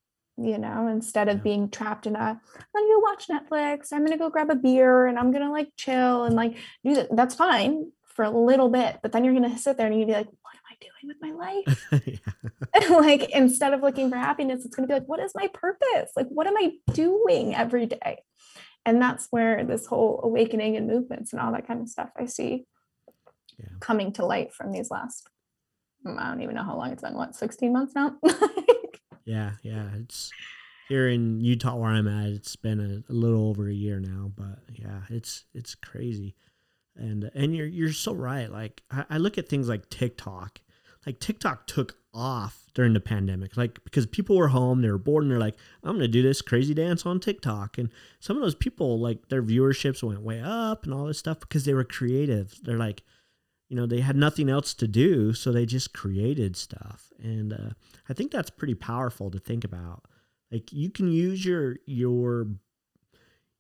you 0.41 0.57
know, 0.57 0.87
instead 0.87 1.29
of 1.29 1.43
being 1.43 1.69
trapped 1.69 2.07
in 2.07 2.15
a, 2.15 2.19
I'm 2.19 2.39
gonna 2.73 2.87
go 2.87 2.99
watch 3.01 3.27
Netflix, 3.27 3.93
I'm 3.93 4.05
gonna 4.05 4.17
go 4.17 4.31
grab 4.31 4.51
a 4.51 4.55
beer 4.55 5.07
and 5.07 5.19
I'm 5.19 5.33
gonna 5.33 5.51
like 5.51 5.71
chill 5.77 6.25
and 6.25 6.37
like 6.37 6.57
do 6.85 6.95
that. 6.95 7.09
That's 7.11 7.35
fine 7.35 7.91
for 8.05 8.25
a 8.25 8.31
little 8.31 8.69
bit, 8.69 9.01
but 9.03 9.11
then 9.11 9.25
you're 9.25 9.35
gonna 9.35 9.59
sit 9.59 9.77
there 9.77 9.89
and 9.89 9.99
you'd 9.99 10.07
be 10.07 10.13
like, 10.13 10.29
what 10.43 10.55
am 10.55 10.63
I 10.71 10.77
doing 10.81 11.09
with 11.09 11.17
my 11.21 11.33
life? 12.81 12.91
like 12.91 13.31
instead 13.31 13.75
of 13.75 13.81
looking 13.81 14.11
for 14.11 14.17
happiness, 14.17 14.65
it's 14.65 14.77
gonna 14.77 14.87
be 14.87 14.95
like, 14.95 15.09
what 15.09 15.21
is 15.21 15.33
my 15.35 15.49
purpose? 15.53 16.13
Like, 16.15 16.29
what 16.29 16.47
am 16.47 16.57
I 16.57 16.75
doing 16.93 17.57
every 17.57 17.87
day? 17.87 18.23
And 18.87 19.03
that's 19.03 19.27
where 19.31 19.65
this 19.65 19.87
whole 19.87 20.21
awakening 20.23 20.77
and 20.77 20.87
movements 20.87 21.33
and 21.33 21.43
all 21.43 21.53
that 21.53 21.67
kind 21.67 21.83
of 21.83 21.89
stuff 21.89 22.11
I 22.17 22.27
see 22.27 22.65
yeah. 23.59 23.67
coming 23.81 24.13
to 24.15 24.25
light 24.25 24.55
from 24.55 24.71
these 24.71 24.91
last, 24.91 25.29
I 26.07 26.29
don't 26.29 26.43
even 26.43 26.55
know 26.55 26.63
how 26.63 26.77
long 26.77 26.93
it's 26.93 27.03
been, 27.03 27.15
what, 27.15 27.35
16 27.35 27.73
months 27.73 27.95
now? 27.95 28.17
Yeah, 29.29 29.53
yeah. 29.63 29.91
It's 29.95 30.31
here 30.89 31.07
in 31.07 31.43
Utah 31.43 31.77
where 31.77 31.91
I'm 31.91 32.09
at. 32.09 32.31
It's 32.31 32.57
been 32.57 32.81
a, 32.81 33.13
a, 33.13 33.15
little 33.15 33.47
over 33.51 33.69
a 33.69 33.75
year 33.75 34.01
now, 34.01 34.33
but 34.35 34.61
yeah, 34.73 35.03
it's 35.11 35.45
it's 35.53 35.75
crazy. 35.75 36.35
And 36.97 37.31
and 37.35 37.55
you're 37.55 37.67
you're 37.67 37.93
so 37.93 38.15
right. 38.15 38.51
Like 38.51 38.83
I, 38.91 39.05
I 39.11 39.19
look 39.19 39.37
at 39.37 39.47
things 39.47 39.69
like 39.69 39.91
TikTok. 39.91 40.63
Like 41.05 41.21
TikTok 41.21 41.67
took 41.67 41.97
off 42.15 42.65
during 42.75 42.95
the 42.95 43.01
pandemic, 43.01 43.55
like 43.57 43.85
because 43.85 44.07
people 44.07 44.39
were 44.39 44.49
home, 44.49 44.81
they 44.81 44.91
were 44.91 44.97
bored, 44.97 45.25
and 45.25 45.31
they're 45.31 45.39
like, 45.39 45.57
"I'm 45.85 45.97
gonna 45.97 46.09
do 46.09 46.23
this 46.23 46.41
crazy 46.41 46.73
dance 46.73 47.05
on 47.05 47.21
TikTok." 47.21 47.77
And 47.77 47.91
some 48.21 48.37
of 48.37 48.43
those 48.43 48.55
people, 48.55 48.99
like 48.99 49.29
their 49.29 49.43
viewerships 49.43 50.03
went 50.03 50.23
way 50.23 50.41
up 50.41 50.85
and 50.85 50.95
all 50.95 51.05
this 51.05 51.19
stuff 51.19 51.41
because 51.41 51.67
they 51.67 51.75
were 51.75 51.85
creative. 51.85 52.59
They're 52.63 52.79
like, 52.79 53.03
you 53.69 53.77
know, 53.77 53.87
they 53.87 54.01
had 54.01 54.17
nothing 54.17 54.49
else 54.49 54.75
to 54.75 54.89
do, 54.89 55.33
so 55.33 55.53
they 55.53 55.67
just 55.67 55.93
created 55.93 56.57
stuff. 56.57 57.13
And 57.23 57.53
uh, 57.53 57.71
I 58.09 58.15
think 58.15 58.33
that's 58.33 58.51
pretty 58.51 58.75
powerful 58.75 59.31
to 59.31 59.39
think 59.39 59.65
about. 59.65 60.05
Like 60.51 60.73
you 60.73 60.91
can 60.91 61.11
use 61.11 61.45
your 61.45 61.77
your 61.87 62.47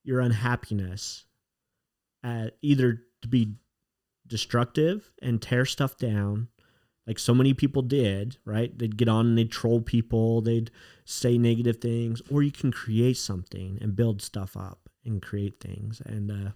your 0.04 0.20
unhappiness 0.20 1.26
at 2.24 2.56
either 2.62 3.02
to 3.22 3.28
be 3.28 3.54
destructive 4.26 5.12
and 5.20 5.40
tear 5.40 5.64
stuff 5.64 5.98
down 5.98 6.48
like 7.08 7.18
so 7.18 7.34
many 7.34 7.54
people 7.54 7.80
did, 7.80 8.36
right? 8.44 8.78
They'd 8.78 8.98
get 8.98 9.08
on 9.08 9.28
and 9.28 9.38
they'd 9.38 9.50
troll 9.50 9.80
people, 9.80 10.42
they'd 10.42 10.70
say 11.06 11.38
negative 11.38 11.78
things, 11.78 12.20
or 12.30 12.42
you 12.42 12.52
can 12.52 12.70
create 12.70 13.16
something 13.16 13.78
and 13.80 13.96
build 13.96 14.20
stuff 14.20 14.58
up 14.58 14.90
and 15.06 15.22
create 15.22 15.58
things. 15.58 16.02
And, 16.04 16.30
uh, 16.30 16.50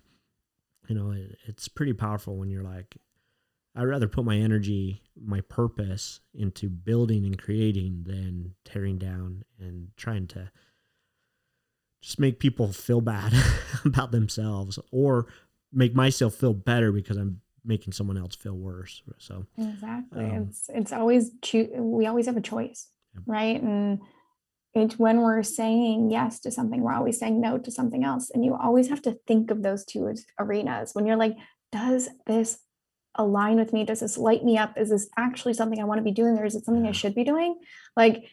you 0.88 0.94
know, 0.94 1.10
it, 1.12 1.38
it's 1.46 1.68
pretty 1.68 1.94
powerful 1.94 2.36
when 2.36 2.50
you're 2.50 2.62
like, 2.62 2.98
I'd 3.74 3.84
rather 3.84 4.08
put 4.08 4.24
my 4.24 4.36
energy, 4.36 5.02
my 5.16 5.40
purpose 5.40 6.20
into 6.34 6.68
building 6.68 7.24
and 7.24 7.38
creating 7.40 8.04
than 8.06 8.54
tearing 8.64 8.98
down 8.98 9.44
and 9.58 9.88
trying 9.96 10.26
to 10.28 10.50
just 12.02 12.18
make 12.18 12.38
people 12.38 12.72
feel 12.72 13.00
bad 13.00 13.32
about 13.84 14.10
themselves 14.10 14.78
or 14.90 15.26
make 15.72 15.94
myself 15.94 16.34
feel 16.34 16.52
better 16.52 16.92
because 16.92 17.16
I'm 17.16 17.40
making 17.64 17.92
someone 17.92 18.18
else 18.18 18.34
feel 18.34 18.56
worse. 18.56 19.02
So 19.18 19.46
exactly, 19.56 20.24
um, 20.24 20.48
it's 20.48 20.68
it's 20.68 20.92
always 20.92 21.30
cho- 21.40 21.70
we 21.78 22.06
always 22.06 22.26
have 22.26 22.36
a 22.36 22.42
choice, 22.42 22.88
yeah. 23.14 23.20
right? 23.26 23.62
And 23.62 24.00
it's 24.74 24.98
when 24.98 25.20
we're 25.20 25.42
saying 25.42 26.10
yes 26.10 26.40
to 26.40 26.50
something, 26.50 26.82
we're 26.82 26.94
always 26.94 27.18
saying 27.18 27.40
no 27.40 27.56
to 27.58 27.70
something 27.70 28.04
else, 28.04 28.30
and 28.30 28.44
you 28.44 28.54
always 28.54 28.88
have 28.88 29.00
to 29.02 29.18
think 29.26 29.50
of 29.50 29.62
those 29.62 29.84
two 29.84 30.12
arenas 30.38 30.94
when 30.94 31.06
you're 31.06 31.16
like, 31.16 31.36
does 31.70 32.08
this 32.26 32.58
align 33.14 33.56
with 33.56 33.72
me? 33.72 33.84
Does 33.84 34.00
this 34.00 34.18
light 34.18 34.44
me 34.44 34.56
up? 34.58 34.78
Is 34.78 34.90
this 34.90 35.08
actually 35.16 35.54
something 35.54 35.80
I 35.80 35.84
want 35.84 35.98
to 35.98 36.04
be 36.04 36.12
doing 36.12 36.38
or 36.38 36.44
is 36.44 36.54
it 36.54 36.64
something 36.64 36.86
I 36.86 36.92
should 36.92 37.14
be 37.14 37.24
doing? 37.24 37.58
Like, 37.96 38.24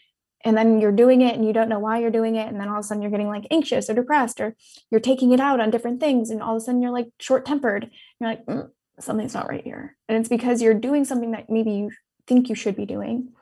and 0.45 0.55
then 0.55 0.79
you're 0.79 0.93
doing 0.93 1.21
it 1.21 1.35
and 1.35 1.45
you 1.45 1.51
don't 1.51 1.67
know 1.67 1.79
why 1.79 1.99
you're 1.99 2.11
doing 2.11 2.35
it. 2.35 2.47
And 2.47 2.59
then 2.59 2.69
all 2.69 2.79
of 2.79 2.79
a 2.79 2.83
sudden 2.83 3.01
you're 3.01 3.11
getting 3.11 3.27
like 3.27 3.45
anxious 3.51 3.89
or 3.89 3.93
depressed 3.93 4.39
or 4.39 4.55
you're 4.89 5.01
taking 5.01 5.33
it 5.33 5.39
out 5.39 5.59
on 5.59 5.69
different 5.69 5.99
things. 5.99 6.29
And 6.29 6.41
all 6.41 6.55
of 6.55 6.61
a 6.61 6.65
sudden 6.65 6.81
you're 6.81 6.91
like 6.91 7.09
short 7.19 7.45
tempered. 7.45 7.89
You're 8.19 8.29
like, 8.29 8.45
mm, 8.45 8.69
something's 8.99 9.33
not 9.33 9.49
right 9.49 9.63
here. 9.63 9.97
And 10.07 10.17
it's 10.17 10.29
because 10.29 10.61
you're 10.61 10.73
doing 10.73 11.03
something 11.03 11.31
that 11.31 11.49
maybe 11.49 11.71
you 11.71 11.91
think 12.25 12.47
you 12.47 12.55
should 12.55 12.75
be 12.75 12.85
doing. 12.85 13.33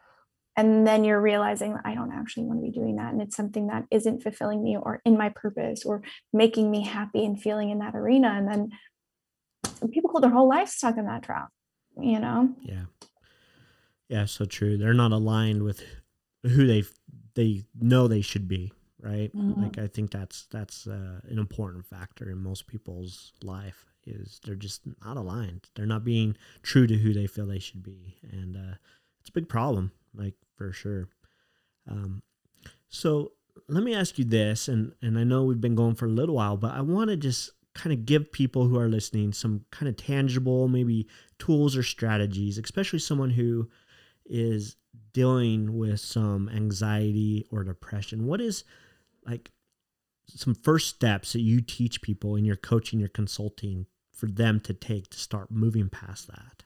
And 0.55 0.87
then 0.87 1.03
you're 1.03 1.21
realizing 1.21 1.73
that 1.73 1.85
I 1.85 1.93
don't 1.93 2.11
actually 2.11 2.45
want 2.45 2.61
to 2.61 2.65
be 2.65 2.71
doing 2.71 2.95
that. 2.95 3.13
And 3.13 3.21
it's 3.21 3.35
something 3.35 3.67
that 3.67 3.85
isn't 3.91 4.23
fulfilling 4.23 4.63
me 4.63 4.75
or 4.75 5.01
in 5.05 5.15
my 5.15 5.29
purpose 5.29 5.85
or 5.85 6.01
making 6.33 6.71
me 6.71 6.81
happy 6.81 7.23
and 7.23 7.39
feeling 7.39 7.69
in 7.69 7.77
that 7.77 7.95
arena. 7.95 8.29
And 8.29 8.47
then 8.47 8.71
people 9.85 10.09
go 10.09 10.19
their 10.19 10.29
whole 10.29 10.49
life 10.49 10.69
stuck 10.69 10.97
in 10.97 11.05
that 11.05 11.23
trap, 11.23 11.49
you 11.99 12.19
know? 12.19 12.49
Yeah. 12.61 12.85
Yeah, 14.09 14.25
so 14.25 14.45
true. 14.45 14.77
They're 14.77 14.93
not 14.93 15.11
aligned 15.11 15.63
with 15.63 15.83
who 16.43 16.65
they 16.65 16.83
they 17.35 17.63
know 17.79 18.07
they 18.07 18.21
should 18.21 18.47
be, 18.47 18.71
right? 19.01 19.35
Mm-hmm. 19.35 19.61
Like 19.61 19.77
I 19.77 19.87
think 19.87 20.11
that's 20.11 20.47
that's 20.49 20.87
uh, 20.87 21.19
an 21.27 21.37
important 21.37 21.85
factor 21.85 22.31
in 22.31 22.37
most 22.37 22.67
people's 22.67 23.33
life 23.43 23.85
is 24.05 24.39
they're 24.43 24.55
just 24.55 24.81
not 25.03 25.17
aligned. 25.17 25.67
They're 25.75 25.85
not 25.85 26.05
being 26.05 26.37
true 26.63 26.87
to 26.87 26.97
who 26.97 27.13
they 27.13 27.27
feel 27.27 27.45
they 27.45 27.59
should 27.59 27.83
be, 27.83 28.15
and 28.31 28.55
uh, 28.55 28.75
it's 29.19 29.29
a 29.29 29.33
big 29.33 29.49
problem, 29.49 29.91
like 30.15 30.35
for 30.55 30.71
sure. 30.71 31.09
Um, 31.89 32.23
so 32.87 33.33
let 33.67 33.83
me 33.83 33.93
ask 33.93 34.17
you 34.17 34.25
this, 34.25 34.67
and 34.67 34.93
and 35.01 35.19
I 35.19 35.23
know 35.25 35.43
we've 35.43 35.61
been 35.61 35.75
going 35.75 35.95
for 35.95 36.05
a 36.05 36.09
little 36.09 36.35
while, 36.35 36.55
but 36.55 36.73
I 36.73 36.81
want 36.81 37.09
to 37.09 37.17
just 37.17 37.51
kind 37.77 37.93
of 37.93 38.05
give 38.05 38.31
people 38.31 38.67
who 38.67 38.77
are 38.77 38.89
listening 38.89 39.31
some 39.31 39.63
kind 39.71 39.87
of 39.87 39.95
tangible, 39.95 40.67
maybe 40.67 41.07
tools 41.39 41.77
or 41.77 41.83
strategies, 41.83 42.57
especially 42.57 42.99
someone 42.99 43.29
who 43.29 43.69
is 44.25 44.75
dealing 45.13 45.77
with 45.77 45.99
some 45.99 46.49
anxiety 46.49 47.45
or 47.51 47.63
depression. 47.63 48.25
What 48.25 48.41
is 48.41 48.63
like 49.25 49.51
some 50.27 50.55
first 50.55 50.89
steps 50.89 51.33
that 51.33 51.41
you 51.41 51.61
teach 51.61 52.01
people 52.01 52.35
in 52.35 52.43
your 52.43 52.55
coaching, 52.55 52.99
your 52.99 53.09
consulting 53.09 53.85
for 54.11 54.25
them 54.25 54.59
to 54.61 54.73
take 54.73 55.09
to 55.11 55.19
start 55.19 55.51
moving 55.51 55.89
past 55.89 56.27
that? 56.27 56.63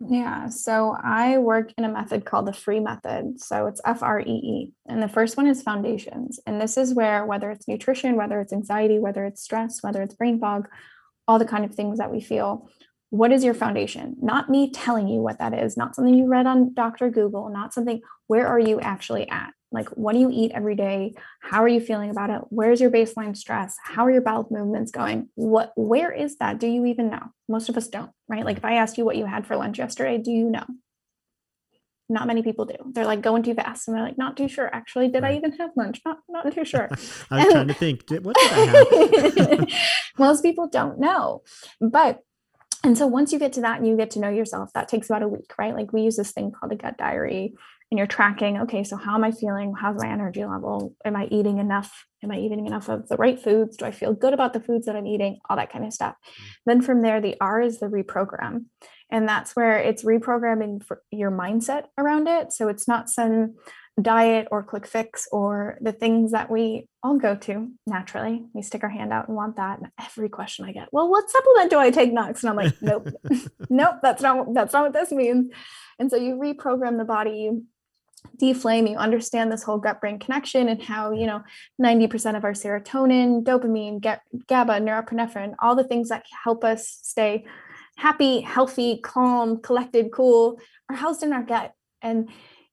Yeah. 0.00 0.48
So 0.50 0.94
I 1.02 1.38
work 1.38 1.72
in 1.78 1.84
a 1.84 1.88
method 1.88 2.26
called 2.26 2.46
the 2.46 2.52
free 2.52 2.80
method. 2.80 3.40
So 3.40 3.66
it's 3.66 3.80
F 3.84 4.02
R 4.02 4.20
E 4.20 4.24
E. 4.24 4.72
And 4.86 5.02
the 5.02 5.08
first 5.08 5.36
one 5.38 5.46
is 5.46 5.62
foundations. 5.62 6.38
And 6.46 6.60
this 6.60 6.76
is 6.76 6.92
where, 6.92 7.24
whether 7.24 7.50
it's 7.50 7.66
nutrition, 7.66 8.16
whether 8.16 8.40
it's 8.40 8.52
anxiety, 8.52 8.98
whether 8.98 9.24
it's 9.24 9.42
stress, 9.42 9.82
whether 9.82 10.02
it's 10.02 10.14
brain 10.14 10.38
fog, 10.38 10.68
all 11.26 11.38
the 11.38 11.46
kind 11.46 11.64
of 11.64 11.74
things 11.74 11.98
that 11.98 12.12
we 12.12 12.20
feel, 12.20 12.68
what 13.10 13.32
is 13.32 13.42
your 13.42 13.54
foundation? 13.54 14.16
Not 14.20 14.50
me 14.50 14.70
telling 14.70 15.08
you 15.08 15.20
what 15.20 15.38
that 15.38 15.54
is, 15.54 15.76
not 15.76 15.94
something 15.94 16.14
you 16.14 16.26
read 16.26 16.46
on 16.46 16.74
Dr. 16.74 17.08
Google, 17.08 17.48
not 17.48 17.72
something, 17.72 18.02
where 18.26 18.46
are 18.46 18.58
you 18.58 18.80
actually 18.80 19.28
at? 19.30 19.52
Like, 19.72 19.88
what 19.90 20.12
do 20.12 20.20
you 20.20 20.30
eat 20.32 20.52
every 20.54 20.76
day? 20.76 21.14
How 21.40 21.62
are 21.62 21.68
you 21.68 21.80
feeling 21.80 22.10
about 22.10 22.30
it? 22.30 22.40
Where's 22.50 22.80
your 22.80 22.90
baseline 22.90 23.36
stress? 23.36 23.76
How 23.82 24.06
are 24.06 24.10
your 24.10 24.20
bowel 24.20 24.46
movements 24.50 24.92
going? 24.92 25.28
What, 25.34 25.72
where 25.76 26.12
is 26.12 26.38
that? 26.38 26.58
Do 26.58 26.66
you 26.66 26.86
even 26.86 27.10
know? 27.10 27.32
Most 27.48 27.68
of 27.68 27.76
us 27.76 27.88
don't, 27.88 28.10
right? 28.28 28.44
Like, 28.44 28.58
if 28.58 28.64
I 28.64 28.76
asked 28.76 28.96
you 28.96 29.04
what 29.04 29.16
you 29.16 29.26
had 29.26 29.46
for 29.46 29.56
lunch 29.56 29.78
yesterday, 29.78 30.18
do 30.18 30.30
you 30.30 30.48
know? 30.50 30.64
Not 32.08 32.28
many 32.28 32.42
people 32.42 32.64
do. 32.66 32.76
They're 32.92 33.04
like 33.04 33.20
going 33.20 33.42
too 33.42 33.54
fast, 33.54 33.88
and 33.88 33.96
they're 33.96 34.04
like, 34.04 34.16
not 34.16 34.36
too 34.36 34.46
sure. 34.46 34.70
Actually, 34.72 35.08
did 35.08 35.24
right. 35.24 35.34
I 35.34 35.36
even 35.36 35.52
have 35.54 35.70
lunch? 35.74 36.00
Not, 36.04 36.18
not 36.28 36.54
too 36.54 36.64
sure. 36.64 36.88
I 37.32 37.44
was 37.44 37.52
trying 37.52 37.66
to 37.66 37.74
think. 37.74 38.04
What 38.22 38.36
did 38.36 38.52
I 38.52 38.64
have? 38.64 39.68
Most 40.18 40.42
people 40.42 40.68
don't 40.68 41.00
know, 41.00 41.42
but 41.80 42.22
and 42.84 42.96
so 42.96 43.08
once 43.08 43.32
you 43.32 43.40
get 43.40 43.52
to 43.54 43.60
that 43.62 43.78
and 43.78 43.88
you 43.88 43.96
get 43.96 44.12
to 44.12 44.20
know 44.20 44.28
yourself, 44.28 44.72
that 44.74 44.86
takes 44.86 45.10
about 45.10 45.24
a 45.24 45.28
week, 45.28 45.52
right? 45.58 45.74
Like 45.74 45.92
we 45.92 46.02
use 46.02 46.16
this 46.16 46.30
thing 46.30 46.52
called 46.52 46.70
a 46.70 46.76
gut 46.76 46.96
diary. 46.96 47.54
And 47.90 47.98
you're 47.98 48.06
tracking 48.06 48.58
okay 48.58 48.82
so 48.82 48.96
how 48.96 49.14
am 49.14 49.24
i 49.24 49.30
feeling? 49.30 49.74
How's 49.78 50.02
my 50.02 50.08
energy 50.08 50.44
level? 50.44 50.94
Am 51.04 51.16
i 51.16 51.26
eating 51.26 51.58
enough? 51.58 52.06
Am 52.22 52.30
i 52.30 52.38
eating 52.38 52.66
enough 52.66 52.88
of 52.88 53.08
the 53.08 53.16
right 53.16 53.38
foods? 53.38 53.76
Do 53.76 53.84
i 53.84 53.90
feel 53.90 54.12
good 54.12 54.34
about 54.34 54.52
the 54.52 54.60
foods 54.60 54.86
that 54.86 54.96
i'm 54.96 55.06
eating? 55.06 55.38
All 55.48 55.56
that 55.56 55.72
kind 55.72 55.84
of 55.84 55.92
stuff. 55.92 56.14
Mm-hmm. 56.14 56.44
then 56.66 56.82
from 56.82 57.02
there 57.02 57.20
the 57.20 57.36
r 57.40 57.60
is 57.60 57.78
the 57.80 57.86
reprogram 57.86 58.66
and 59.10 59.28
that's 59.28 59.54
where 59.54 59.78
it's 59.78 60.04
reprogramming 60.04 60.82
your 61.10 61.30
mindset 61.30 61.84
around 61.96 62.26
it. 62.26 62.52
So 62.52 62.68
it's 62.68 62.88
not 62.88 63.08
some 63.08 63.54
diet 64.02 64.46
or 64.50 64.62
quick 64.62 64.86
fix 64.86 65.26
or 65.32 65.78
the 65.80 65.92
things 65.92 66.32
that 66.32 66.50
we 66.50 66.86
all 67.02 67.18
go 67.18 67.34
to 67.34 67.70
naturally. 67.86 68.44
We 68.52 68.62
stick 68.62 68.82
our 68.82 68.90
hand 68.90 69.12
out 69.12 69.28
and 69.28 69.36
want 69.36 69.56
that 69.56 69.78
and 69.78 69.90
every 69.98 70.28
question 70.28 70.66
i 70.66 70.72
get 70.72 70.88
well 70.92 71.08
what 71.10 71.30
supplement 71.30 71.70
do 71.70 71.78
i 71.78 71.90
take 71.90 72.12
next? 72.12 72.42
And 72.42 72.50
i'm 72.50 72.56
like 72.56 72.74
nope. 72.82 73.08
Nope 73.70 73.96
that's 74.02 74.22
not 74.22 74.52
that's 74.52 74.72
not 74.72 74.82
what 74.82 74.92
this 74.92 75.12
means. 75.12 75.50
And 75.98 76.10
so 76.10 76.16
you 76.16 76.34
reprogram 76.34 76.98
the 76.98 77.04
body 77.04 77.38
you 77.38 77.64
deflame 78.38 78.86
you 78.86 78.96
understand 78.96 79.50
this 79.50 79.62
whole 79.62 79.78
gut 79.78 80.00
brain 80.00 80.18
connection 80.18 80.68
and 80.68 80.82
how 80.82 81.12
you 81.12 81.26
know 81.26 81.42
90% 81.80 82.36
of 82.36 82.44
our 82.44 82.52
serotonin 82.52 83.42
dopamine 83.42 84.00
gaba 84.46 84.80
norepinephrine 84.80 85.54
all 85.58 85.74
the 85.74 85.84
things 85.84 86.08
that 86.08 86.24
help 86.44 86.64
us 86.64 86.98
stay 87.02 87.44
happy 87.96 88.40
healthy 88.40 88.98
calm 89.02 89.60
collected 89.60 90.10
cool 90.12 90.60
are 90.88 90.96
housed 90.96 91.22
in 91.22 91.32
our 91.32 91.42
gut. 91.42 91.72
And 92.02 92.28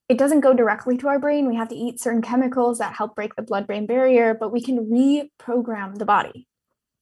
it 0.10 0.18
doesn't 0.18 0.42
go 0.42 0.54
directly 0.54 0.98
to 0.98 1.08
our 1.08 1.18
brain. 1.18 1.48
We 1.48 1.56
have 1.56 1.70
to 1.70 1.76
eat 1.76 2.00
certain 2.00 2.22
chemicals 2.22 2.80
that 2.80 2.94
help 2.94 3.16
break 3.16 3.36
the 3.36 3.42
blood 3.42 3.66
brain 3.66 3.86
barrier 3.86 4.34
but 4.34 4.52
we 4.52 4.62
can 4.62 4.90
reprogram 4.90 5.98
the 5.98 6.06
body 6.06 6.48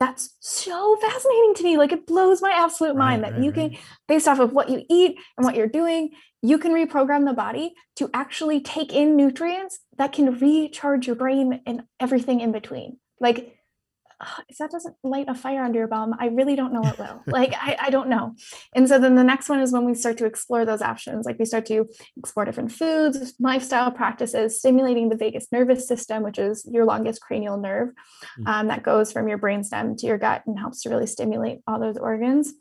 that's 0.01 0.35
so 0.39 0.97
fascinating 0.99 1.53
to 1.57 1.63
me. 1.63 1.77
Like 1.77 1.91
it 1.91 2.07
blows 2.07 2.41
my 2.41 2.51
absolute 2.51 2.95
mind 2.95 3.21
right, 3.21 3.29
that 3.29 3.37
right, 3.37 3.45
you 3.45 3.51
can, 3.51 3.77
based 4.07 4.27
off 4.27 4.39
of 4.39 4.51
what 4.51 4.67
you 4.67 4.83
eat 4.89 5.15
and 5.37 5.45
what 5.45 5.55
you're 5.55 5.67
doing, 5.67 6.09
you 6.41 6.57
can 6.57 6.71
reprogram 6.71 7.25
the 7.25 7.33
body 7.33 7.75
to 7.97 8.09
actually 8.11 8.61
take 8.61 8.91
in 8.91 9.15
nutrients 9.15 9.79
that 9.99 10.11
can 10.11 10.39
recharge 10.39 11.05
your 11.05 11.15
brain 11.15 11.61
and 11.67 11.83
everything 11.99 12.41
in 12.41 12.51
between. 12.51 12.97
Like 13.19 13.55
if 14.47 14.57
that 14.57 14.71
doesn't 14.71 14.95
light 15.03 15.25
a 15.27 15.35
fire 15.35 15.63
under 15.63 15.79
your 15.79 15.87
bum, 15.87 16.15
I 16.19 16.27
really 16.27 16.55
don't 16.55 16.73
know 16.73 16.81
what 16.81 16.97
will. 16.97 17.21
like, 17.27 17.53
I, 17.55 17.77
I 17.79 17.89
don't 17.89 18.09
know. 18.09 18.35
And 18.73 18.87
so 18.87 18.99
then 18.99 19.15
the 19.15 19.23
next 19.23 19.49
one 19.49 19.59
is 19.59 19.71
when 19.71 19.85
we 19.85 19.93
start 19.93 20.17
to 20.19 20.25
explore 20.25 20.65
those 20.65 20.81
options. 20.81 21.25
Like, 21.25 21.39
we 21.39 21.45
start 21.45 21.65
to 21.67 21.87
explore 22.17 22.45
different 22.45 22.71
foods, 22.71 23.33
lifestyle 23.39 23.91
practices, 23.91 24.59
stimulating 24.59 25.09
the 25.09 25.17
vagus 25.17 25.47
nervous 25.51 25.87
system, 25.87 26.23
which 26.23 26.39
is 26.39 26.67
your 26.71 26.85
longest 26.85 27.21
cranial 27.21 27.57
nerve 27.57 27.89
mm. 28.39 28.47
um, 28.47 28.67
that 28.67 28.83
goes 28.83 29.11
from 29.11 29.27
your 29.27 29.37
brainstem 29.37 29.97
to 29.97 30.07
your 30.07 30.17
gut 30.17 30.43
and 30.45 30.59
helps 30.59 30.83
to 30.83 30.89
really 30.89 31.07
stimulate 31.07 31.59
all 31.67 31.79
those 31.79 31.97
organs 31.97 32.53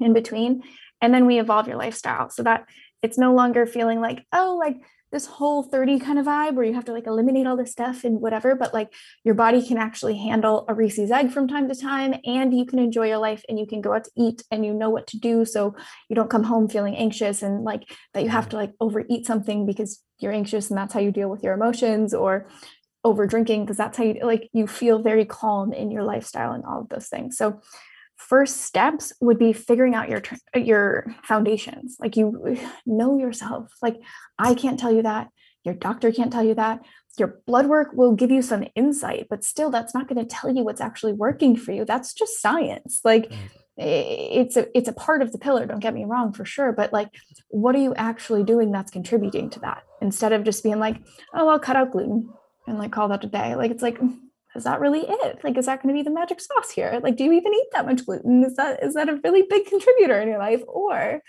in 0.00 0.12
between. 0.12 0.62
And 1.00 1.12
then 1.12 1.26
we 1.26 1.38
evolve 1.38 1.68
your 1.68 1.76
lifestyle 1.76 2.30
so 2.30 2.42
that 2.44 2.66
it's 3.02 3.18
no 3.18 3.34
longer 3.34 3.66
feeling 3.66 4.00
like, 4.00 4.24
oh, 4.32 4.56
like 4.58 4.76
this 5.14 5.26
whole 5.26 5.62
30 5.62 6.00
kind 6.00 6.18
of 6.18 6.26
vibe 6.26 6.54
where 6.54 6.64
you 6.64 6.74
have 6.74 6.84
to 6.86 6.92
like 6.92 7.06
eliminate 7.06 7.46
all 7.46 7.56
this 7.56 7.70
stuff 7.70 8.02
and 8.02 8.20
whatever, 8.20 8.56
but 8.56 8.74
like 8.74 8.92
your 9.22 9.36
body 9.36 9.64
can 9.64 9.78
actually 9.78 10.18
handle 10.18 10.64
a 10.68 10.74
Reese's 10.74 11.12
egg 11.12 11.30
from 11.30 11.46
time 11.46 11.68
to 11.68 11.74
time 11.74 12.14
and 12.26 12.52
you 12.52 12.66
can 12.66 12.80
enjoy 12.80 13.06
your 13.06 13.18
life 13.18 13.44
and 13.48 13.56
you 13.56 13.64
can 13.64 13.80
go 13.80 13.94
out 13.94 14.04
to 14.04 14.10
eat 14.16 14.42
and 14.50 14.66
you 14.66 14.74
know 14.74 14.90
what 14.90 15.06
to 15.06 15.18
do. 15.18 15.44
So 15.44 15.76
you 16.08 16.16
don't 16.16 16.28
come 16.28 16.42
home 16.42 16.68
feeling 16.68 16.96
anxious 16.96 17.42
and 17.44 17.62
like 17.62 17.88
that 18.12 18.24
you 18.24 18.28
have 18.28 18.44
mm-hmm. 18.44 18.50
to 18.50 18.56
like 18.56 18.72
overeat 18.80 19.24
something 19.24 19.66
because 19.66 20.02
you're 20.18 20.32
anxious 20.32 20.68
and 20.68 20.76
that's 20.76 20.92
how 20.92 21.00
you 21.00 21.12
deal 21.12 21.30
with 21.30 21.44
your 21.44 21.54
emotions 21.54 22.12
or 22.12 22.48
over 23.04 23.24
drinking 23.24 23.62
because 23.64 23.76
that's 23.76 23.96
how 23.96 24.02
you 24.02 24.18
like 24.22 24.50
you 24.52 24.66
feel 24.66 24.98
very 24.98 25.24
calm 25.24 25.72
in 25.72 25.92
your 25.92 26.02
lifestyle 26.02 26.52
and 26.52 26.64
all 26.64 26.80
of 26.80 26.88
those 26.88 27.06
things. 27.06 27.36
So 27.36 27.60
first 28.16 28.62
steps 28.62 29.12
would 29.20 29.38
be 29.38 29.52
figuring 29.52 29.94
out 29.94 30.08
your 30.08 30.22
your 30.54 31.14
foundations. 31.22 31.96
Like 32.00 32.16
you 32.16 32.56
know 32.86 33.18
yourself. 33.18 33.72
Like 33.82 33.96
i 34.38 34.54
can't 34.54 34.78
tell 34.78 34.92
you 34.92 35.02
that. 35.02 35.28
Your 35.64 35.74
doctor 35.74 36.12
can't 36.12 36.32
tell 36.32 36.44
you 36.44 36.54
that. 36.54 36.80
Your 37.18 37.40
blood 37.46 37.66
work 37.66 37.92
will 37.94 38.12
give 38.12 38.30
you 38.30 38.42
some 38.42 38.64
insight 38.74 39.26
but 39.30 39.44
still 39.44 39.70
that's 39.70 39.94
not 39.94 40.08
going 40.08 40.18
to 40.18 40.36
tell 40.36 40.54
you 40.54 40.64
what's 40.64 40.80
actually 40.80 41.12
working 41.12 41.56
for 41.56 41.72
you. 41.72 41.84
That's 41.84 42.12
just 42.12 42.40
science. 42.40 43.00
Like 43.04 43.32
it's 43.76 44.56
a 44.56 44.66
it's 44.76 44.88
a 44.88 44.92
part 44.92 45.20
of 45.20 45.32
the 45.32 45.38
pillar 45.38 45.66
don't 45.66 45.80
get 45.80 45.94
me 45.94 46.04
wrong 46.04 46.32
for 46.32 46.44
sure 46.44 46.70
but 46.70 46.92
like 46.92 47.08
what 47.48 47.74
are 47.74 47.80
you 47.80 47.92
actually 47.96 48.44
doing 48.44 48.70
that's 48.70 48.90
contributing 48.90 49.50
to 49.50 49.60
that? 49.60 49.82
Instead 50.00 50.32
of 50.32 50.44
just 50.44 50.62
being 50.62 50.78
like 50.78 51.02
oh 51.34 51.48
i'll 51.48 51.58
cut 51.58 51.76
out 51.76 51.90
gluten 51.90 52.28
and 52.66 52.78
like 52.78 52.92
call 52.92 53.08
that 53.08 53.24
a 53.24 53.26
day. 53.26 53.54
Like 53.56 53.70
it's 53.70 53.82
like 53.82 53.98
is 54.54 54.64
that 54.64 54.80
really 54.80 55.04
it? 55.08 55.42
Like, 55.42 55.58
is 55.58 55.66
that 55.66 55.82
going 55.82 55.94
to 55.94 55.98
be 55.98 56.04
the 56.04 56.14
magic 56.14 56.40
sauce 56.40 56.70
here? 56.70 57.00
Like, 57.02 57.16
do 57.16 57.24
you 57.24 57.32
even 57.32 57.54
eat 57.54 57.68
that 57.72 57.86
much 57.86 58.06
gluten? 58.06 58.44
Is 58.44 58.56
that 58.56 58.82
is 58.82 58.94
that 58.94 59.08
a 59.08 59.20
really 59.24 59.42
big 59.42 59.66
contributor 59.68 60.20
in 60.20 60.28
your 60.28 60.38
life, 60.38 60.62
or 60.66 61.22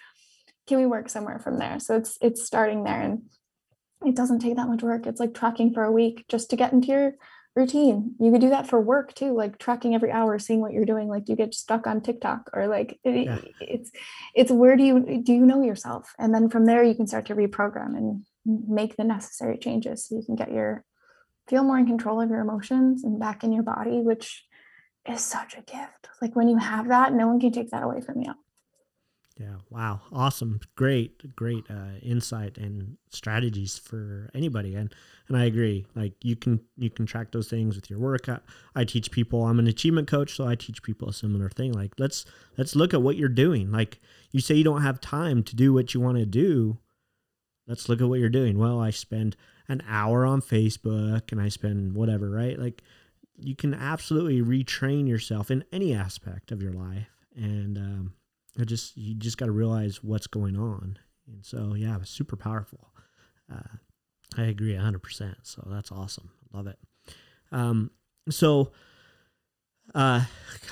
can 0.68 0.78
we 0.78 0.86
work 0.86 1.10
somewhere 1.10 1.40
from 1.40 1.58
there? 1.58 1.80
So 1.80 1.96
it's 1.96 2.18
it's 2.22 2.46
starting 2.46 2.84
there, 2.84 3.02
and 3.02 3.24
it 4.06 4.16
doesn't 4.16 4.40
take 4.40 4.56
that 4.56 4.68
much 4.68 4.84
work. 4.84 5.08
It's 5.08 5.20
like 5.20 5.34
tracking 5.34 5.74
for 5.74 5.84
a 5.84 5.92
week 5.92 6.26
just 6.30 6.50
to 6.52 6.56
get 6.56 6.74
into 6.74 6.88
your 6.88 7.14
routine. 7.56 8.16
You 8.20 8.32
could 8.32 8.42
do 8.42 8.50
that 8.50 8.68
for 8.68 8.82
work 8.82 9.14
too, 9.14 9.34
like 9.34 9.58
tracking 9.58 9.96
every 9.96 10.12
hour, 10.12 10.38
seeing 10.38 10.60
what 10.60 10.74
you're 10.74 10.86
doing. 10.86 11.08
Like, 11.08 11.26
do 11.26 11.32
you 11.32 11.38
get 11.38 11.54
stuck 11.54 11.88
on 11.88 12.02
TikTok 12.02 12.50
or 12.54 12.68
like 12.68 13.00
it, 13.04 13.26
yeah. 13.26 13.40
it's 13.62 13.92
it's 14.36 14.52
where 14.52 14.76
do 14.76 14.84
you 14.84 15.22
do 15.24 15.34
you 15.34 15.46
know 15.46 15.64
yourself, 15.64 16.14
and 16.20 16.34
then 16.34 16.50
from 16.50 16.66
there 16.66 16.84
you 16.84 16.96
can 16.96 17.08
start 17.08 17.26
to 17.28 17.36
reprogram 17.36 17.98
and 17.98 18.26
make 18.46 18.96
the 18.96 19.04
necessary 19.04 19.58
changes 19.58 20.06
so 20.06 20.16
you 20.16 20.24
can 20.24 20.36
get 20.36 20.52
your 20.52 20.84
feel 21.48 21.64
more 21.64 21.78
in 21.78 21.86
control 21.86 22.22
of 22.22 22.30
your 22.30 22.40
emotions 22.40 23.04
and 23.04 23.20
back 23.20 23.44
in 23.44 23.52
your 23.52 23.64
body, 23.64 24.02
which 24.02 24.46
is 25.08 25.22
such 25.22 25.56
a 25.56 25.62
gift. 25.62 26.10
Like 26.22 26.36
when 26.36 26.48
you 26.48 26.58
have 26.58 26.88
that, 26.88 27.14
no 27.14 27.28
one 27.28 27.40
can 27.40 27.52
take 27.52 27.72
that 27.72 27.84
away 27.84 28.02
from 28.02 28.22
you. 28.22 28.34
Yeah. 29.38 29.56
Wow. 29.70 30.00
Awesome. 30.14 30.62
Great, 30.76 31.36
great 31.36 31.66
uh, 31.70 32.00
insight 32.02 32.58
and 32.58 32.96
strategies 33.10 33.78
for 33.78 34.30
anybody. 34.34 34.76
And 34.76 34.94
and 35.28 35.36
I 35.36 35.44
agree. 35.44 35.86
Like 35.94 36.14
you 36.22 36.38
can 36.38 36.62
you 36.78 36.90
can 36.90 37.06
track 37.06 37.32
those 37.32 37.50
things 37.50 37.76
with 37.76 37.90
your 37.90 38.00
work. 38.00 38.30
I, 38.30 38.40
I 38.76 38.86
teach 38.86 39.12
people. 39.12 39.44
I'm 39.46 39.60
an 39.60 39.68
achievement 39.68 40.08
coach, 40.08 40.36
so 40.36 40.48
I 40.48 40.56
teach 40.56 40.82
people 40.84 41.10
a 41.10 41.14
similar 41.14 41.50
thing. 41.50 41.74
Like 41.74 41.92
let's 41.98 42.26
let's 42.58 42.78
look 42.78 42.94
at 42.94 43.02
what 43.02 43.18
you're 43.18 43.28
doing. 43.28 43.74
Like 43.74 44.00
you 44.32 44.40
say 44.40 44.56
you 44.56 44.64
don't 44.64 44.84
have 44.84 45.02
time 45.02 45.44
to 45.44 45.56
do 45.56 45.74
what 45.74 45.94
you 45.94 46.00
want 46.00 46.18
to 46.18 46.26
do. 46.26 46.78
Let's 47.68 47.90
look 47.90 48.02
at 48.02 48.08
what 48.08 48.20
you're 48.20 48.30
doing. 48.30 48.58
Well, 48.58 48.80
I 48.80 48.92
spend 48.92 49.36
an 49.68 49.82
hour 49.88 50.26
on 50.26 50.42
Facebook 50.42 51.32
and 51.32 51.42
I 51.42 51.50
spend 51.50 51.96
whatever, 51.96 52.30
right? 52.30 52.60
Like 52.60 52.84
you 53.38 53.56
can 53.56 53.74
absolutely 53.74 54.42
retrain 54.42 55.08
yourself 55.08 55.50
in 55.50 55.64
any 55.72 55.94
aspect 55.94 56.52
of 56.52 56.62
your 56.62 56.74
life. 56.74 57.10
And 57.36 57.78
um, 57.78 58.14
I 58.60 58.64
just, 58.64 58.96
you 58.96 59.16
just 59.16 59.38
got 59.38 59.48
to 59.48 59.52
realize 59.52 60.04
what's 60.04 60.28
going 60.28 60.56
on. 60.58 60.98
And 61.28 61.44
so, 61.44 61.74
yeah, 61.74 61.98
it's 62.00 62.12
super 62.12 62.36
powerful. 62.36 62.92
Uh, 63.52 63.78
I 64.38 64.44
agree 64.44 64.74
100%. 64.74 65.36
So 65.44 65.68
that's 65.68 65.92
awesome. 65.92 66.30
Love 66.54 66.68
it. 66.68 66.78
Um, 67.52 67.92
so, 68.30 68.72
uh, 69.94 70.26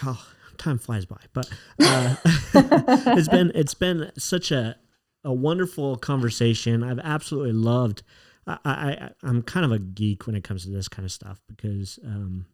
oh, 0.06 0.26
time 0.58 0.78
flies 0.78 1.06
by, 1.06 1.20
but 1.34 1.50
uh, 1.80 2.16
it's 2.26 3.28
been 3.28 3.52
it's 3.54 3.74
been 3.74 4.12
such 4.18 4.52
a 4.52 4.76
a 5.24 5.34
wonderful 5.34 5.96
conversation. 5.98 6.84
I've 6.84 7.00
absolutely 7.00 7.54
loved 7.54 8.04
I, 8.48 8.58
I 8.66 9.10
I'm 9.24 9.42
kind 9.42 9.66
of 9.66 9.72
a 9.72 9.80
geek 9.80 10.28
when 10.28 10.36
it 10.36 10.44
comes 10.44 10.64
to 10.64 10.70
this 10.70 10.88
kind 10.88 11.06
of 11.06 11.12
stuff 11.12 11.42
because 11.48 12.00
um, 12.06 12.46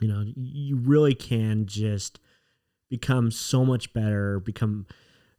you 0.00 0.08
know 0.08 0.24
you 0.36 0.76
really 0.76 1.14
can 1.14 1.66
just 1.66 2.20
become 2.88 3.30
so 3.30 3.64
much 3.64 3.92
better, 3.92 4.40
become 4.40 4.86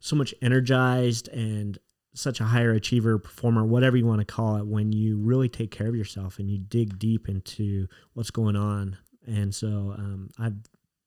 so 0.00 0.16
much 0.16 0.34
energized 0.42 1.28
and 1.28 1.78
such 2.14 2.40
a 2.40 2.44
higher 2.44 2.72
achiever, 2.72 3.18
performer, 3.18 3.64
whatever 3.64 3.96
you 3.96 4.06
want 4.06 4.20
to 4.20 4.24
call 4.24 4.56
it, 4.56 4.66
when 4.66 4.92
you 4.92 5.16
really 5.18 5.48
take 5.48 5.70
care 5.70 5.88
of 5.88 5.94
yourself 5.94 6.38
and 6.38 6.50
you 6.50 6.58
dig 6.58 6.98
deep 6.98 7.28
into 7.28 7.86
what's 8.14 8.30
going 8.30 8.56
on. 8.56 8.96
And 9.26 9.54
so 9.54 9.94
um, 9.96 10.28
I've 10.38 10.56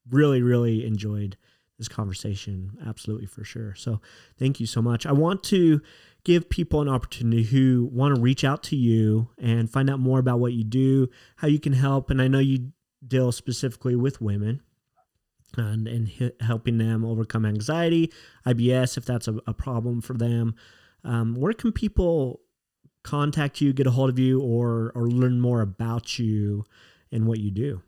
really, 0.09 0.41
really 0.41 0.86
enjoyed 0.86 1.38
this 1.78 1.88
conversation, 1.88 2.78
absolutely 2.86 3.26
for 3.26 3.43
sure. 3.43 3.76
So 3.76 4.01
thank 4.39 4.59
you 4.59 4.65
so 4.65 4.82
much. 4.82 5.05
I 5.05 5.11
want 5.11 5.43
to 5.45 5.82
give 6.23 6.49
people 6.49 6.82
an 6.82 6.89
opportunity 6.89 7.43
who 7.43 7.89
want 7.91 8.15
to 8.15 8.21
reach 8.21 8.43
out 8.43 8.63
to 8.63 8.76
you 8.76 9.30
and 9.38 9.69
find 9.69 9.89
out 9.89 9.99
more 9.99 10.19
about 10.19 10.39
what 10.39 10.53
you 10.53 10.63
do, 10.63 11.09
how 11.38 11.47
you 11.47 11.59
can 11.59 11.73
help. 11.73 12.09
And 12.09 12.21
I 12.21 12.28
know 12.28 12.39
you 12.39 12.71
deal 13.05 13.32
specifically 13.32 13.95
with 13.95 14.21
women 14.21 14.61
and, 15.57 15.88
and 15.88 16.32
helping 16.41 16.78
them 16.78 17.05
overcome 17.05 17.45
anxiety, 17.45 18.11
IBS, 18.45 18.97
if 18.97 19.05
that's 19.05 19.28
a, 19.28 19.36
a 19.45 19.53
problem 19.53 20.01
for 20.01 20.13
them. 20.13 20.55
Um, 21.03 21.36
where 21.36 21.53
can 21.53 21.71
people 21.71 22.41
contact 23.03 23.61
you, 23.61 23.73
get 23.73 23.86
a 23.86 23.91
hold 23.91 24.09
of 24.09 24.17
you, 24.17 24.41
or, 24.41 24.91
or 24.95 25.07
learn 25.07 25.39
more 25.39 25.61
about 25.61 26.17
you 26.17 26.65
and 27.11 27.28
what 27.28 27.39
you 27.39 27.51
do? 27.51 27.82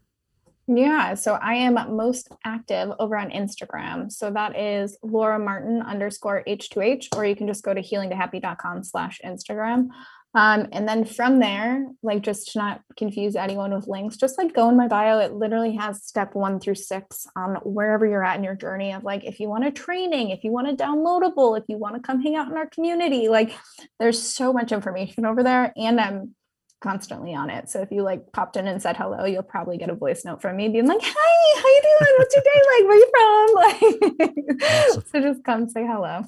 Yeah, 0.70 1.14
so 1.14 1.36
I 1.36 1.54
am 1.54 1.76
most 1.96 2.30
active 2.44 2.92
over 3.00 3.18
on 3.18 3.30
Instagram. 3.30 4.12
So 4.12 4.30
that 4.32 4.60
is 4.60 4.98
Laura 5.02 5.40
Martin 5.40 5.82
underscore 5.82 6.44
H2H, 6.46 7.16
or 7.16 7.26
you 7.26 7.38
can 7.38 7.48
just 7.48 7.64
go 7.64 7.74
to 7.74 7.82
healingtohappy.com 7.82 8.84
slash 8.84 9.22
Instagram. 9.24 9.88
Um, 10.34 10.68
and 10.74 10.88
then 10.88 11.06
from 11.06 11.40
there, 11.40 11.88
like 12.04 12.22
just 12.22 12.52
to 12.52 12.60
not 12.60 12.82
confuse 12.98 13.36
anyone 13.36 13.74
with 13.74 13.88
links, 13.88 14.18
just 14.18 14.38
like 14.38 14.54
go 14.54 14.70
in 14.70 14.76
my 14.76 14.88
bio. 14.88 15.20
It 15.20 15.34
literally 15.34 15.76
has 15.78 16.04
step 16.04 16.36
one 16.36 16.60
through 16.60 16.76
six 16.76 17.26
on 17.36 17.56
wherever 17.64 18.06
you're 18.06 18.24
at 18.24 18.38
in 18.38 18.44
your 18.44 18.56
journey 18.56 18.92
of 18.94 19.04
like 19.04 19.24
if 19.24 19.40
you 19.40 19.50
want 19.50 19.66
a 19.66 19.72
training, 19.72 20.30
if 20.32 20.44
you 20.44 20.52
want 20.52 20.70
a 20.70 20.76
downloadable, 20.76 21.58
if 21.58 21.64
you 21.68 21.78
want 21.78 21.96
to 21.96 22.02
come 22.02 22.22
hang 22.22 22.36
out 22.36 22.52
in 22.52 22.58
our 22.58 22.68
community, 22.68 23.30
like 23.30 23.56
there's 24.00 24.22
so 24.22 24.52
much 24.52 24.72
information 24.72 25.26
over 25.26 25.44
there. 25.44 25.72
And 25.78 26.00
I'm 26.00 26.36
constantly 26.80 27.34
on 27.34 27.50
it. 27.50 27.70
So 27.70 27.82
if 27.82 27.92
you 27.92 28.04
like 28.04 28.32
popped 28.32 28.56
in 28.56 28.68
and 28.68 28.82
said 28.82 28.98
hello, 28.98 29.26
you'll 29.26 29.44
probably 29.44 29.78
get 29.78 29.90
a 29.90 29.96
voice 29.96 30.24
note 30.24 30.42
from 30.42 30.56
me 30.58 30.70
being 30.70 30.88
like, 30.88 31.02
"Hi, 31.02 31.60
how 31.62 31.68
you 31.68 31.82
doing? 31.82 32.16
What's 32.18 32.36
your 32.36 32.44
day 32.44 32.62
like? 32.72 32.88
Where 32.88 32.98
you 32.98 33.10
from?" 33.12 33.48
Like, 33.58 34.62
awesome. 34.90 35.04
so 35.12 35.22
just 35.22 35.44
come 35.44 35.70
say 35.70 35.86
hello. 35.86 36.24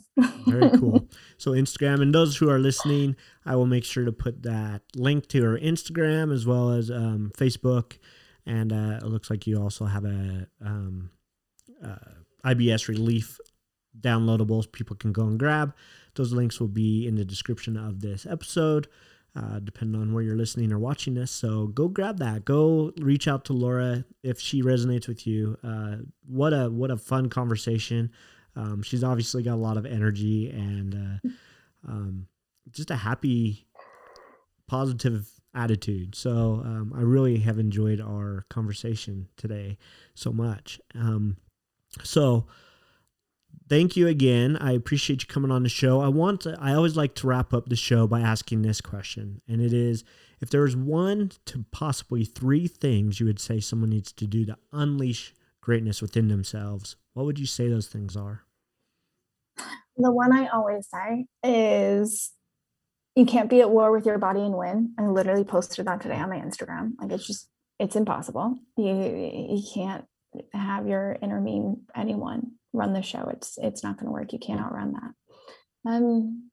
Very 0.48 0.78
cool. 0.78 1.08
So 1.38 1.52
Instagram, 1.52 2.02
and 2.02 2.14
those 2.14 2.36
who 2.36 2.50
are 2.50 2.60
listening, 2.60 3.16
I 3.46 3.56
will 3.56 3.66
make 3.66 3.86
sure 3.86 4.04
to 4.04 4.12
put 4.12 4.44
that 4.44 4.82
link 4.94 5.28
to 5.30 5.42
her 5.44 5.58
Instagram 5.58 6.34
as 6.34 6.46
well 6.46 6.72
as 6.72 6.92
um, 6.92 7.32
Facebook. 7.38 7.98
And 8.46 8.74
uh, 8.74 9.00
it 9.02 9.06
looks 9.06 9.30
like 9.30 9.48
you 9.48 9.62
also 9.62 9.86
have 9.86 10.04
a 10.04 10.48
um, 10.62 11.12
uh, 11.82 11.96
IBS 12.44 12.90
relief 12.90 13.40
downloadables 13.98 14.70
people 14.70 14.98
can 14.98 15.14
go 15.14 15.24
and 15.24 15.40
grab. 15.40 15.74
Those 16.16 16.34
links 16.34 16.60
will 16.60 16.68
be 16.68 17.08
in 17.08 17.16
the 17.16 17.24
description 17.24 17.78
of 17.78 18.02
this 18.02 18.26
episode 18.26 18.90
uh, 19.36 19.60
depending 19.60 20.02
on 20.02 20.14
where 20.14 20.24
you're 20.24 20.36
listening 20.36 20.72
or 20.72 20.80
watching 20.80 21.14
this. 21.14 21.32
So 21.32 21.68
go 21.68 21.88
grab 21.88 22.18
that. 22.20 22.46
Go 22.46 22.92
reach 22.98 23.28
out 23.28 23.46
to 23.46 23.54
Laura 23.54 24.04
if 24.24 24.40
she 24.40 24.62
resonates 24.62 25.08
with 25.08 25.28
you. 25.28 25.58
Uh, 25.64 25.98
what 26.28 26.54
a 26.54 26.70
what 26.70 26.92
a 26.92 26.98
fun 26.98 27.30
conversation. 27.30 28.12
Um, 28.56 28.82
she's 28.82 29.04
obviously 29.04 29.44
got 29.44 29.56
a 29.56 29.62
lot 29.62 29.78
of 29.78 29.86
energy 29.86 30.50
and 30.50 30.96
uh, 31.26 31.30
um, 31.88 32.28
just 32.72 32.92
a 32.92 32.96
happy, 32.96 33.68
positive 34.68 35.30
attitude. 35.54 36.16
So 36.16 36.62
um, 36.66 36.94
I 36.96 37.02
really 37.02 37.38
have 37.40 37.60
enjoyed 37.60 38.02
our 38.02 38.46
conversation 38.50 39.28
today 39.38 39.78
so 40.14 40.32
much. 40.32 40.80
Um, 40.96 41.38
so 42.04 42.48
thank 43.70 43.96
you 43.96 44.08
again. 44.08 44.58
I 44.58 44.74
appreciate 44.74 45.22
you 45.22 45.28
coming 45.28 45.52
on 45.52 45.64
the 45.64 45.70
show. 45.70 46.02
I 46.02 46.08
want 46.10 46.42
to, 46.42 46.58
I 46.60 46.74
always 46.74 46.98
like 46.98 47.16
to 47.16 47.28
wrap 47.28 47.54
up 47.54 47.70
the 47.70 47.76
show 47.76 48.08
by 48.08 48.20
asking 48.20 48.64
this 48.64 48.82
question, 48.82 49.42
and 49.48 49.62
it 49.62 49.72
is 49.72 50.04
if 50.42 50.50
there 50.50 50.62
was 50.62 50.76
one 50.76 51.32
to 51.46 51.66
possibly 51.72 52.26
three 52.26 52.68
things 52.68 53.20
you 53.20 53.26
would 53.26 53.40
say 53.40 53.60
someone 53.60 53.90
needs 53.90 54.12
to 54.14 54.26
do 54.26 54.46
to 54.46 54.58
unleash 54.72 55.34
greatness 55.62 56.02
within 56.02 56.28
themselves, 56.30 56.96
what 57.14 57.26
would 57.26 57.40
you 57.40 57.46
say 57.46 57.68
those 57.68 57.88
things 57.88 58.16
are? 58.16 58.44
The 59.98 60.12
one 60.12 60.32
I 60.32 60.48
always 60.48 60.88
say 60.90 61.26
is 61.44 62.32
you 63.16 63.26
can't 63.26 63.50
be 63.50 63.60
at 63.60 63.70
war 63.70 63.92
with 63.92 64.06
your 64.06 64.18
body 64.18 64.40
and 64.40 64.54
win. 64.54 64.94
I 64.98 65.08
literally 65.08 65.44
posted 65.44 65.88
that 65.88 66.02
today 66.02 66.16
on 66.16 66.30
my 66.30 66.40
Instagram. 66.40 66.94
Like 67.00 67.12
it's 67.12 67.28
just 67.28 67.50
it's 67.80 67.98
impossible. 67.98 68.58
You 68.78 68.94
you 68.94 69.62
can't 69.74 70.06
have 70.54 70.88
your 70.88 71.18
inner 71.22 71.42
mean 71.42 71.82
anyone 71.96 72.52
run 72.74 72.94
the 72.94 73.02
show. 73.02 73.30
It's 73.32 73.58
it's 73.58 73.84
not 73.84 73.98
going 73.98 74.08
to 74.08 74.12
work. 74.12 74.34
You 74.34 74.40
can't 74.40 74.62
outrun 74.62 74.94
that. 74.94 75.90
Um, 75.90 76.52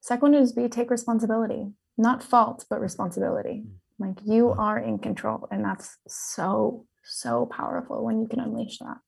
second 0.00 0.32
one 0.32 0.42
is 0.42 0.52
be 0.52 0.68
take 0.68 0.90
responsibility, 0.90 1.66
not 1.98 2.22
fault, 2.22 2.64
but 2.70 2.80
responsibility. 2.80 3.64
Mm. 3.66 3.70
Like 3.98 4.18
you 4.24 4.50
are 4.50 4.78
in 4.78 4.98
control, 4.98 5.48
and 5.50 5.64
that's 5.64 5.96
so 6.06 6.86
so 7.02 7.46
powerful 7.46 8.04
when 8.04 8.20
you 8.20 8.28
can 8.28 8.40
unleash 8.40 8.78
that. 8.78 8.98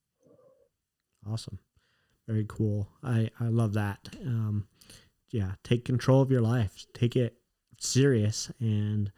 Awesome, 1.31 1.59
very 2.27 2.47
cool. 2.49 2.89
I 3.03 3.31
I 3.39 3.49
love 3.49 3.75
that. 3.75 4.09
Um, 4.25 4.67
yeah, 5.31 5.53
take 5.63 5.85
control 5.85 6.23
of 6.23 6.31
your 6.31 6.41
life. 6.41 6.87
Take 6.95 7.17
it 7.17 7.37
serious, 7.79 8.51
and 8.61 9.13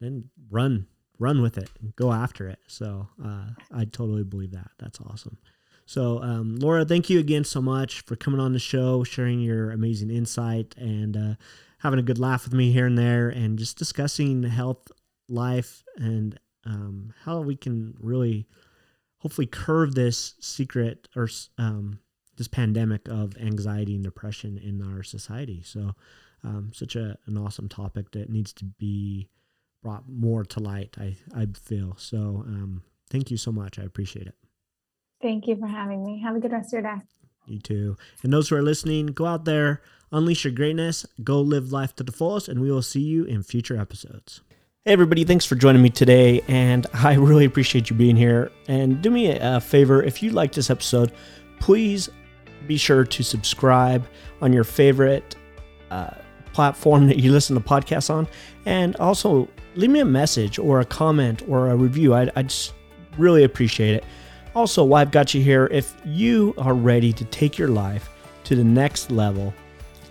then 0.00 0.28
run 0.50 0.86
run 1.18 1.40
with 1.40 1.56
it 1.56 1.70
go 1.96 2.12
after 2.12 2.48
it. 2.48 2.58
So 2.66 3.08
uh, 3.24 3.46
I 3.72 3.84
totally 3.86 4.24
believe 4.24 4.52
that. 4.52 4.70
That's 4.78 5.00
awesome. 5.00 5.38
So, 5.86 6.20
um, 6.20 6.56
Laura, 6.56 6.84
thank 6.84 7.08
you 7.08 7.20
again 7.20 7.44
so 7.44 7.62
much 7.62 8.00
for 8.00 8.16
coming 8.16 8.40
on 8.40 8.52
the 8.52 8.58
show, 8.58 9.04
sharing 9.04 9.40
your 9.40 9.70
amazing 9.70 10.10
insight, 10.10 10.74
and 10.76 11.16
uh, 11.16 11.34
having 11.78 12.00
a 12.00 12.02
good 12.02 12.18
laugh 12.18 12.44
with 12.44 12.52
me 12.52 12.72
here 12.72 12.86
and 12.86 12.98
there, 12.98 13.28
and 13.28 13.56
just 13.56 13.78
discussing 13.78 14.42
health, 14.42 14.90
life, 15.28 15.84
and 15.96 16.40
um, 16.64 17.14
how 17.22 17.40
we 17.40 17.54
can 17.54 17.94
really, 18.00 18.48
hopefully, 19.18 19.46
curve 19.46 19.94
this 19.94 20.34
secret 20.40 21.08
or 21.14 21.28
um, 21.56 22.00
this 22.36 22.48
pandemic 22.48 23.06
of 23.08 23.36
anxiety 23.38 23.94
and 23.94 24.02
depression 24.02 24.58
in 24.58 24.82
our 24.82 25.04
society. 25.04 25.62
So, 25.64 25.92
um, 26.42 26.72
such 26.74 26.96
a, 26.96 27.16
an 27.26 27.38
awesome 27.38 27.68
topic 27.68 28.10
that 28.10 28.28
needs 28.28 28.52
to 28.54 28.64
be 28.64 29.28
brought 29.84 30.08
more 30.08 30.44
to 30.44 30.58
light. 30.58 30.96
I 30.98 31.16
I 31.32 31.46
feel 31.54 31.94
so. 31.96 32.42
Um, 32.44 32.82
thank 33.08 33.30
you 33.30 33.36
so 33.36 33.52
much. 33.52 33.78
I 33.78 33.84
appreciate 33.84 34.26
it. 34.26 34.34
Thank 35.20 35.46
you 35.46 35.56
for 35.56 35.66
having 35.66 36.04
me. 36.04 36.20
Have 36.22 36.36
a 36.36 36.40
good 36.40 36.52
rest 36.52 36.74
of 36.74 36.82
your 36.84 36.94
day. 36.94 37.02
You 37.46 37.60
too. 37.60 37.96
And 38.22 38.32
those 38.32 38.48
who 38.48 38.56
are 38.56 38.62
listening, 38.62 39.06
go 39.06 39.26
out 39.26 39.44
there, 39.44 39.80
unleash 40.12 40.44
your 40.44 40.52
greatness, 40.52 41.06
go 41.22 41.40
live 41.40 41.72
life 41.72 41.94
to 41.96 42.02
the 42.02 42.12
fullest, 42.12 42.48
and 42.48 42.60
we 42.60 42.70
will 42.70 42.82
see 42.82 43.00
you 43.00 43.24
in 43.24 43.42
future 43.42 43.78
episodes. 43.78 44.40
Hey, 44.84 44.92
everybody, 44.92 45.24
thanks 45.24 45.44
for 45.44 45.54
joining 45.54 45.82
me 45.82 45.90
today. 45.90 46.42
And 46.48 46.86
I 46.94 47.14
really 47.14 47.44
appreciate 47.44 47.90
you 47.90 47.96
being 47.96 48.16
here. 48.16 48.50
And 48.68 49.00
do 49.00 49.10
me 49.10 49.30
a 49.30 49.60
favor 49.60 50.02
if 50.02 50.22
you 50.22 50.30
like 50.30 50.52
this 50.52 50.70
episode, 50.70 51.12
please 51.60 52.08
be 52.66 52.76
sure 52.76 53.04
to 53.04 53.22
subscribe 53.22 54.06
on 54.40 54.52
your 54.52 54.64
favorite 54.64 55.36
uh, 55.90 56.14
platform 56.52 57.06
that 57.06 57.18
you 57.18 57.32
listen 57.32 57.54
to 57.54 57.62
podcasts 57.62 58.10
on. 58.10 58.28
And 58.64 58.96
also 58.96 59.48
leave 59.76 59.90
me 59.90 60.00
a 60.00 60.04
message 60.04 60.58
or 60.58 60.80
a 60.80 60.84
comment 60.84 61.42
or 61.48 61.70
a 61.70 61.76
review. 61.76 62.14
I'd, 62.14 62.32
I'd 62.34 62.48
just 62.48 62.74
really 63.18 63.44
appreciate 63.44 63.94
it. 63.94 64.04
Also, 64.56 64.82
why 64.82 65.02
I've 65.02 65.10
got 65.10 65.34
you 65.34 65.42
here, 65.42 65.68
if 65.70 65.94
you 66.06 66.54
are 66.56 66.72
ready 66.72 67.12
to 67.12 67.26
take 67.26 67.58
your 67.58 67.68
life 67.68 68.08
to 68.44 68.56
the 68.56 68.64
next 68.64 69.10
level, 69.10 69.52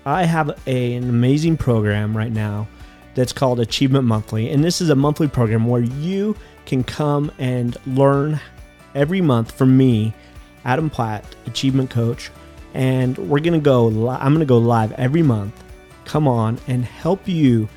I 0.06 0.24
have 0.26 0.52
a, 0.68 0.94
an 0.94 1.10
amazing 1.10 1.58
program 1.58 2.16
right 2.16 2.32
now 2.32 2.68
that's 3.16 3.34
called 3.34 3.60
Achievement 3.60 4.06
Monthly. 4.06 4.52
And 4.52 4.64
this 4.64 4.82
is 4.82 4.92
a 4.92 4.96
monthly 4.96 5.28
program 5.28 5.66
where 5.66 5.82
you 5.82 6.38
can 6.68 6.84
come 6.84 7.32
and 7.40 7.76
learn 7.88 8.40
every 8.94 9.20
month 9.20 9.50
from 9.50 9.76
me, 9.76 10.14
Adam 10.64 10.92
Platt, 10.92 11.26
Achievement 11.48 11.90
Coach. 11.90 12.30
And 12.76 13.18
we're 13.18 13.40
going 13.40 13.54
to 13.54 13.60
go, 13.60 13.88
li- 13.88 14.18
I'm 14.20 14.32
going 14.32 14.42
to 14.42 14.46
go 14.46 14.60
live 14.60 14.92
every 14.92 15.24
month, 15.24 15.64
come 16.04 16.28
on 16.28 16.60
and 16.68 16.86
help 16.86 17.28
you 17.28 17.68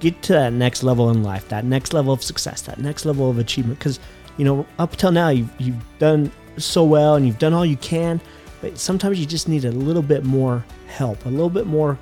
get 0.00 0.22
to 0.22 0.32
that 0.32 0.54
next 0.54 0.82
level 0.82 1.10
in 1.10 1.22
life, 1.22 1.46
that 1.50 1.66
next 1.66 1.92
level 1.92 2.14
of 2.14 2.22
success, 2.22 2.62
that 2.62 2.78
next 2.78 3.04
level 3.04 3.28
of 3.28 3.36
achievement. 3.36 3.78
Because 3.78 4.00
you 4.38 4.44
know, 4.44 4.66
up 4.78 4.96
till 4.96 5.12
now 5.12 5.28
you've, 5.28 5.50
you've 5.58 5.98
done 5.98 6.32
so 6.56 6.84
well 6.84 7.16
and 7.16 7.26
you've 7.26 7.38
done 7.38 7.52
all 7.52 7.66
you 7.66 7.76
can, 7.76 8.20
but 8.62 8.78
sometimes 8.78 9.20
you 9.20 9.26
just 9.26 9.48
need 9.48 9.64
a 9.64 9.70
little 9.70 10.02
bit 10.02 10.24
more 10.24 10.64
help, 10.86 11.26
a 11.26 11.28
little 11.28 11.50
bit 11.50 11.66
more 11.66 11.98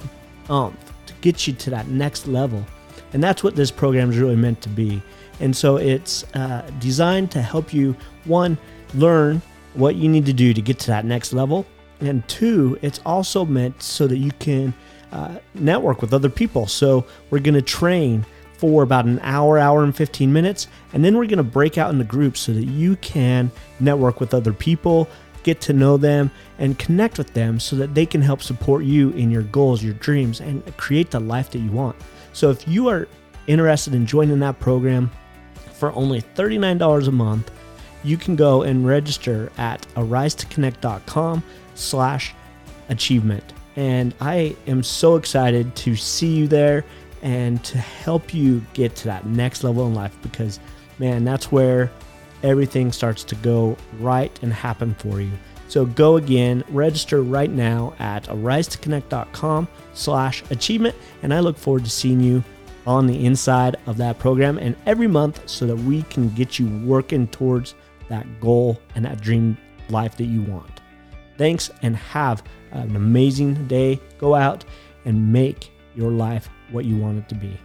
umph 0.49 0.76
to 1.07 1.14
get 1.20 1.47
you 1.47 1.53
to 1.55 1.70
that 1.70 1.89
next 1.89 2.28
level. 2.28 2.64
And 3.12 3.22
that's 3.22 3.43
what 3.43 3.57
this 3.57 3.70
program 3.70 4.11
is 4.11 4.18
really 4.18 4.37
meant 4.37 4.61
to 4.62 4.68
be. 4.68 5.03
And 5.41 5.57
so 5.57 5.76
it's 5.76 6.24
uh, 6.34 6.70
designed 6.78 7.30
to 7.32 7.43
help 7.43 7.72
you, 7.74 7.97
one, 8.24 8.57
learn 8.95 9.43
what 9.74 9.97
you 9.97 10.09
need 10.09 10.26
to 10.26 10.32
do 10.32 10.55
to 10.55 10.62
get 10.62 10.78
to 10.80 10.87
that 10.89 11.05
next 11.05 11.32
level. 11.32 11.66
And 12.01 12.26
two, 12.28 12.78
it's 12.82 13.01
also 13.05 13.45
meant 13.45 13.82
so 13.82 14.07
that 14.07 14.18
you 14.18 14.30
can 14.39 14.72
uh, 15.12 15.39
network 15.55 16.01
with 16.01 16.12
other 16.12 16.28
people. 16.28 16.66
So 16.66 17.07
we're 17.30 17.39
going 17.39 17.55
to 17.55 17.62
train 17.62 18.24
for 18.59 18.83
about 18.83 19.05
an 19.05 19.19
hour, 19.21 19.59
hour 19.59 19.85
and 19.85 19.95
15 19.95 20.33
minutes. 20.33 20.69
And 20.93 21.05
then 21.05 21.17
we're 21.17 21.27
going 21.27 21.39
to 21.39 21.43
break 21.43 21.79
out 21.79 21.91
into 21.91 22.05
groups 22.05 22.41
so 22.41 22.53
that 22.53 22.65
you 22.65 22.97
can 22.97 23.51
network 23.81 24.21
with 24.21 24.35
other 24.35 24.53
people, 24.53 25.09
get 25.43 25.61
to 25.63 25.73
know 25.73 25.97
them, 25.97 26.31
and 26.59 26.79
connect 26.79 27.19
with 27.19 27.33
them 27.35 27.61
so 27.61 27.77
that 27.77 27.95
they 27.95 28.07
can 28.07 28.23
help 28.23 28.43
support 28.43 28.85
you 28.85 29.11
in 29.11 29.31
your 29.31 29.43
goals, 29.43 29.83
your 29.83 29.95
dreams, 29.95 30.41
and 30.41 30.65
create 30.77 31.11
the 31.11 31.21
life 31.21 31.51
that 31.51 31.59
you 31.59 31.71
want. 31.71 31.97
So 32.33 32.51
if 32.51 32.67
you 32.67 32.89
are 32.89 33.09
interested 33.47 33.95
in 33.95 34.07
joining 34.07 34.41
that 34.41 34.59
program 34.59 35.11
for 35.73 35.93
only 35.93 36.23
$39 36.23 37.09
a 37.09 37.13
month, 37.13 37.51
you 38.03 38.17
can 38.17 38.37
go 38.37 38.63
and 38.63 38.87
register 38.87 39.51
at 39.59 39.87
arisetoconnect.com 39.95 41.43
slash 41.75 42.35
achievement. 42.89 43.53
And 43.75 44.15
I 44.21 44.57
am 44.67 44.83
so 44.83 45.17
excited 45.17 45.75
to 45.77 45.97
see 45.97 46.35
you 46.35 46.49
there 46.49 46.85
and 47.27 47.62
to 47.64 47.77
help 47.77 48.33
you 48.33 48.64
get 48.72 48.95
to 48.95 49.07
that 49.07 49.27
next 49.27 49.64
level 49.64 49.85
in 49.89 49.95
life 49.95 50.16
because, 50.22 50.61
man, 51.01 51.24
that's 51.24 51.51
where 51.51 51.91
everything 52.45 52.93
starts 52.93 53.24
to 53.24 53.35
go 53.37 53.77
right 53.99 54.39
and 54.43 54.53
happen 54.53 54.95
for 54.95 55.20
you. 55.20 55.33
So 55.66 55.87
go 55.87 56.18
again, 56.18 56.62
register 56.68 57.22
right 57.22 57.51
now 57.51 57.95
at 57.99 58.27
arisetoconnect.com 58.27 59.66
slash 59.93 60.45
achievement. 60.53 60.95
And 61.24 61.35
I 61.35 61.41
look 61.41 61.59
forward 61.59 61.83
to 61.83 61.91
seeing 61.91 62.20
you 62.20 62.45
on 62.87 63.09
the 63.09 63.27
inside 63.27 63.74
of 63.87 63.97
that 63.97 64.20
program 64.20 64.59
and 64.59 64.77
every 64.87 65.09
month 65.09 65.49
so 65.49 65.66
that 65.66 65.74
we 65.74 66.03
can 66.03 66.29
get 66.29 66.61
you 66.61 66.68
working 66.87 67.27
towards 67.27 67.74
that 68.09 68.39
goal 68.39 68.81
and 68.95 69.05
that 69.05 69.20
dream 69.20 69.59
life 69.89 70.16
that 70.16 70.27
you 70.27 70.43
want. 70.43 70.81
Thanks 71.39 71.72
and 71.83 71.97
have 71.97 72.45
an 72.70 72.95
amazing 72.95 73.66
day. 73.66 74.01
Go 74.16 74.37
out 74.37 74.64
and 75.05 75.33
make 75.33 75.72
your 75.97 76.12
life 76.12 76.49
what 76.71 76.85
you 76.85 76.97
want 76.97 77.19
it 77.19 77.29
to 77.29 77.35
be. 77.35 77.59